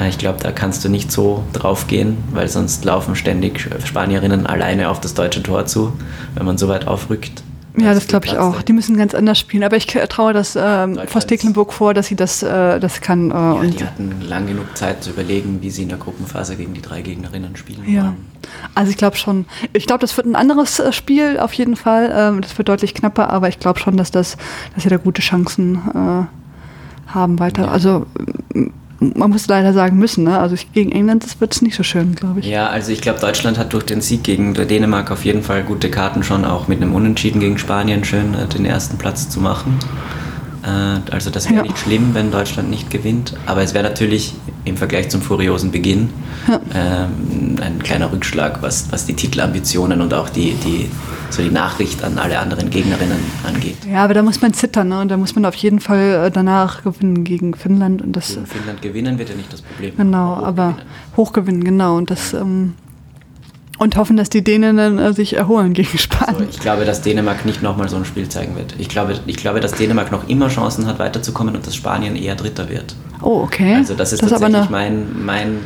Äh, 0.00 0.08
ich 0.08 0.18
glaube, 0.18 0.38
da 0.40 0.52
kannst 0.52 0.84
du 0.84 0.88
nicht 0.88 1.12
so 1.12 1.42
drauf 1.52 1.86
gehen, 1.86 2.18
weil 2.32 2.48
sonst 2.48 2.84
laufen 2.84 3.16
ständig 3.16 3.68
Spanierinnen 3.84 4.46
alleine 4.46 4.88
auf 4.88 5.00
das 5.00 5.14
deutsche 5.14 5.42
Tor 5.42 5.66
zu, 5.66 5.92
wenn 6.34 6.46
man 6.46 6.58
so 6.58 6.68
weit 6.68 6.86
aufrückt. 6.86 7.42
Ja, 7.76 7.94
das 7.94 8.06
glaube 8.06 8.26
ich 8.26 8.36
auch. 8.36 8.60
Die 8.62 8.72
müssen 8.72 8.96
ganz 8.96 9.14
anders 9.14 9.38
spielen. 9.38 9.64
Aber 9.64 9.76
ich 9.76 9.86
traue 9.86 10.32
das 10.32 10.58
ähm, 10.60 10.98
Forst 11.06 11.28
Tecklenburg 11.28 11.72
vor, 11.72 11.94
dass 11.94 12.06
sie 12.06 12.16
das, 12.16 12.42
äh, 12.42 12.78
das 12.78 13.00
kann. 13.00 13.30
Äh, 13.30 13.34
ja, 13.34 13.62
die 13.62 13.84
hatten 13.84 14.20
lang 14.28 14.46
genug 14.46 14.76
Zeit 14.76 15.02
zu 15.02 15.10
überlegen, 15.10 15.58
wie 15.62 15.70
sie 15.70 15.84
in 15.84 15.88
der 15.88 15.98
Gruppenphase 15.98 16.56
gegen 16.56 16.74
die 16.74 16.82
drei 16.82 17.00
Gegnerinnen 17.00 17.56
spielen 17.56 17.82
ja. 17.86 18.02
wollen. 18.02 18.16
Also 18.74 18.90
ich 18.90 18.98
glaube 18.98 19.16
schon. 19.16 19.46
Ich 19.72 19.86
glaube, 19.86 20.00
das 20.00 20.16
wird 20.16 20.26
ein 20.26 20.36
anderes 20.36 20.80
äh, 20.80 20.92
Spiel 20.92 21.38
auf 21.38 21.54
jeden 21.54 21.76
Fall. 21.76 22.12
Ähm, 22.14 22.42
das 22.42 22.58
wird 22.58 22.68
deutlich 22.68 22.94
knapper, 22.94 23.30
aber 23.30 23.48
ich 23.48 23.58
glaube 23.58 23.80
schon, 23.80 23.96
dass 23.96 24.10
das, 24.10 24.36
dass 24.74 24.82
sie 24.82 24.90
da 24.90 24.98
gute 24.98 25.22
Chancen 25.22 25.76
äh, 25.76 27.12
haben 27.14 27.38
weiter. 27.38 27.64
Ja. 27.64 27.70
Also 27.70 28.06
man 29.02 29.30
muss 29.30 29.46
leider 29.48 29.72
sagen 29.72 29.98
müssen, 29.98 30.24
ne? 30.24 30.38
also 30.38 30.56
gegen 30.72 30.92
England 30.92 31.40
wird 31.40 31.54
es 31.54 31.62
nicht 31.62 31.76
so 31.76 31.82
schön, 31.82 32.14
glaube 32.14 32.40
ich. 32.40 32.46
Ja, 32.46 32.68
also 32.68 32.92
ich 32.92 33.00
glaube, 33.00 33.20
Deutschland 33.20 33.58
hat 33.58 33.72
durch 33.72 33.84
den 33.84 34.00
Sieg 34.00 34.22
gegen 34.22 34.54
Dänemark 34.54 35.10
auf 35.10 35.24
jeden 35.24 35.42
Fall 35.42 35.62
gute 35.62 35.90
Karten 35.90 36.22
schon, 36.22 36.44
auch 36.44 36.68
mit 36.68 36.80
einem 36.80 36.94
Unentschieden 36.94 37.40
gegen 37.40 37.58
Spanien 37.58 38.04
schön 38.04 38.34
äh, 38.34 38.46
den 38.46 38.64
ersten 38.64 38.98
Platz 38.98 39.28
zu 39.28 39.40
machen. 39.40 39.78
Äh, 40.62 41.12
also 41.12 41.30
das 41.30 41.46
wäre 41.46 41.56
ja. 41.56 41.62
nicht 41.62 41.78
schlimm, 41.78 42.10
wenn 42.14 42.30
Deutschland 42.30 42.70
nicht 42.70 42.90
gewinnt, 42.90 43.34
aber 43.46 43.62
es 43.62 43.74
wäre 43.74 43.84
natürlich 43.84 44.34
im 44.64 44.76
Vergleich 44.76 45.08
zum 45.08 45.22
furiosen 45.22 45.72
Beginn 45.72 46.10
ja. 46.48 46.60
ähm, 46.74 47.56
ein 47.60 47.82
kleiner 47.82 48.12
Rückschlag, 48.12 48.62
was, 48.62 48.90
was 48.90 49.06
die 49.06 49.14
Titelambitionen 49.14 50.00
und 50.00 50.14
auch 50.14 50.28
die, 50.28 50.54
die, 50.64 50.88
so 51.32 51.42
die 51.42 51.50
Nachricht 51.50 52.02
an 52.04 52.18
alle 52.18 52.38
anderen 52.38 52.70
Gegnerinnen 52.70 53.18
angeht. 53.46 53.78
Ja, 53.90 54.04
aber 54.04 54.14
da 54.14 54.22
muss 54.22 54.40
man 54.40 54.52
zittern 54.52 54.88
ne? 54.88 55.00
und 55.00 55.08
da 55.08 55.16
muss 55.16 55.34
man 55.34 55.44
auf 55.44 55.54
jeden 55.54 55.80
Fall 55.80 56.26
äh, 56.26 56.30
danach 56.30 56.82
gewinnen 56.82 57.24
gegen 57.24 57.54
Finnland. 57.54 58.02
Und 58.02 58.12
das, 58.12 58.34
gegen 58.34 58.46
Finnland 58.46 58.82
gewinnen 58.82 59.18
wird 59.18 59.30
ja 59.30 59.34
nicht 59.34 59.52
das 59.52 59.62
Problem. 59.62 59.96
Genau, 59.96 60.34
aber 60.34 60.76
hochgewinnen, 61.16 61.64
genau. 61.64 61.96
Und 61.96 62.10
das 62.10 62.32
ähm, 62.34 62.74
und 63.78 63.96
hoffen, 63.96 64.16
dass 64.16 64.30
die 64.30 64.44
Dänen 64.44 64.78
äh, 64.98 65.12
sich 65.12 65.34
erholen 65.34 65.72
gegen 65.72 65.98
Spanien. 65.98 66.36
Also 66.36 66.48
ich 66.48 66.60
glaube, 66.60 66.84
dass 66.84 67.02
Dänemark 67.02 67.44
nicht 67.44 67.62
nochmal 67.62 67.88
so 67.88 67.96
ein 67.96 68.04
Spiel 68.04 68.28
zeigen 68.28 68.54
wird. 68.54 68.74
Ich 68.78 68.88
glaube, 68.88 69.18
ich 69.26 69.36
glaube, 69.36 69.58
dass 69.58 69.72
Dänemark 69.72 70.12
noch 70.12 70.28
immer 70.28 70.48
Chancen 70.48 70.86
hat, 70.86 70.98
weiterzukommen 70.98 71.56
und 71.56 71.66
dass 71.66 71.74
Spanien 71.74 72.14
eher 72.14 72.36
Dritter 72.36 72.68
wird. 72.68 72.94
Oh, 73.22 73.42
okay. 73.42 73.76
Also 73.76 73.94
das 73.94 74.12
ist 74.12 74.22
das 74.22 74.30
tatsächlich 74.30 74.70
mein, 74.70 75.24
mein 75.24 75.58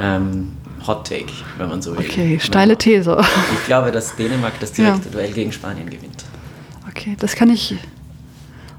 ähm, 0.00 0.52
Hot 0.88 1.06
Take, 1.06 1.32
wenn 1.58 1.68
man 1.68 1.82
so 1.82 1.96
will. 1.96 2.04
Okay, 2.04 2.38
steile 2.40 2.76
These. 2.76 3.16
Ich 3.52 3.66
glaube, 3.66 3.92
dass 3.92 4.16
Dänemark 4.16 4.58
das 4.58 4.72
direkte 4.72 5.08
ja. 5.08 5.12
Duell 5.12 5.32
gegen 5.32 5.52
Spanien 5.52 5.88
gewinnt. 5.88 6.24
Okay, 6.88 7.16
das 7.18 7.36
kann 7.36 7.50
ich 7.50 7.76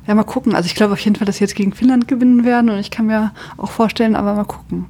ja 0.08 0.16
mal 0.16 0.24
gucken. 0.24 0.56
Also 0.56 0.66
ich 0.68 0.76
glaube 0.76 0.94
auf 0.94 1.00
jeden 1.00 1.16
Fall, 1.16 1.26
dass 1.26 1.38
sie 1.38 1.44
jetzt 1.44 1.56
gegen 1.56 1.72
Finnland 1.72 2.08
gewinnen 2.08 2.44
werden 2.44 2.70
und 2.70 2.80
ich 2.80 2.92
kann 2.92 3.06
mir 3.06 3.32
auch 3.58 3.72
vorstellen, 3.72 4.16
aber 4.16 4.34
mal 4.34 4.44
gucken. 4.44 4.88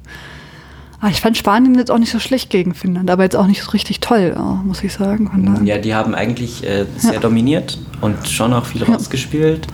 Ah, 1.02 1.08
ich 1.08 1.20
fand 1.20 1.36
Spanien 1.36 1.76
jetzt 1.76 1.90
auch 1.90 1.98
nicht 1.98 2.10
so 2.10 2.18
schlecht 2.18 2.50
gegen 2.50 2.74
Finnland, 2.74 3.10
aber 3.10 3.22
jetzt 3.22 3.36
auch 3.36 3.46
nicht 3.46 3.62
so 3.62 3.70
richtig 3.70 4.00
toll, 4.00 4.36
muss 4.64 4.82
ich 4.82 4.92
sagen. 4.92 5.62
Ja, 5.64 5.78
die 5.78 5.94
haben 5.94 6.14
eigentlich 6.14 6.62
äh, 6.62 6.84
sehr 6.96 7.14
ja. 7.14 7.20
dominiert 7.20 7.78
und 8.02 8.28
schon 8.28 8.52
auch 8.52 8.66
viel 8.66 8.82
ja. 8.82 8.88
rausgespielt. 8.88 9.66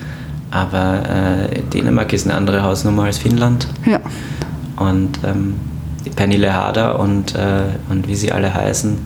Aber 0.52 1.02
äh, 1.50 1.62
Dänemark 1.72 2.12
ist 2.12 2.26
eine 2.26 2.36
andere 2.36 2.62
Hausnummer 2.62 3.04
als 3.04 3.18
Finnland. 3.18 3.66
Ja. 3.84 4.00
Und 4.76 5.18
ähm, 5.24 5.56
Penny 6.10 6.36
Lehada 6.36 6.92
und, 6.92 7.34
äh, 7.34 7.64
und 7.88 8.08
wie 8.08 8.14
sie 8.14 8.32
alle 8.32 8.54
heißen, 8.54 8.98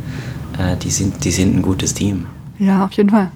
äh, 0.59 0.77
die, 0.77 0.91
sind, 0.91 1.25
die 1.25 1.31
sind 1.31 1.57
ein 1.57 1.63
gutes 1.63 1.95
Team. 1.95 2.27
Ja, 2.59 2.85
auf 2.85 2.93
jeden 2.93 3.11
Fall. 3.11 3.31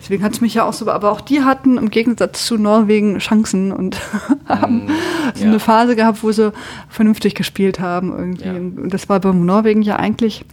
Deswegen 0.00 0.22
hat 0.22 0.32
es 0.32 0.42
mich 0.42 0.52
ja 0.52 0.64
auch 0.64 0.74
so, 0.74 0.90
aber 0.90 1.10
auch 1.10 1.22
die 1.22 1.42
hatten 1.42 1.78
im 1.78 1.88
Gegensatz 1.88 2.44
zu 2.44 2.58
Norwegen 2.58 3.18
Chancen 3.18 3.72
und 3.72 3.98
haben 4.48 4.84
mm, 4.84 4.88
so 5.34 5.44
ja. 5.44 5.50
eine 5.50 5.60
Phase 5.60 5.96
gehabt, 5.96 6.22
wo 6.22 6.30
sie 6.30 6.52
vernünftig 6.90 7.34
gespielt 7.34 7.80
haben 7.80 8.12
irgendwie. 8.12 8.44
Ja. 8.44 8.52
Und 8.52 8.90
das 8.92 9.08
war 9.08 9.20
beim 9.20 9.46
Norwegen 9.46 9.80
ja 9.80 9.96
eigentlich 9.96 10.44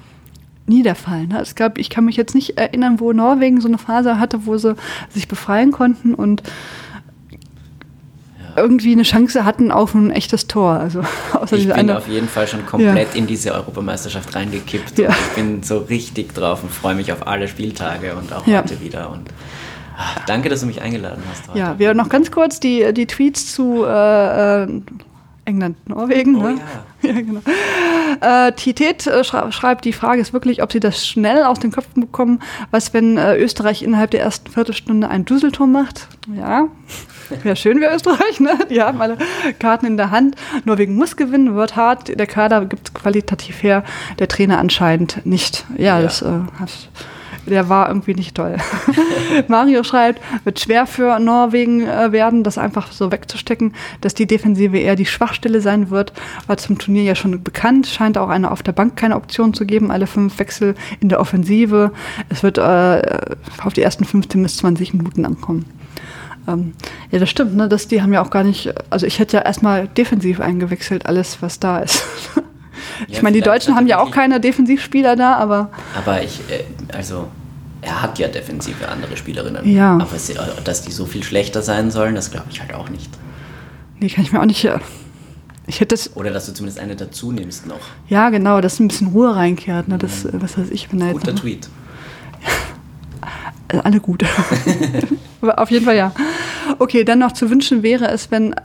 nie 0.68 0.84
der 0.84 0.96
Fall. 0.96 1.28
Ne? 1.28 1.42
Es 1.42 1.56
gab, 1.56 1.78
ich 1.78 1.90
kann 1.90 2.06
mich 2.06 2.16
jetzt 2.16 2.34
nicht 2.34 2.58
erinnern, 2.58 3.02
wo 3.02 3.12
Norwegen 3.12 3.60
so 3.60 3.68
eine 3.68 3.78
Phase 3.78 4.20
hatte, 4.20 4.46
wo 4.46 4.58
sie 4.58 4.76
sich 5.10 5.28
befreien 5.28 5.72
konnten 5.72 6.14
und 6.14 6.44
irgendwie 8.56 8.92
eine 8.94 9.04
Chance 9.04 9.46
hatten 9.46 9.72
auf 9.72 9.94
ein 9.94 10.12
echtes 10.12 10.48
Tor. 10.48 10.74
Also, 10.74 11.02
außer 11.34 11.58
ich 11.58 11.68
bin 11.68 11.74
eine, 11.74 11.98
auf 11.98 12.08
jeden 12.08 12.28
Fall 12.28 12.48
schon 12.48 12.66
komplett 12.66 13.14
ja. 13.14 13.20
in 13.20 13.28
diese 13.28 13.54
Europameisterschaft 13.54 14.36
reingekippt. 14.36 15.00
Ja. 15.00 15.10
ich 15.10 15.36
bin 15.36 15.64
so 15.64 15.80
richtig 15.80 16.34
drauf 16.34 16.64
und 16.64 16.72
freue 16.72 16.96
mich 16.96 17.12
auf 17.12 17.28
alle 17.28 17.48
Spieltage 17.48 18.16
und 18.16 18.34
auch 18.34 18.46
ja. 18.48 18.60
heute 18.64 18.82
wieder. 18.82 19.10
Und 19.10 19.30
ach, 19.98 20.26
danke, 20.26 20.50
dass 20.50 20.62
du 20.62 20.66
mich 20.66 20.82
eingeladen 20.82 21.24
hast. 21.30 21.50
Heute. 21.50 21.60
Ja, 21.60 21.80
wir 21.80 21.94
noch 21.94 22.10
ganz 22.10 22.32
kurz 22.32 22.60
die, 22.60 22.94
die 22.94 23.08
Tweets 23.08 23.54
zu 23.54 23.84
äh, 23.86 24.64
äh 24.64 24.82
England, 25.46 25.90
Norwegen. 25.90 26.36
Oh, 26.36 26.44
ne? 26.44 26.60
ja. 27.02 27.10
ja, 27.10 27.22
genau. 27.22 27.42
Äh, 28.22 28.52
Titet 28.54 29.08
äh, 29.08 29.24
schreibt, 29.24 29.86
die 29.86 29.94
Frage 29.94 30.22
ist 30.22 30.34
wirklich, 30.34 30.62
ob 30.62 30.72
sie 30.72 30.80
das 30.80 31.06
schnell 31.06 31.44
aus 31.44 31.60
den 31.60 31.72
Köpfen 31.72 32.02
bekommen. 32.02 32.40
Was, 32.70 32.94
wenn 32.94 33.18
äh, 33.18 33.38
Österreich 33.38 33.82
innerhalb 33.82 34.12
der 34.12 34.22
ersten 34.22 34.52
Viertelstunde 34.52 35.10
ein 35.10 35.26
Düsselturm 35.26 35.72
macht? 35.72 36.08
Ja, 36.36 36.68
wäre 37.44 37.56
schön 37.56 37.80
für 37.80 37.94
Österreich, 37.94 38.40
ne? 38.40 38.58
Die 38.70 38.82
haben 38.82 39.02
alle 39.02 39.18
Karten 39.60 39.86
in 39.86 39.98
der 39.98 40.12
Hand. 40.12 40.36
Norwegen 40.66 40.96
muss 40.96 41.16
gewinnen, 41.16 41.56
wird 41.56 41.76
hart. 41.76 42.18
Der 42.20 42.28
Kader 42.28 42.66
gibt 42.66 42.94
qualitativ 42.94 43.64
her, 43.64 43.84
der 44.20 44.28
Trainer 44.28 44.60
anscheinend 44.60 45.26
nicht. 45.26 45.66
Ja, 45.78 45.98
ja. 45.98 46.02
das 46.02 46.22
äh, 46.22 46.40
der 47.48 47.70
war 47.70 47.88
irgendwie 47.88 48.14
nicht 48.14 48.36
toll. 48.36 48.58
Mario 49.48 49.84
schreibt, 49.84 50.22
wird 50.44 50.60
schwer 50.60 50.86
für 50.86 51.20
Norwegen 51.20 51.88
äh, 51.88 52.12
werden, 52.12 52.44
das 52.44 52.58
einfach 52.58 52.92
so 52.92 53.12
wegzustecken, 53.12 53.74
dass 54.02 54.14
die 54.14 54.28
Defensive 54.28 54.78
eher 54.78 54.96
die 54.96 55.06
Schwachstelle 55.06 55.62
sein 55.62 55.90
wird. 55.90 56.14
War 56.48 56.58
zum 56.58 56.78
Turnier 56.78 57.04
ja 57.04 57.16
schon 57.16 57.44
bekannt, 57.44 57.88
scheint 57.88 58.18
auch 58.18 58.30
eine 58.30 58.52
auf 58.52 58.64
der 58.64 58.74
Bank 58.74 58.96
keine 58.96 59.16
Option 59.16 59.54
zu 59.54 59.66
geben, 59.66 59.92
alle 59.92 60.08
fünf 60.08 60.38
Wechsel 60.40 60.76
in 61.00 61.10
der 61.10 61.20
Offensive. 61.20 61.92
Es 62.30 62.44
wird 62.44 62.58
äh, 62.58 63.02
auf 63.64 63.74
die 63.74 63.82
ersten 63.82 64.06
15 64.06 64.44
bis 64.44 64.58
20 64.58 64.94
Minuten 64.94 65.26
ankommen. 65.26 65.66
Ähm, 66.48 66.74
ja, 67.12 67.20
das 67.20 67.30
stimmt, 67.30 67.56
ne? 67.56 67.70
Das, 67.70 67.88
die 67.88 68.02
haben 68.02 68.14
ja 68.14 68.24
auch 68.24 68.30
gar 68.30 68.44
nicht, 68.44 68.74
also 68.90 69.06
ich 69.06 69.20
hätte 69.20 69.38
ja 69.38 69.44
erstmal 69.44 69.88
defensiv 69.88 70.40
eingewechselt, 70.40 71.06
alles, 71.06 71.42
was 71.42 71.60
da 71.60 71.80
ist. 71.80 72.04
ich 73.08 73.18
ja, 73.18 73.24
meine, 73.24 73.36
die 73.36 73.42
Deutschen 73.42 73.76
haben 73.76 73.88
ja 73.88 74.00
auch 74.00 74.12
keine 74.12 74.40
Defensivspieler 74.40 75.16
da, 75.16 75.36
aber. 75.36 75.70
Aber 75.96 76.24
ich, 76.24 76.40
äh, 76.50 76.64
also 76.96 77.28
er 77.82 78.02
hat 78.02 78.20
ja 78.20 78.28
defensive 78.28 78.88
andere 78.88 79.18
Spielerinnen. 79.18 79.68
Ja. 79.70 79.94
Aber 79.94 80.08
dass 80.64 80.82
die 80.84 80.92
so 80.92 81.06
viel 81.06 81.24
schlechter 81.24 81.62
sein 81.62 81.92
sollen, 81.92 82.16
das 82.16 82.32
glaube 82.32 82.48
ich 82.52 82.62
halt 82.62 82.74
auch 82.74 82.90
nicht. 82.90 83.10
Nee, 84.00 84.10
kann 84.10 84.24
ich 84.24 84.32
mir 84.32 84.40
auch 84.40 84.46
nicht. 84.46 84.68
Ich 85.68 85.80
hätte 85.80 85.96
das 85.96 86.16
Oder 86.16 86.32
dass 86.32 86.46
du 86.48 86.54
zumindest 86.54 86.80
eine 86.80 86.96
dazu 86.96 87.32
nimmst 87.32 87.68
noch. 87.68 87.80
Ja, 88.08 88.30
genau, 88.30 88.62
dass 88.62 88.80
ein 88.80 88.88
bisschen 88.88 89.08
Ruhe 89.08 89.36
reinkehrt. 89.36 89.88
Ne? 89.88 89.98
Das, 89.98 90.24
mhm. 90.24 90.42
was 90.42 90.58
weiß 90.58 90.70
ich, 90.70 90.92
wenn 90.92 91.00
da 91.00 91.12
Guter 91.12 91.36
Tweet. 91.36 91.70
Also 93.68 93.84
alle 93.84 94.00
gut. 94.00 94.24
Auf 95.42 95.72
jeden 95.72 95.86
Fall 95.86 95.96
ja. 95.96 96.12
Okay, 96.80 97.04
dann 97.04 97.20
noch 97.20 97.32
zu 97.32 97.50
wünschen 97.50 97.84
wäre 97.84 98.08
es, 98.10 98.32
wenn 98.32 98.56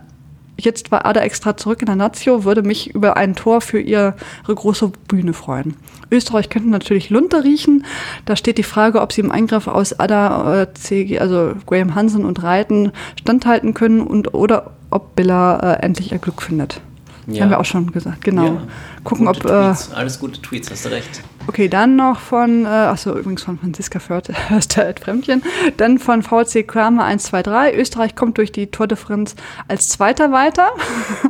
jetzt 0.59 0.91
war 0.91 1.05
Ada 1.07 1.21
extra 1.21 1.57
zurück 1.57 1.81
in 1.81 1.87
der 1.87 1.97
Nazio, 1.97 2.45
würde 2.45 2.63
mich 2.63 2.95
über 2.95 3.17
ein 3.17 3.35
Tor 3.35 3.61
für 3.61 3.81
ihre 3.81 4.15
große 4.47 4.91
Bühne 5.09 5.33
freuen. 5.33 5.77
Österreich 6.11 6.49
könnte 6.49 6.69
natürlich 6.69 7.11
Lunter 7.11 7.45
riechen. 7.45 7.85
Da 8.25 8.37
steht 8.37 8.59
die 8.59 8.63
Frage, 8.63 9.01
ob 9.01 9.13
sie 9.13 9.21
im 9.21 9.31
Eingriff 9.31 9.67
aus 9.67 9.99
Ada, 9.99 10.63
äh, 10.63 10.75
CG, 10.75 11.19
also 11.19 11.55
Graham 11.67 11.95
Hansen 11.95 12.25
und 12.25 12.43
Reiten 12.43 12.93
standhalten 13.21 13.75
können 13.75 14.01
und 14.01 14.35
oder 14.35 14.73
ob 14.91 15.17
Billa 15.17 15.59
äh, 15.59 15.83
endlich 15.83 16.13
ihr 16.13 16.19
Glück 16.19 16.43
findet. 16.43 16.81
Ja. 17.27 17.43
Haben 17.43 17.51
wir 17.51 17.61
auch 17.61 17.65
schon 17.65 17.91
gesagt, 17.91 18.23
genau. 18.23 18.45
Ja. 18.45 18.63
Gucken, 19.03 19.27
gute 19.27 19.41
ob. 19.41 19.51
Äh, 19.51 19.67
Tweets. 19.67 19.93
Alles 19.93 20.21
gute 20.21 20.41
Tweets, 20.41 20.71
hast 20.71 20.85
du 20.85 20.91
recht. 20.91 21.23
Okay, 21.49 21.69
dann 21.69 21.97
noch 21.97 22.19
von, 22.19 22.65
äh, 22.65 22.69
achso, 22.69 23.17
übrigens 23.17 23.45
von 23.45 23.59
Franziska 23.59 24.01
Förster 24.01 24.95
Fremdchen. 25.01 25.43
Dann 25.77 25.99
von 25.99 26.23
VC 26.23 26.67
Kramer 26.67 27.05
123. 27.05 27.79
Österreich 27.79 28.15
kommt 28.17 28.39
durch 28.39 28.53
die 28.53 28.67
Tordifferenz 28.67 29.37
als 29.69 29.89
Zweiter 29.89 30.33
weiter. 30.33 30.69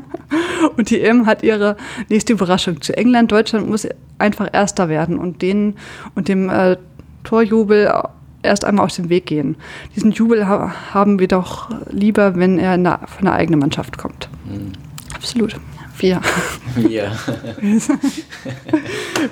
und 0.76 0.90
die 0.90 1.02
EM 1.02 1.26
hat 1.26 1.42
ihre 1.42 1.76
nächste 2.08 2.32
Überraschung 2.32 2.80
zu 2.80 2.96
England. 2.96 3.30
Deutschland 3.30 3.68
muss 3.68 3.86
einfach 4.18 4.48
Erster 4.52 4.88
werden 4.88 5.18
und 5.18 5.42
den 5.42 5.76
und 6.14 6.28
dem 6.28 6.48
äh, 6.48 6.76
Torjubel 7.24 7.92
erst 8.42 8.64
einmal 8.64 8.86
aus 8.86 8.96
dem 8.96 9.08
Weg 9.08 9.26
gehen. 9.26 9.56
Diesen 9.94 10.12
Jubel 10.12 10.46
ha 10.46 10.72
haben 10.94 11.18
wir 11.18 11.28
doch 11.28 11.68
lieber, 11.90 12.36
wenn 12.36 12.58
er 12.58 12.78
der, 12.78 13.00
von 13.06 13.24
der 13.26 13.34
eigenen 13.34 13.60
Mannschaft 13.60 13.98
kommt. 13.98 14.28
Mhm. 14.44 14.72
Absolut. 15.14 15.56
Wir. 15.98 16.20
Wir. 16.74 17.12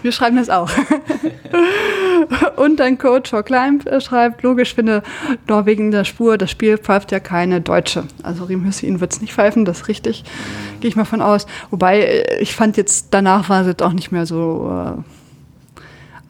Wir 0.02 0.12
schreiben 0.12 0.36
das 0.36 0.48
auch. 0.48 0.70
Und 2.56 2.80
dein 2.80 2.98
Coach 2.98 3.32
Joe 3.32 3.42
Klein 3.42 3.82
schreibt, 4.00 4.42
logisch 4.42 4.74
finde 4.74 5.02
Norwegen 5.46 5.90
der 5.90 6.04
Spur, 6.04 6.38
das 6.38 6.50
Spiel 6.50 6.78
pfeift 6.78 7.12
ja 7.12 7.20
keine 7.20 7.60
Deutsche. 7.60 8.04
Also 8.22 8.44
Riem 8.44 8.64
Hüssein 8.64 9.00
wird 9.00 9.12
es 9.12 9.20
nicht 9.20 9.34
pfeifen, 9.34 9.64
das 9.64 9.82
ist 9.82 9.88
richtig. 9.88 10.24
Gehe 10.80 10.88
ich 10.88 10.96
mal 10.96 11.04
von 11.04 11.20
aus. 11.20 11.46
Wobei, 11.70 12.24
ich 12.40 12.54
fand 12.54 12.76
jetzt, 12.76 13.08
danach 13.10 13.48
war 13.48 13.66
es 13.66 13.82
auch 13.82 13.92
nicht 13.92 14.12
mehr 14.12 14.26
so... 14.26 14.96
Äh, 14.98 15.13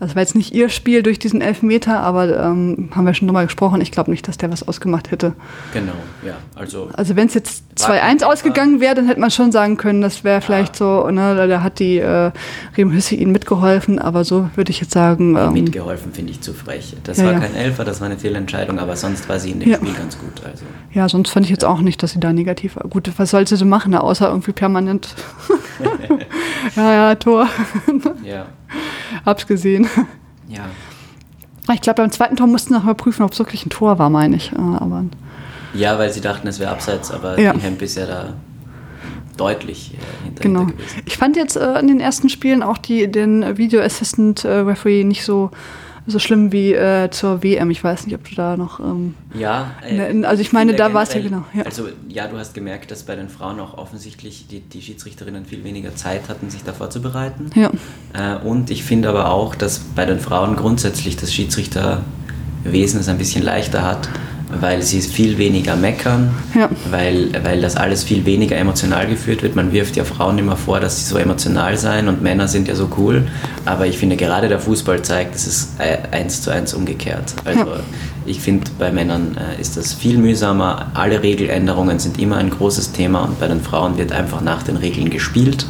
Das 0.05 0.15
war 0.15 0.21
jetzt 0.21 0.35
nicht 0.35 0.55
ihr 0.55 0.69
Spiel 0.69 1.03
durch 1.03 1.19
diesen 1.19 1.41
Elfmeter, 1.41 2.01
aber 2.01 2.39
ähm, 2.39 2.91
haben 2.95 3.07
wir 3.07 3.15
schon 3.15 3.27
drüber 3.27 3.43
gesprochen. 3.45 3.81
Ich 3.81 3.91
glaube 3.91 4.11
nicht, 4.11 4.29
dass 4.29 4.37
der 4.37 4.53
was 4.53 4.67
ausgemacht 4.69 5.11
hätte. 5.11 5.33
Genau, 5.73 5.93
ja. 6.25 6.35
Also, 6.55 6.91
also 6.93 7.17
wenn 7.17 7.29
es 7.29 7.35
jetzt 7.35 7.65
2-1 7.79 8.23
ausgegangen 8.23 8.81
wäre, 8.81 8.95
dann 8.95 9.07
hätte 9.07 9.19
man 9.19 9.31
schon 9.31 9.51
sagen 9.51 9.79
können, 9.79 10.03
das 10.03 10.23
wäre 10.23 10.43
vielleicht 10.43 10.79
ja. 10.79 11.03
so, 11.05 11.11
ne, 11.11 11.49
da 11.49 11.63
hat 11.63 11.79
die 11.79 11.99
äh, 11.99 12.33
Rem 12.77 12.93
Hüsse 12.93 13.15
ihnen 13.15 13.33
mitgeholfen, 13.33 13.99
aber 13.99 14.25
so 14.25 14.51
würde 14.57 14.73
ich 14.73 14.81
jetzt 14.81 14.93
sagen. 14.93 15.37
Ähm, 15.37 15.55
mitgeholfen 15.55 16.13
finde 16.13 16.33
ich 16.33 16.43
zu 16.43 16.53
frech. 16.53 16.95
Das 17.05 17.17
ja, 17.17 17.25
war 17.25 17.41
kein 17.41 17.55
Elfer, 17.55 17.87
das 17.87 18.03
war 18.03 18.07
eine 18.07 18.19
Fehlentscheidung, 18.19 18.79
aber 18.79 18.97
sonst 18.97 19.27
war 19.31 19.41
sie 19.41 19.53
in 19.53 19.61
dem 19.61 19.75
Spiel 19.75 19.95
ganz 19.95 20.19
gut. 20.19 20.45
Also. 20.45 20.67
Ja, 20.93 21.09
sonst 21.09 21.31
fand 21.31 21.47
ich 21.47 21.51
jetzt 21.51 21.65
auch 21.65 21.81
nicht, 21.81 22.03
dass 22.03 22.13
sie 22.13 22.21
da 22.21 22.35
negativ 22.35 22.77
war. 22.77 22.87
Gut, 22.91 23.11
was 23.17 23.31
sollte 23.31 23.57
sie 23.57 23.65
machen, 23.65 23.95
außer 23.95 24.29
irgendwie 24.29 24.53
permanent. 24.53 25.15
ja, 26.77 26.93
ja, 26.93 27.15
Tor. 27.15 27.49
ja. 28.23 28.47
Hab's 29.25 29.47
gesehen. 29.47 29.89
Ja. 30.49 30.67
Ich 31.73 31.81
glaube, 31.81 32.03
beim 32.03 32.11
zweiten 32.11 32.37
Tor 32.37 32.47
mussten 32.47 32.69
sie 32.69 32.79
noch 32.79 32.85
mal 32.85 32.95
prüfen, 32.95 33.23
ob 33.23 33.33
es 33.33 33.39
wirklich 33.39 33.65
ein 33.65 33.71
Tor 33.71 33.99
war, 33.99 34.11
meine 34.11 34.37
ich. 34.37 34.53
Aber 34.53 35.05
ja, 35.73 35.99
weil 35.99 36.13
sie 36.13 36.21
dachten, 36.21 36.47
es 36.47 36.61
wäre 36.61 36.71
abseits, 36.71 37.11
aber 37.11 37.39
ja. 37.41 37.53
die 37.53 37.61
Hemp 37.61 37.83
ist 37.83 37.97
ja 37.97 38.07
da 38.07 38.35
deutlich 39.37 39.95
äh, 39.95 40.25
hinter 40.25 40.43
Genau. 40.43 40.67
Ich 41.05 41.17
fand 41.17 41.37
jetzt 41.37 41.57
äh, 41.57 41.79
in 41.81 41.89
den 41.89 42.01
ersten 42.01 42.29
Spielen 42.29 42.63
auch 42.63 42.79
die, 42.79 43.11
den 43.11 43.57
Video 43.59 43.81
Assistant 43.81 44.45
äh, 44.45 44.59
Referee 44.59 45.05
nicht 45.05 45.25
so 45.25 45.51
so 46.07 46.19
schlimm 46.19 46.53
wie 46.53 46.73
äh, 46.73 47.11
zur 47.11 47.43
WM. 47.43 47.71
Ich 47.71 47.83
weiß 47.83 48.07
nicht, 48.07 48.15
ob 48.15 48.29
du 48.29 48.35
da 48.35 48.57
noch. 48.57 48.81
Ähm, 48.81 49.15
ja, 49.35 49.73
äh, 49.89 50.25
also 50.25 50.43
ich 50.43 50.53
meine, 50.53 50.75
da 50.75 50.93
war 50.93 51.03
es 51.03 51.15
ja 51.15 51.21
genau. 51.21 51.45
Ja. 51.55 51.63
Also 51.63 51.89
ja, 52.09 52.27
du 52.27 52.39
hast 52.39 52.55
gemerkt, 52.55 52.91
dass 52.91 53.05
bei 53.05 53.17
den 53.17 53.29
Frauen 53.29 53.59
auch 53.61 53.79
offensichtlich 53.79 54.47
die, 54.49 54.61
die 54.61 54.83
Schiedsrichterinnen 54.83 55.47
viel 55.47 55.65
weniger 55.65 55.95
Zeit 55.97 56.29
hatten, 56.29 56.51
sich 56.51 56.63
da 56.63 56.73
vorzubereiten. 56.73 57.51
Ja. 57.55 57.71
Äh, 58.13 58.45
und 58.45 58.71
ich 58.71 58.85
finde 58.85 59.09
aber 59.09 59.31
auch, 59.31 59.55
dass 59.55 59.79
bei 59.79 60.05
den 60.05 60.21
Frauen 60.21 60.57
grundsätzlich 60.57 61.17
das 61.17 61.33
Schiedsrichterwesen 61.33 63.01
es 63.01 63.09
ein 63.09 63.19
bisschen 63.19 63.43
leichter 63.43 63.83
hat 63.83 64.09
weil 64.61 64.83
sie 64.83 65.01
viel 65.01 65.39
weniger 65.39 65.77
meckern, 65.77 66.35
ja. 66.55 66.69
weil, 66.91 67.31
weil 67.45 67.61
das 67.61 67.77
alles 67.77 68.05
viel 68.05 68.25
weniger 68.25 68.57
emotional 68.57 69.07
geführt 69.07 69.43
wird. 69.43 69.57
Man 69.57 69.73
wirft 69.73 69.97
ja 69.97 70.05
Frauen 70.05 70.39
immer 70.39 70.57
vor, 70.57 70.81
dass 70.81 70.99
sie 70.99 71.05
so 71.05 71.19
emotional 71.19 71.77
seien 71.77 72.09
und 72.09 72.23
Männer 72.23 72.49
sind 72.49 72.69
ja 72.69 72.75
so 72.75 72.89
cool. 72.97 73.27
Aber 73.65 73.87
ich 73.87 73.99
finde, 73.99 74.17
gerade 74.17 74.49
der 74.49 74.61
Fußball 74.61 75.03
zeigt, 75.03 75.35
es 75.35 75.47
ist 75.47 75.71
eins 76.11 76.43
zu 76.43 76.51
eins 76.51 76.75
umgekehrt. 76.75 77.35
Also 77.45 77.61
ja. 77.61 77.81
ich 78.27 78.41
finde, 78.41 78.71
bei 78.79 78.93
Männern 78.93 79.37
äh, 79.37 79.61
ist 79.61 79.77
das 79.77 79.95
viel 79.95 80.19
mühsamer. 80.19 80.91
Alle 80.95 81.23
Regeländerungen 81.23 81.99
sind 81.99 82.19
immer 82.19 82.37
ein 82.37 82.51
großes 82.51 82.93
Thema 82.93 83.23
und 83.23 83.41
bei 83.41 83.49
den 83.49 83.61
Frauen 83.61 83.99
wird 83.99 84.13
einfach 84.13 84.41
nach 84.41 84.63
den 84.63 84.77
Regeln 84.77 85.11
gespielt 85.11 85.67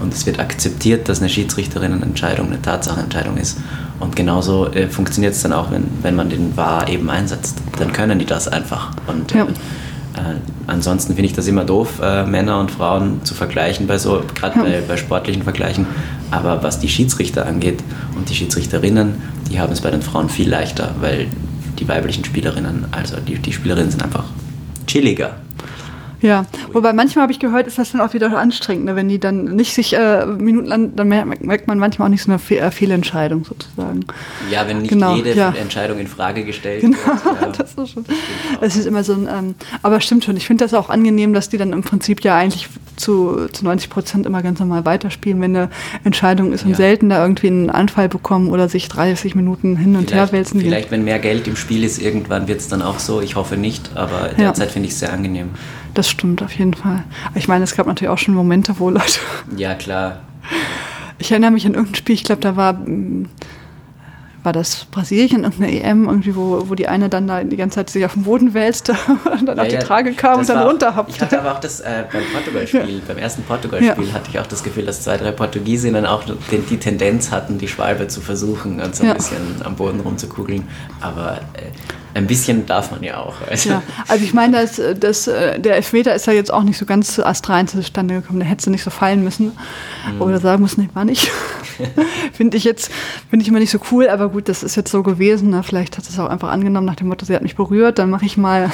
und 0.00 0.12
es 0.12 0.26
wird 0.26 0.38
akzeptiert, 0.38 1.08
dass 1.08 1.20
eine 1.20 1.28
Schiedsrichterinnenentscheidung 1.28 2.48
eine 2.48 2.60
Tatsachenentscheidung 2.60 3.36
ist. 3.36 3.58
Und 4.04 4.14
genauso 4.14 4.66
äh, 4.68 4.88
funktioniert 4.88 5.32
es 5.32 5.42
dann 5.42 5.52
auch, 5.52 5.70
wenn, 5.70 5.84
wenn 6.02 6.14
man 6.14 6.28
den 6.28 6.56
VAR 6.56 6.88
eben 6.88 7.08
einsetzt. 7.08 7.56
Dann 7.78 7.92
können 7.92 8.18
die 8.18 8.26
das 8.26 8.48
einfach. 8.48 8.90
Und 9.06 9.32
ja. 9.32 9.44
äh, 9.44 9.46
äh 9.46 10.36
ansonsten 10.66 11.14
finde 11.14 11.26
ich 11.26 11.32
das 11.32 11.46
immer 11.46 11.64
doof, 11.64 12.00
äh, 12.02 12.24
Männer 12.26 12.60
und 12.60 12.70
Frauen 12.70 13.24
zu 13.24 13.34
vergleichen, 13.34 13.86
bei 13.86 13.96
so, 13.98 14.22
gerade 14.34 14.58
ja. 14.58 14.62
bei, 14.62 14.82
bei 14.86 14.96
sportlichen 14.98 15.42
Vergleichen. 15.42 15.86
Aber 16.30 16.62
was 16.62 16.78
die 16.78 16.88
Schiedsrichter 16.88 17.46
angeht 17.46 17.82
und 18.16 18.28
die 18.28 18.34
Schiedsrichterinnen, 18.34 19.14
die 19.50 19.58
haben 19.58 19.72
es 19.72 19.80
bei 19.80 19.90
den 19.90 20.02
Frauen 20.02 20.28
viel 20.28 20.48
leichter, 20.48 20.94
weil 21.00 21.26
die 21.78 21.88
weiblichen 21.88 22.24
Spielerinnen, 22.24 22.86
also 22.92 23.16
die, 23.26 23.38
die 23.38 23.52
Spielerinnen 23.52 23.90
sind 23.90 24.02
einfach 24.02 24.24
chilliger. 24.86 25.36
Ja, 26.24 26.46
wobei 26.72 26.94
manchmal 26.94 27.24
habe 27.24 27.32
ich 27.32 27.38
gehört, 27.38 27.66
ist 27.66 27.78
das 27.78 27.92
dann 27.92 28.00
auch 28.00 28.14
wieder 28.14 28.34
anstrengend, 28.38 28.86
ne? 28.86 28.96
wenn 28.96 29.10
die 29.10 29.20
dann 29.20 29.44
nicht 29.44 29.74
sich 29.74 29.94
äh, 29.94 30.24
Minuten 30.24 30.66
lang, 30.66 30.96
dann 30.96 31.08
merkt 31.08 31.66
man 31.66 31.78
manchmal 31.78 32.06
auch 32.06 32.10
nicht 32.10 32.22
so 32.22 32.30
eine 32.30 32.38
Fe 32.38 32.60
äh, 32.60 32.70
Fehlentscheidung 32.70 33.44
sozusagen. 33.44 34.06
Ja, 34.50 34.66
wenn 34.66 34.78
nicht 34.78 34.88
genau, 34.88 35.16
jede 35.16 35.34
ja. 35.34 35.50
Entscheidung 35.50 35.98
in 35.98 36.06
Frage 36.06 36.44
gestellt 36.44 36.80
genau, 36.80 36.96
wird. 36.96 37.24
Ja, 37.42 37.48
das 37.48 37.74
ist 37.74 37.90
schon. 37.90 38.06
Das 38.58 38.74
ist 38.74 38.86
immer 38.86 39.04
so 39.04 39.12
ein, 39.12 39.28
ähm, 39.30 39.54
aber 39.82 40.00
stimmt 40.00 40.24
schon. 40.24 40.38
Ich 40.38 40.46
finde 40.46 40.64
das 40.64 40.72
auch 40.72 40.88
angenehm, 40.88 41.34
dass 41.34 41.50
die 41.50 41.58
dann 41.58 41.74
im 41.74 41.82
Prinzip 41.82 42.22
ja 42.22 42.36
eigentlich 42.36 42.70
zu, 42.96 43.48
zu 43.52 43.62
90 43.62 43.90
Prozent 43.90 44.24
immer 44.24 44.40
ganz 44.40 44.60
normal 44.60 44.86
weiterspielen, 44.86 45.42
wenn 45.42 45.54
eine 45.54 45.68
Entscheidung 46.04 46.54
ist 46.54 46.64
und 46.64 46.70
ja. 46.70 46.76
selten 46.76 47.10
da 47.10 47.22
irgendwie 47.22 47.48
einen 47.48 47.68
Anfall 47.68 48.08
bekommen 48.08 48.48
oder 48.48 48.70
sich 48.70 48.88
30 48.88 49.34
Minuten 49.34 49.76
hin 49.76 49.96
und 49.96 50.08
vielleicht, 50.08 50.32
her 50.32 50.32
wälzen. 50.32 50.60
Vielleicht, 50.60 50.90
wenn 50.90 51.04
mehr 51.04 51.18
Geld 51.18 51.46
im 51.48 51.56
Spiel 51.56 51.84
ist, 51.84 52.00
irgendwann 52.00 52.48
wird 52.48 52.60
es 52.60 52.68
dann 52.68 52.80
auch 52.80 52.98
so. 52.98 53.20
Ich 53.20 53.36
hoffe 53.36 53.58
nicht, 53.58 53.90
aber 53.94 54.30
derzeit 54.38 54.70
finde 54.70 54.88
ich 54.88 54.94
es 54.94 55.00
sehr 55.00 55.12
angenehm. 55.12 55.50
Das 55.94 56.08
stimmt 56.08 56.42
auf 56.42 56.52
jeden 56.52 56.74
Fall. 56.74 57.04
Ich 57.34 57.46
meine, 57.48 57.64
es 57.64 57.76
gab 57.76 57.86
natürlich 57.86 58.10
auch 58.10 58.18
schon 58.18 58.34
Momente, 58.34 58.74
wo 58.78 58.90
Leute. 58.90 59.20
Ja, 59.56 59.74
klar. 59.74 60.20
Ich 61.18 61.30
erinnere 61.30 61.52
mich 61.52 61.64
an 61.64 61.74
irgendein 61.74 61.94
Spiel, 61.94 62.16
ich 62.16 62.24
glaube, 62.24 62.40
da 62.40 62.56
war, 62.56 62.72
mm, 62.72 63.28
war 64.42 64.52
das 64.52 64.86
Brasilien, 64.86 65.44
irgendeine 65.44 65.80
EM, 65.80 66.06
irgendwie, 66.06 66.34
wo, 66.34 66.68
wo 66.68 66.74
die 66.74 66.88
eine 66.88 67.08
dann 67.08 67.28
da 67.28 67.44
die 67.44 67.56
ganze 67.56 67.76
Zeit 67.76 67.90
sich 67.90 68.04
auf 68.04 68.14
den 68.14 68.24
Boden 68.24 68.52
wälzte 68.52 68.96
und 69.24 69.46
dann 69.46 69.56
ja, 69.56 69.62
auf 69.62 69.68
die 69.68 69.74
ja, 69.74 69.80
Trage 69.80 70.12
kam 70.12 70.40
und 70.40 70.48
dann 70.48 70.66
runterhabt. 70.66 71.10
Ich 71.10 71.20
hatte 71.20 71.38
aber 71.40 71.52
auch 71.52 71.60
das 71.60 71.80
äh, 71.80 72.04
beim 72.12 72.22
Portugal-Spiel, 72.32 72.80
ja. 72.88 73.00
beim 73.06 73.18
ersten 73.18 73.42
Portugal-Spiel 73.44 74.12
hatte 74.12 74.30
ich 74.30 74.38
auch 74.40 74.46
das 74.46 74.64
Gefühl, 74.64 74.84
dass 74.84 75.02
zwei, 75.02 75.16
drei 75.16 75.30
Portugiesinnen 75.30 76.04
auch 76.04 76.24
die 76.24 76.76
Tendenz 76.78 77.30
hatten, 77.30 77.58
die 77.58 77.68
Schwalbe 77.68 78.08
zu 78.08 78.20
versuchen 78.20 78.80
und 78.80 78.96
so 78.96 79.04
ein 79.04 79.14
bisschen 79.14 79.62
am 79.62 79.76
Boden 79.76 80.00
rumzukugeln. 80.00 80.68
Aber 81.00 81.38
äh, 81.54 81.70
ein 82.14 82.28
bisschen 82.28 82.64
darf 82.66 82.92
man 82.92 83.02
ja 83.02 83.18
auch. 83.18 83.34
Also, 83.50 83.70
ja, 83.70 83.82
also 84.06 84.24
ich 84.24 84.32
meine, 84.32 84.62
dass, 84.62 84.80
dass, 84.98 85.26
äh, 85.26 85.58
der 85.58 85.76
Elfmeter 85.76 86.14
ist 86.14 86.26
ja 86.26 86.32
jetzt 86.32 86.52
auch 86.52 86.62
nicht 86.62 86.78
so 86.78 86.86
ganz 86.86 87.18
astrein 87.18 87.66
zustande 87.66 88.14
gekommen. 88.14 88.38
Der 88.38 88.48
hätte 88.48 88.70
nicht 88.70 88.84
so 88.84 88.90
fallen 88.90 89.24
müssen. 89.24 89.52
Mhm. 90.12 90.22
Oder 90.22 90.38
sagen 90.38 90.62
müssen, 90.62 90.82
nee, 90.82 90.88
war 90.94 91.04
nicht. 91.04 91.30
finde 92.32 92.56
ich 92.56 92.64
jetzt, 92.64 92.90
finde 93.28 93.42
ich 93.42 93.48
immer 93.48 93.58
nicht 93.58 93.72
so 93.72 93.80
cool, 93.90 94.08
aber 94.08 94.28
gut, 94.28 94.48
das 94.48 94.62
ist 94.62 94.76
jetzt 94.76 94.92
so 94.92 95.02
gewesen. 95.02 95.50
Ne? 95.50 95.62
Vielleicht 95.64 95.98
hat 95.98 96.08
es 96.08 96.18
auch 96.18 96.28
einfach 96.28 96.50
angenommen 96.50 96.86
nach 96.86 96.94
dem 96.94 97.08
Motto, 97.08 97.26
sie 97.26 97.34
hat 97.34 97.42
mich 97.42 97.56
berührt, 97.56 97.98
dann 97.98 98.10
mache 98.10 98.26
ich 98.26 98.36
mal. 98.36 98.70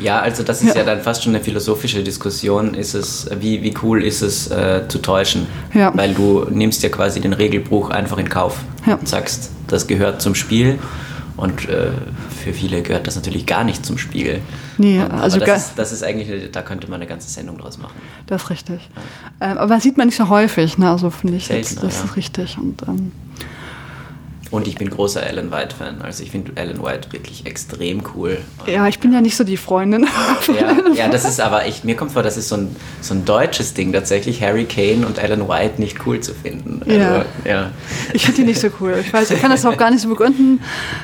Ja, 0.00 0.20
also 0.20 0.42
das 0.42 0.62
ist 0.62 0.74
ja. 0.74 0.80
ja. 0.80 0.84
dann 0.84 1.02
fast 1.02 1.22
schon 1.22 1.34
eine 1.34 1.44
philosophische 1.44 2.02
Diskussion. 2.02 2.74
Ist 2.74 2.94
es, 2.94 3.28
wie, 3.40 3.62
wie 3.62 3.74
cool 3.82 4.02
ist 4.02 4.22
es 4.22 4.50
äh, 4.50 4.82
zu 4.88 5.00
täuschen? 5.00 5.46
Ja. 5.74 5.92
Weil 5.94 6.14
du 6.14 6.46
nimmst 6.50 6.82
ja 6.82 6.88
quasi 6.88 7.20
den 7.20 7.34
Regelbruch 7.34 7.90
einfach 7.90 8.18
in 8.18 8.28
Kauf 8.28 8.58
ja. 8.86 8.94
und 8.94 9.06
sagst, 9.06 9.50
das 9.68 9.86
gehört 9.86 10.22
zum 10.22 10.34
Spiel 10.34 10.78
und 11.42 11.68
äh, 11.68 11.90
für 12.44 12.52
viele 12.52 12.82
gehört 12.82 13.08
das 13.08 13.16
natürlich 13.16 13.46
gar 13.46 13.64
nicht 13.64 13.84
zum 13.84 13.98
Spiel. 13.98 14.40
Nee, 14.78 15.00
und, 15.00 15.10
also 15.10 15.40
das 15.40 15.66
ist, 15.66 15.72
das, 15.76 15.90
ist, 15.90 16.04
eigentlich, 16.04 16.52
da 16.52 16.62
könnte 16.62 16.88
man 16.88 17.00
eine 17.00 17.08
ganze 17.08 17.28
Sendung 17.28 17.58
draus 17.58 17.78
machen. 17.78 17.96
Das 18.28 18.44
ist 18.44 18.50
richtig. 18.50 18.88
Ja. 19.40 19.50
Ähm, 19.50 19.58
aber 19.58 19.80
sieht 19.80 19.96
man 19.96 20.06
nicht 20.06 20.16
so 20.16 20.28
häufig, 20.28 20.78
ne? 20.78 20.88
also 20.88 21.10
finde 21.10 21.38
ich, 21.38 21.46
Seltener, 21.46 21.68
jetzt, 21.68 21.82
das 21.82 21.98
ja. 21.98 22.04
ist 22.04 22.16
richtig. 22.16 22.58
Und, 22.58 22.82
ähm, 22.86 23.10
und 24.52 24.68
ich 24.68 24.76
bin 24.76 24.90
großer 24.90 25.22
Alan 25.22 25.50
White-Fan. 25.50 26.02
Also 26.02 26.22
ich 26.22 26.30
finde 26.30 26.52
Alan 26.56 26.82
White 26.82 27.10
wirklich 27.10 27.46
extrem 27.46 28.02
cool. 28.14 28.38
Ja, 28.66 28.86
ich 28.86 29.00
bin 29.00 29.12
ja 29.12 29.22
nicht 29.22 29.34
so 29.34 29.44
die 29.44 29.56
Freundin. 29.56 30.06
ja, 30.60 30.76
ja, 30.94 31.08
das 31.08 31.24
ist 31.24 31.40
aber, 31.40 31.66
ich, 31.66 31.84
mir 31.84 31.96
kommt 31.96 32.12
vor, 32.12 32.22
das 32.22 32.36
ist 32.36 32.48
so 32.48 32.56
ein, 32.56 32.76
so 33.00 33.14
ein 33.14 33.24
deutsches 33.24 33.72
Ding 33.72 33.94
tatsächlich, 33.94 34.42
Harry 34.42 34.66
Kane 34.66 35.06
und 35.06 35.18
Alan 35.18 35.48
White 35.48 35.80
nicht 35.80 36.06
cool 36.06 36.20
zu 36.20 36.34
finden. 36.34 36.82
Also, 36.82 36.98
ja. 36.98 37.24
ja. 37.46 37.70
Ich 38.12 38.26
finde 38.26 38.42
die 38.42 38.46
nicht 38.48 38.60
so 38.60 38.68
cool. 38.78 38.96
Ich 39.00 39.10
weiß, 39.10 39.30
ich 39.30 39.40
kann 39.40 39.50
das 39.50 39.64
auch 39.64 39.76
gar 39.78 39.90
nicht 39.90 40.02
so 40.02 40.08
begründen. 40.10 40.60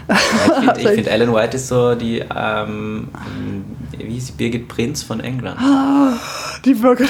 Ja, 0.08 0.74
ich 0.76 0.82
finde 0.82 0.88
find 0.94 1.08
Alan 1.08 1.34
White 1.34 1.56
ist 1.56 1.68
so 1.68 1.94
die, 1.94 2.22
ähm, 2.36 3.08
wie 3.96 4.12
hieß 4.12 4.26
die 4.26 4.32
Birgit 4.32 4.68
Prinz 4.68 5.02
von 5.02 5.20
England. 5.20 5.58
Die 6.66 6.74
Birgit. 6.74 7.08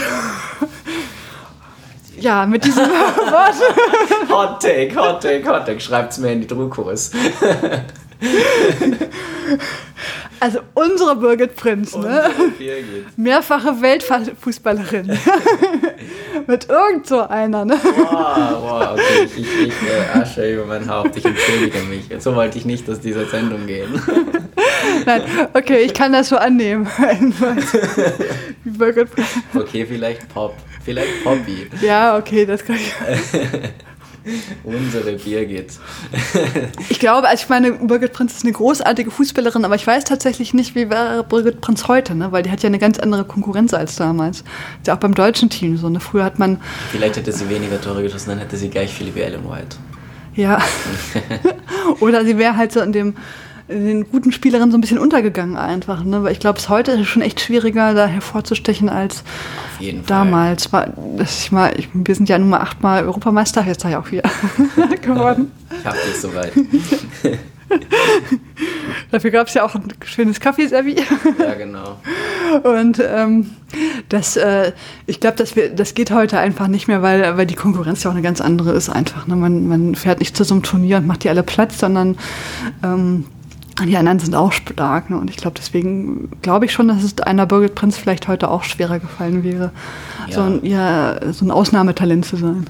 Ja, 2.20 2.46
mit 2.46 2.64
diesem 2.64 2.84
Wort. 2.88 4.30
hot 4.30 4.62
Take, 4.62 4.94
Hot 4.96 5.22
Take, 5.22 5.48
Hot 5.48 5.66
Take. 5.66 5.80
Schreibt's 5.80 6.18
mir 6.18 6.32
in 6.32 6.40
die 6.40 6.46
Druckkurs. 6.46 7.10
Also 10.40 10.60
unsere 10.74 11.16
Birgit 11.16 11.56
Prinz, 11.56 11.96
ne? 11.96 12.30
Birgit. 12.58 13.16
Mehrfache 13.16 13.80
Weltfußballerin. 13.80 15.18
Mit 16.46 16.68
irgend 16.68 17.06
so 17.06 17.22
einer, 17.22 17.64
ne? 17.64 17.74
Wow, 17.82 18.62
wow, 18.62 18.90
okay. 18.92 19.24
Ich, 19.24 19.36
ich, 19.38 19.60
ich 19.68 19.74
äh, 19.82 20.18
Asche 20.18 20.52
über 20.54 20.64
mein 20.64 20.88
Haupt. 20.88 21.16
Ich 21.16 21.24
entschuldige 21.24 21.78
mich. 21.80 22.08
So 22.22 22.34
wollte 22.36 22.56
ich 22.58 22.64
nicht 22.64 22.88
aus 22.88 23.00
dieser 23.00 23.26
Sendung 23.26 23.66
gehen. 23.66 24.00
Nein, 25.06 25.22
okay, 25.54 25.78
ich 25.78 25.94
kann 25.94 26.12
das 26.12 26.28
so 26.28 26.36
annehmen. 26.36 26.88
Okay, 29.54 29.86
vielleicht 29.86 30.28
Pop. 30.28 30.54
Vielleicht 30.84 31.24
Poppy. 31.24 31.66
Ja, 31.82 32.16
okay, 32.16 32.46
das 32.46 32.64
kann 32.64 32.76
ich. 32.76 32.92
Unsere 34.64 35.12
Birgit. 35.12 35.72
ich 36.88 36.98
glaube, 36.98 37.28
also 37.28 37.42
ich 37.42 37.48
meine, 37.48 37.72
Birgit 37.72 38.12
Prinz 38.12 38.34
ist 38.34 38.44
eine 38.44 38.52
großartige 38.52 39.10
Fußballerin, 39.10 39.64
aber 39.64 39.74
ich 39.74 39.86
weiß 39.86 40.04
tatsächlich 40.04 40.54
nicht, 40.54 40.74
wie 40.74 40.90
wäre 40.90 41.24
Birgit 41.24 41.60
Prinz 41.60 41.88
heute, 41.88 42.14
ne? 42.14 42.32
weil 42.32 42.42
die 42.42 42.50
hat 42.50 42.62
ja 42.62 42.68
eine 42.68 42.78
ganz 42.78 42.98
andere 42.98 43.24
Konkurrenz 43.24 43.74
als 43.74 43.96
damals. 43.96 44.40
Ist 44.40 44.86
ja 44.86 44.94
auch 44.94 44.98
beim 44.98 45.14
deutschen 45.14 45.50
Team 45.50 45.76
so. 45.76 45.88
Ne? 45.88 46.00
Früher 46.00 46.24
hat 46.24 46.38
man. 46.38 46.60
Vielleicht 46.90 47.16
hätte 47.16 47.32
sie 47.32 47.48
weniger 47.48 47.80
Tore 47.80 48.02
geschossen, 48.02 48.30
dann 48.30 48.38
hätte 48.38 48.56
sie 48.56 48.68
gleich 48.68 48.92
viele 48.92 49.14
wie 49.14 49.20
Ellen 49.20 49.48
White. 49.48 49.76
Ja. 50.34 50.58
Oder 52.00 52.24
sie 52.24 52.38
wäre 52.38 52.56
halt 52.56 52.72
so 52.72 52.80
in 52.80 52.92
dem 52.92 53.16
den 53.68 54.10
guten 54.10 54.32
Spielerinnen 54.32 54.70
so 54.70 54.78
ein 54.78 54.80
bisschen 54.80 54.98
untergegangen 54.98 55.56
einfach. 55.56 56.02
Ne? 56.04 56.22
Weil 56.22 56.32
ich 56.32 56.40
glaube, 56.40 56.58
es 56.58 56.68
heute 56.68 56.92
ist 56.92 57.06
schon 57.06 57.22
echt 57.22 57.40
schwieriger, 57.40 57.94
da 57.94 58.06
hervorzustechen 58.06 58.88
als 58.88 59.24
damals. 60.06 60.70
Das 61.16 61.42
ich 61.44 61.52
mal, 61.52 61.72
ich, 61.78 61.88
wir 61.92 62.14
sind 62.14 62.28
ja 62.28 62.38
nun 62.38 62.50
mal 62.50 62.60
achtmal 62.60 63.04
Europameister, 63.04 63.64
jetzt 63.64 63.84
ich 63.84 63.96
auch 63.96 64.10
wieder 64.10 64.28
geworden. 65.02 65.52
Ich 65.78 65.84
habe 65.84 65.98
dich 66.06 66.20
soweit. 66.20 66.52
Dafür 69.10 69.30
gab 69.30 69.48
es 69.48 69.54
ja 69.54 69.64
auch 69.64 69.74
ein 69.74 69.88
schönes 70.04 70.40
Kaffeeservi. 70.40 70.96
Ja, 71.38 71.54
genau. 71.58 71.98
Und 72.62 73.02
ähm, 73.04 73.50
das, 74.08 74.36
äh, 74.36 74.72
ich 75.06 75.20
glaube, 75.20 75.36
das, 75.36 75.54
das 75.74 75.94
geht 75.94 76.10
heute 76.10 76.38
einfach 76.38 76.68
nicht 76.68 76.88
mehr, 76.88 77.02
weil, 77.02 77.36
weil 77.36 77.46
die 77.46 77.54
Konkurrenz 77.54 78.04
ja 78.04 78.10
auch 78.10 78.14
eine 78.14 78.22
ganz 78.22 78.40
andere 78.40 78.72
ist 78.72 78.88
einfach. 78.88 79.26
Ne? 79.26 79.36
Man, 79.36 79.68
man 79.68 79.94
fährt 79.94 80.20
nicht 80.20 80.36
zu 80.36 80.44
so 80.44 80.54
einem 80.54 80.62
Turnier 80.62 80.98
und 80.98 81.06
macht 81.06 81.24
die 81.24 81.28
alle 81.28 81.42
Platz, 81.42 81.78
sondern 81.78 82.16
ähm, 82.82 83.26
die 83.86 83.96
anderen 83.96 84.18
sind 84.18 84.34
auch 84.34 84.52
stark. 84.52 85.10
Ne? 85.10 85.18
Und 85.18 85.30
ich 85.30 85.36
glaube, 85.36 85.56
deswegen 85.58 86.30
glaube 86.42 86.64
ich 86.64 86.72
schon, 86.72 86.88
dass 86.88 87.02
es 87.02 87.18
einer 87.20 87.46
Birgit 87.46 87.74
Prinz 87.74 87.96
vielleicht 87.96 88.28
heute 88.28 88.50
auch 88.50 88.64
schwerer 88.64 88.98
gefallen 88.98 89.44
wäre, 89.44 89.70
ja. 90.26 90.34
so, 90.34 90.42
ein, 90.42 90.64
ja, 90.64 91.32
so 91.32 91.44
ein 91.44 91.50
Ausnahmetalent 91.50 92.24
zu 92.24 92.36
sein. 92.36 92.66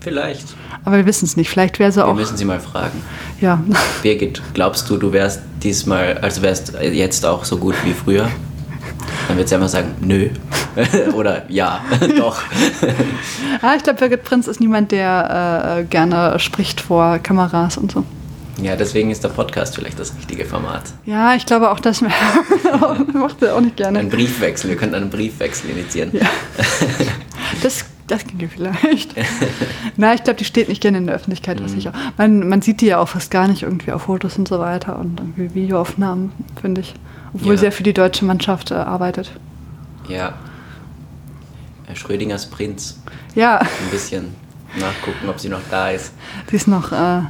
Vielleicht. 0.00 0.56
Aber 0.84 0.96
wir 0.96 1.06
wissen 1.06 1.24
es 1.24 1.36
nicht. 1.36 1.48
Vielleicht 1.48 1.78
wäre 1.78 1.92
sie 1.92 2.04
auch. 2.04 2.08
Wir 2.08 2.20
müssen 2.20 2.36
sie 2.36 2.44
mal 2.44 2.58
fragen. 2.58 3.00
Ja. 3.40 3.62
Birgit, 4.02 4.42
glaubst 4.52 4.90
du, 4.90 4.96
du 4.96 5.12
wärst 5.12 5.42
diesmal, 5.62 6.18
also 6.18 6.42
wärst 6.42 6.74
jetzt 6.80 7.24
auch 7.24 7.44
so 7.44 7.56
gut 7.56 7.76
wie 7.84 7.92
früher? 7.92 8.28
Dann 9.28 9.36
wird 9.36 9.48
sie 9.48 9.54
einfach 9.54 9.68
sagen, 9.68 9.94
nö. 10.00 10.30
Oder 11.14 11.44
ja, 11.48 11.80
doch. 12.18 12.42
ah, 13.60 13.74
ich 13.76 13.84
glaube, 13.84 14.00
Birgit 14.00 14.24
Prinz 14.24 14.48
ist 14.48 14.60
niemand, 14.60 14.90
der 14.90 15.78
äh, 15.78 15.84
gerne 15.84 16.38
spricht 16.40 16.80
vor 16.80 17.18
Kameras 17.18 17.78
und 17.78 17.92
so. 17.92 18.04
Ja, 18.60 18.76
deswegen 18.76 19.10
ist 19.10 19.24
der 19.24 19.30
Podcast 19.30 19.74
vielleicht 19.74 19.98
das 19.98 20.14
richtige 20.16 20.44
Format. 20.44 20.82
Ja, 21.06 21.34
ich 21.34 21.46
glaube 21.46 21.70
auch, 21.70 21.80
das 21.80 22.00
macht 23.12 23.42
er 23.42 23.56
auch 23.56 23.60
nicht 23.60 23.76
gerne. 23.76 23.98
Ein 23.98 24.10
Briefwechsel, 24.10 24.70
wir 24.70 24.76
könnten 24.76 24.94
einen 24.94 25.10
Briefwechsel 25.10 25.70
initiieren. 25.70 26.10
Ja. 26.12 26.28
Das, 27.62 27.84
das 28.06 28.26
ginge 28.26 28.48
vielleicht. 28.48 29.14
Na, 29.96 30.14
ich 30.14 30.24
glaube, 30.24 30.38
die 30.38 30.44
steht 30.44 30.68
nicht 30.68 30.80
gerne 30.80 30.98
in 30.98 31.06
der 31.06 31.16
Öffentlichkeit, 31.16 31.62
was 31.62 31.72
mhm. 31.72 31.78
ich 31.78 31.88
auch. 31.88 31.94
Man, 32.16 32.48
man 32.48 32.62
sieht 32.62 32.80
die 32.80 32.86
ja 32.86 32.98
auch 32.98 33.08
fast 33.08 33.30
gar 33.30 33.48
nicht 33.48 33.62
irgendwie 33.62 33.92
auf 33.92 34.02
Fotos 34.02 34.38
und 34.38 34.48
so 34.48 34.58
weiter 34.58 34.98
und 34.98 35.20
irgendwie 35.20 35.54
Videoaufnahmen, 35.54 36.32
finde 36.60 36.82
ich. 36.82 36.94
Obwohl 37.34 37.54
ja. 37.54 37.58
sie 37.58 37.64
ja 37.66 37.70
für 37.70 37.82
die 37.82 37.94
deutsche 37.94 38.24
Mannschaft 38.24 38.70
äh, 38.70 38.74
arbeitet. 38.74 39.32
Ja. 40.08 40.34
Schrödingers 41.94 42.46
Prinz. 42.46 43.00
Ja. 43.34 43.60
Ein 43.60 43.90
bisschen 43.90 44.34
nachgucken, 44.78 45.28
ob 45.28 45.38
sie 45.38 45.48
noch 45.48 45.60
da 45.70 45.90
ist. 45.90 46.12
Sie 46.50 46.56
ist 46.56 46.68
noch. 46.68 46.92
Äh, 46.92 47.22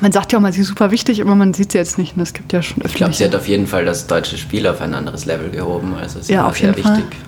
man 0.00 0.12
sagt 0.12 0.32
ja 0.32 0.38
auch 0.38 0.42
mal, 0.42 0.52
sie 0.52 0.60
ist 0.60 0.68
super 0.68 0.90
wichtig, 0.90 1.20
aber 1.20 1.34
man 1.34 1.54
sieht 1.54 1.72
sie 1.72 1.78
jetzt 1.78 1.98
nicht. 1.98 2.16
Und 2.16 2.22
es 2.22 2.32
gibt 2.32 2.52
ja 2.52 2.62
schon 2.62 2.82
Ich 2.84 2.94
glaube, 2.94 3.12
sie 3.12 3.24
hat 3.24 3.34
auf 3.34 3.48
jeden 3.48 3.66
Fall 3.66 3.84
das 3.84 4.06
deutsche 4.06 4.38
Spiel 4.38 4.66
auf 4.66 4.80
ein 4.80 4.94
anderes 4.94 5.24
Level 5.24 5.50
gehoben. 5.50 5.94
Also 6.00 6.20
sie 6.20 6.34
ja, 6.34 6.42
war 6.42 6.48
auf 6.48 6.60
jeden 6.60 6.74
sehr 6.74 6.84
Fall. 6.84 6.98
wichtig. 6.98 7.18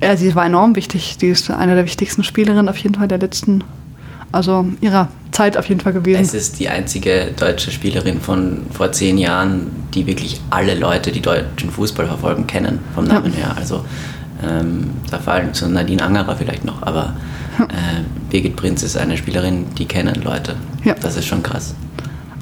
Ja. 0.00 0.08
ja, 0.08 0.16
sie 0.16 0.34
war 0.34 0.46
enorm 0.46 0.76
wichtig. 0.76 1.16
Sie 1.20 1.28
ist 1.28 1.50
eine 1.50 1.74
der 1.74 1.84
wichtigsten 1.84 2.24
Spielerinnen 2.24 2.68
auf 2.68 2.78
jeden 2.78 2.94
Fall 2.94 3.08
der 3.08 3.18
letzten, 3.18 3.64
also 4.32 4.66
ihrer 4.80 5.08
Zeit 5.30 5.56
auf 5.56 5.68
jeden 5.68 5.80
Fall 5.80 5.92
gewesen. 5.92 6.20
Es 6.20 6.34
ist 6.34 6.58
die 6.58 6.68
einzige 6.68 7.28
deutsche 7.38 7.70
Spielerin 7.70 8.20
von 8.20 8.62
vor 8.72 8.90
zehn 8.92 9.18
Jahren, 9.18 9.70
die 9.94 10.06
wirklich 10.06 10.40
alle 10.50 10.74
Leute, 10.74 11.12
die 11.12 11.20
deutschen 11.20 11.70
Fußball 11.70 12.06
verfolgen, 12.06 12.46
kennen, 12.46 12.78
vom 12.94 13.04
Namen 13.04 13.32
ja. 13.32 13.46
her. 13.46 13.56
Also 13.56 13.84
ähm, 14.42 14.90
da 15.10 15.18
fallen 15.18 15.52
zu 15.54 15.68
Nadine 15.68 16.02
Angerer 16.02 16.36
vielleicht 16.36 16.64
noch, 16.64 16.82
aber 16.82 17.14
äh, 17.60 18.02
Birgit 18.30 18.56
Prinz 18.56 18.82
ist 18.82 18.96
eine 18.96 19.16
Spielerin, 19.16 19.66
die 19.76 19.86
kennen 19.86 20.22
Leute. 20.22 20.56
Ja. 20.84 20.94
Das 20.94 21.16
ist 21.16 21.26
schon 21.26 21.42
krass. 21.42 21.74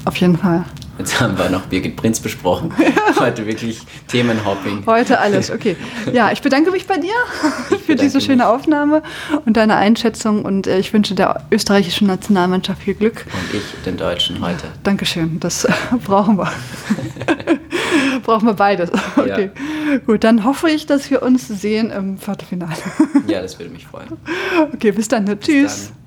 Auf 0.05 0.15
jeden 0.17 0.37
Fall. 0.37 0.63
Jetzt 0.97 1.19
haben 1.19 1.37
wir 1.37 1.49
noch 1.49 1.61
Birgit 1.67 1.95
Prinz 1.95 2.19
besprochen. 2.19 2.73
Ja. 3.17 3.21
Heute 3.21 3.47
wirklich 3.47 3.81
Themenhopping. 4.09 4.83
Heute 4.85 5.19
alles, 5.19 5.49
okay. 5.49 5.75
Ja, 6.13 6.31
ich 6.31 6.41
bedanke 6.41 6.69
mich 6.69 6.85
bei 6.85 6.97
dir 6.97 7.13
für 7.85 7.95
diese 7.95 8.21
schöne 8.21 8.43
mich. 8.43 8.45
Aufnahme 8.45 9.01
und 9.45 9.57
deine 9.57 9.75
Einschätzung 9.75 10.45
und 10.45 10.67
äh, 10.67 10.77
ich 10.77 10.93
wünsche 10.93 11.15
der 11.15 11.43
österreichischen 11.49 12.05
Nationalmannschaft 12.05 12.83
viel 12.83 12.93
Glück. 12.93 13.25
Und 13.33 13.57
ich 13.57 13.63
den 13.85 13.97
Deutschen 13.97 14.39
heute. 14.41 14.67
Dankeschön, 14.83 15.39
das 15.39 15.67
brauchen 16.05 16.37
wir. 16.37 16.51
brauchen 18.23 18.45
wir 18.47 18.53
beides. 18.53 18.91
Okay, 19.15 19.51
ja. 19.53 19.97
gut, 20.05 20.23
dann 20.23 20.43
hoffe 20.43 20.69
ich, 20.69 20.85
dass 20.85 21.09
wir 21.09 21.21
uns 21.23 21.47
sehen 21.47 21.91
im 21.91 22.17
Viertelfinale. 22.17 22.73
ja, 23.27 23.41
das 23.41 23.59
würde 23.59 23.71
mich 23.71 23.87
freuen. 23.87 24.07
Okay, 24.73 24.91
bis 24.91 25.07
dann. 25.07 25.25
Ne? 25.25 25.35
Bis 25.35 25.47
Tschüss. 25.47 25.87
Dann. 25.87 26.06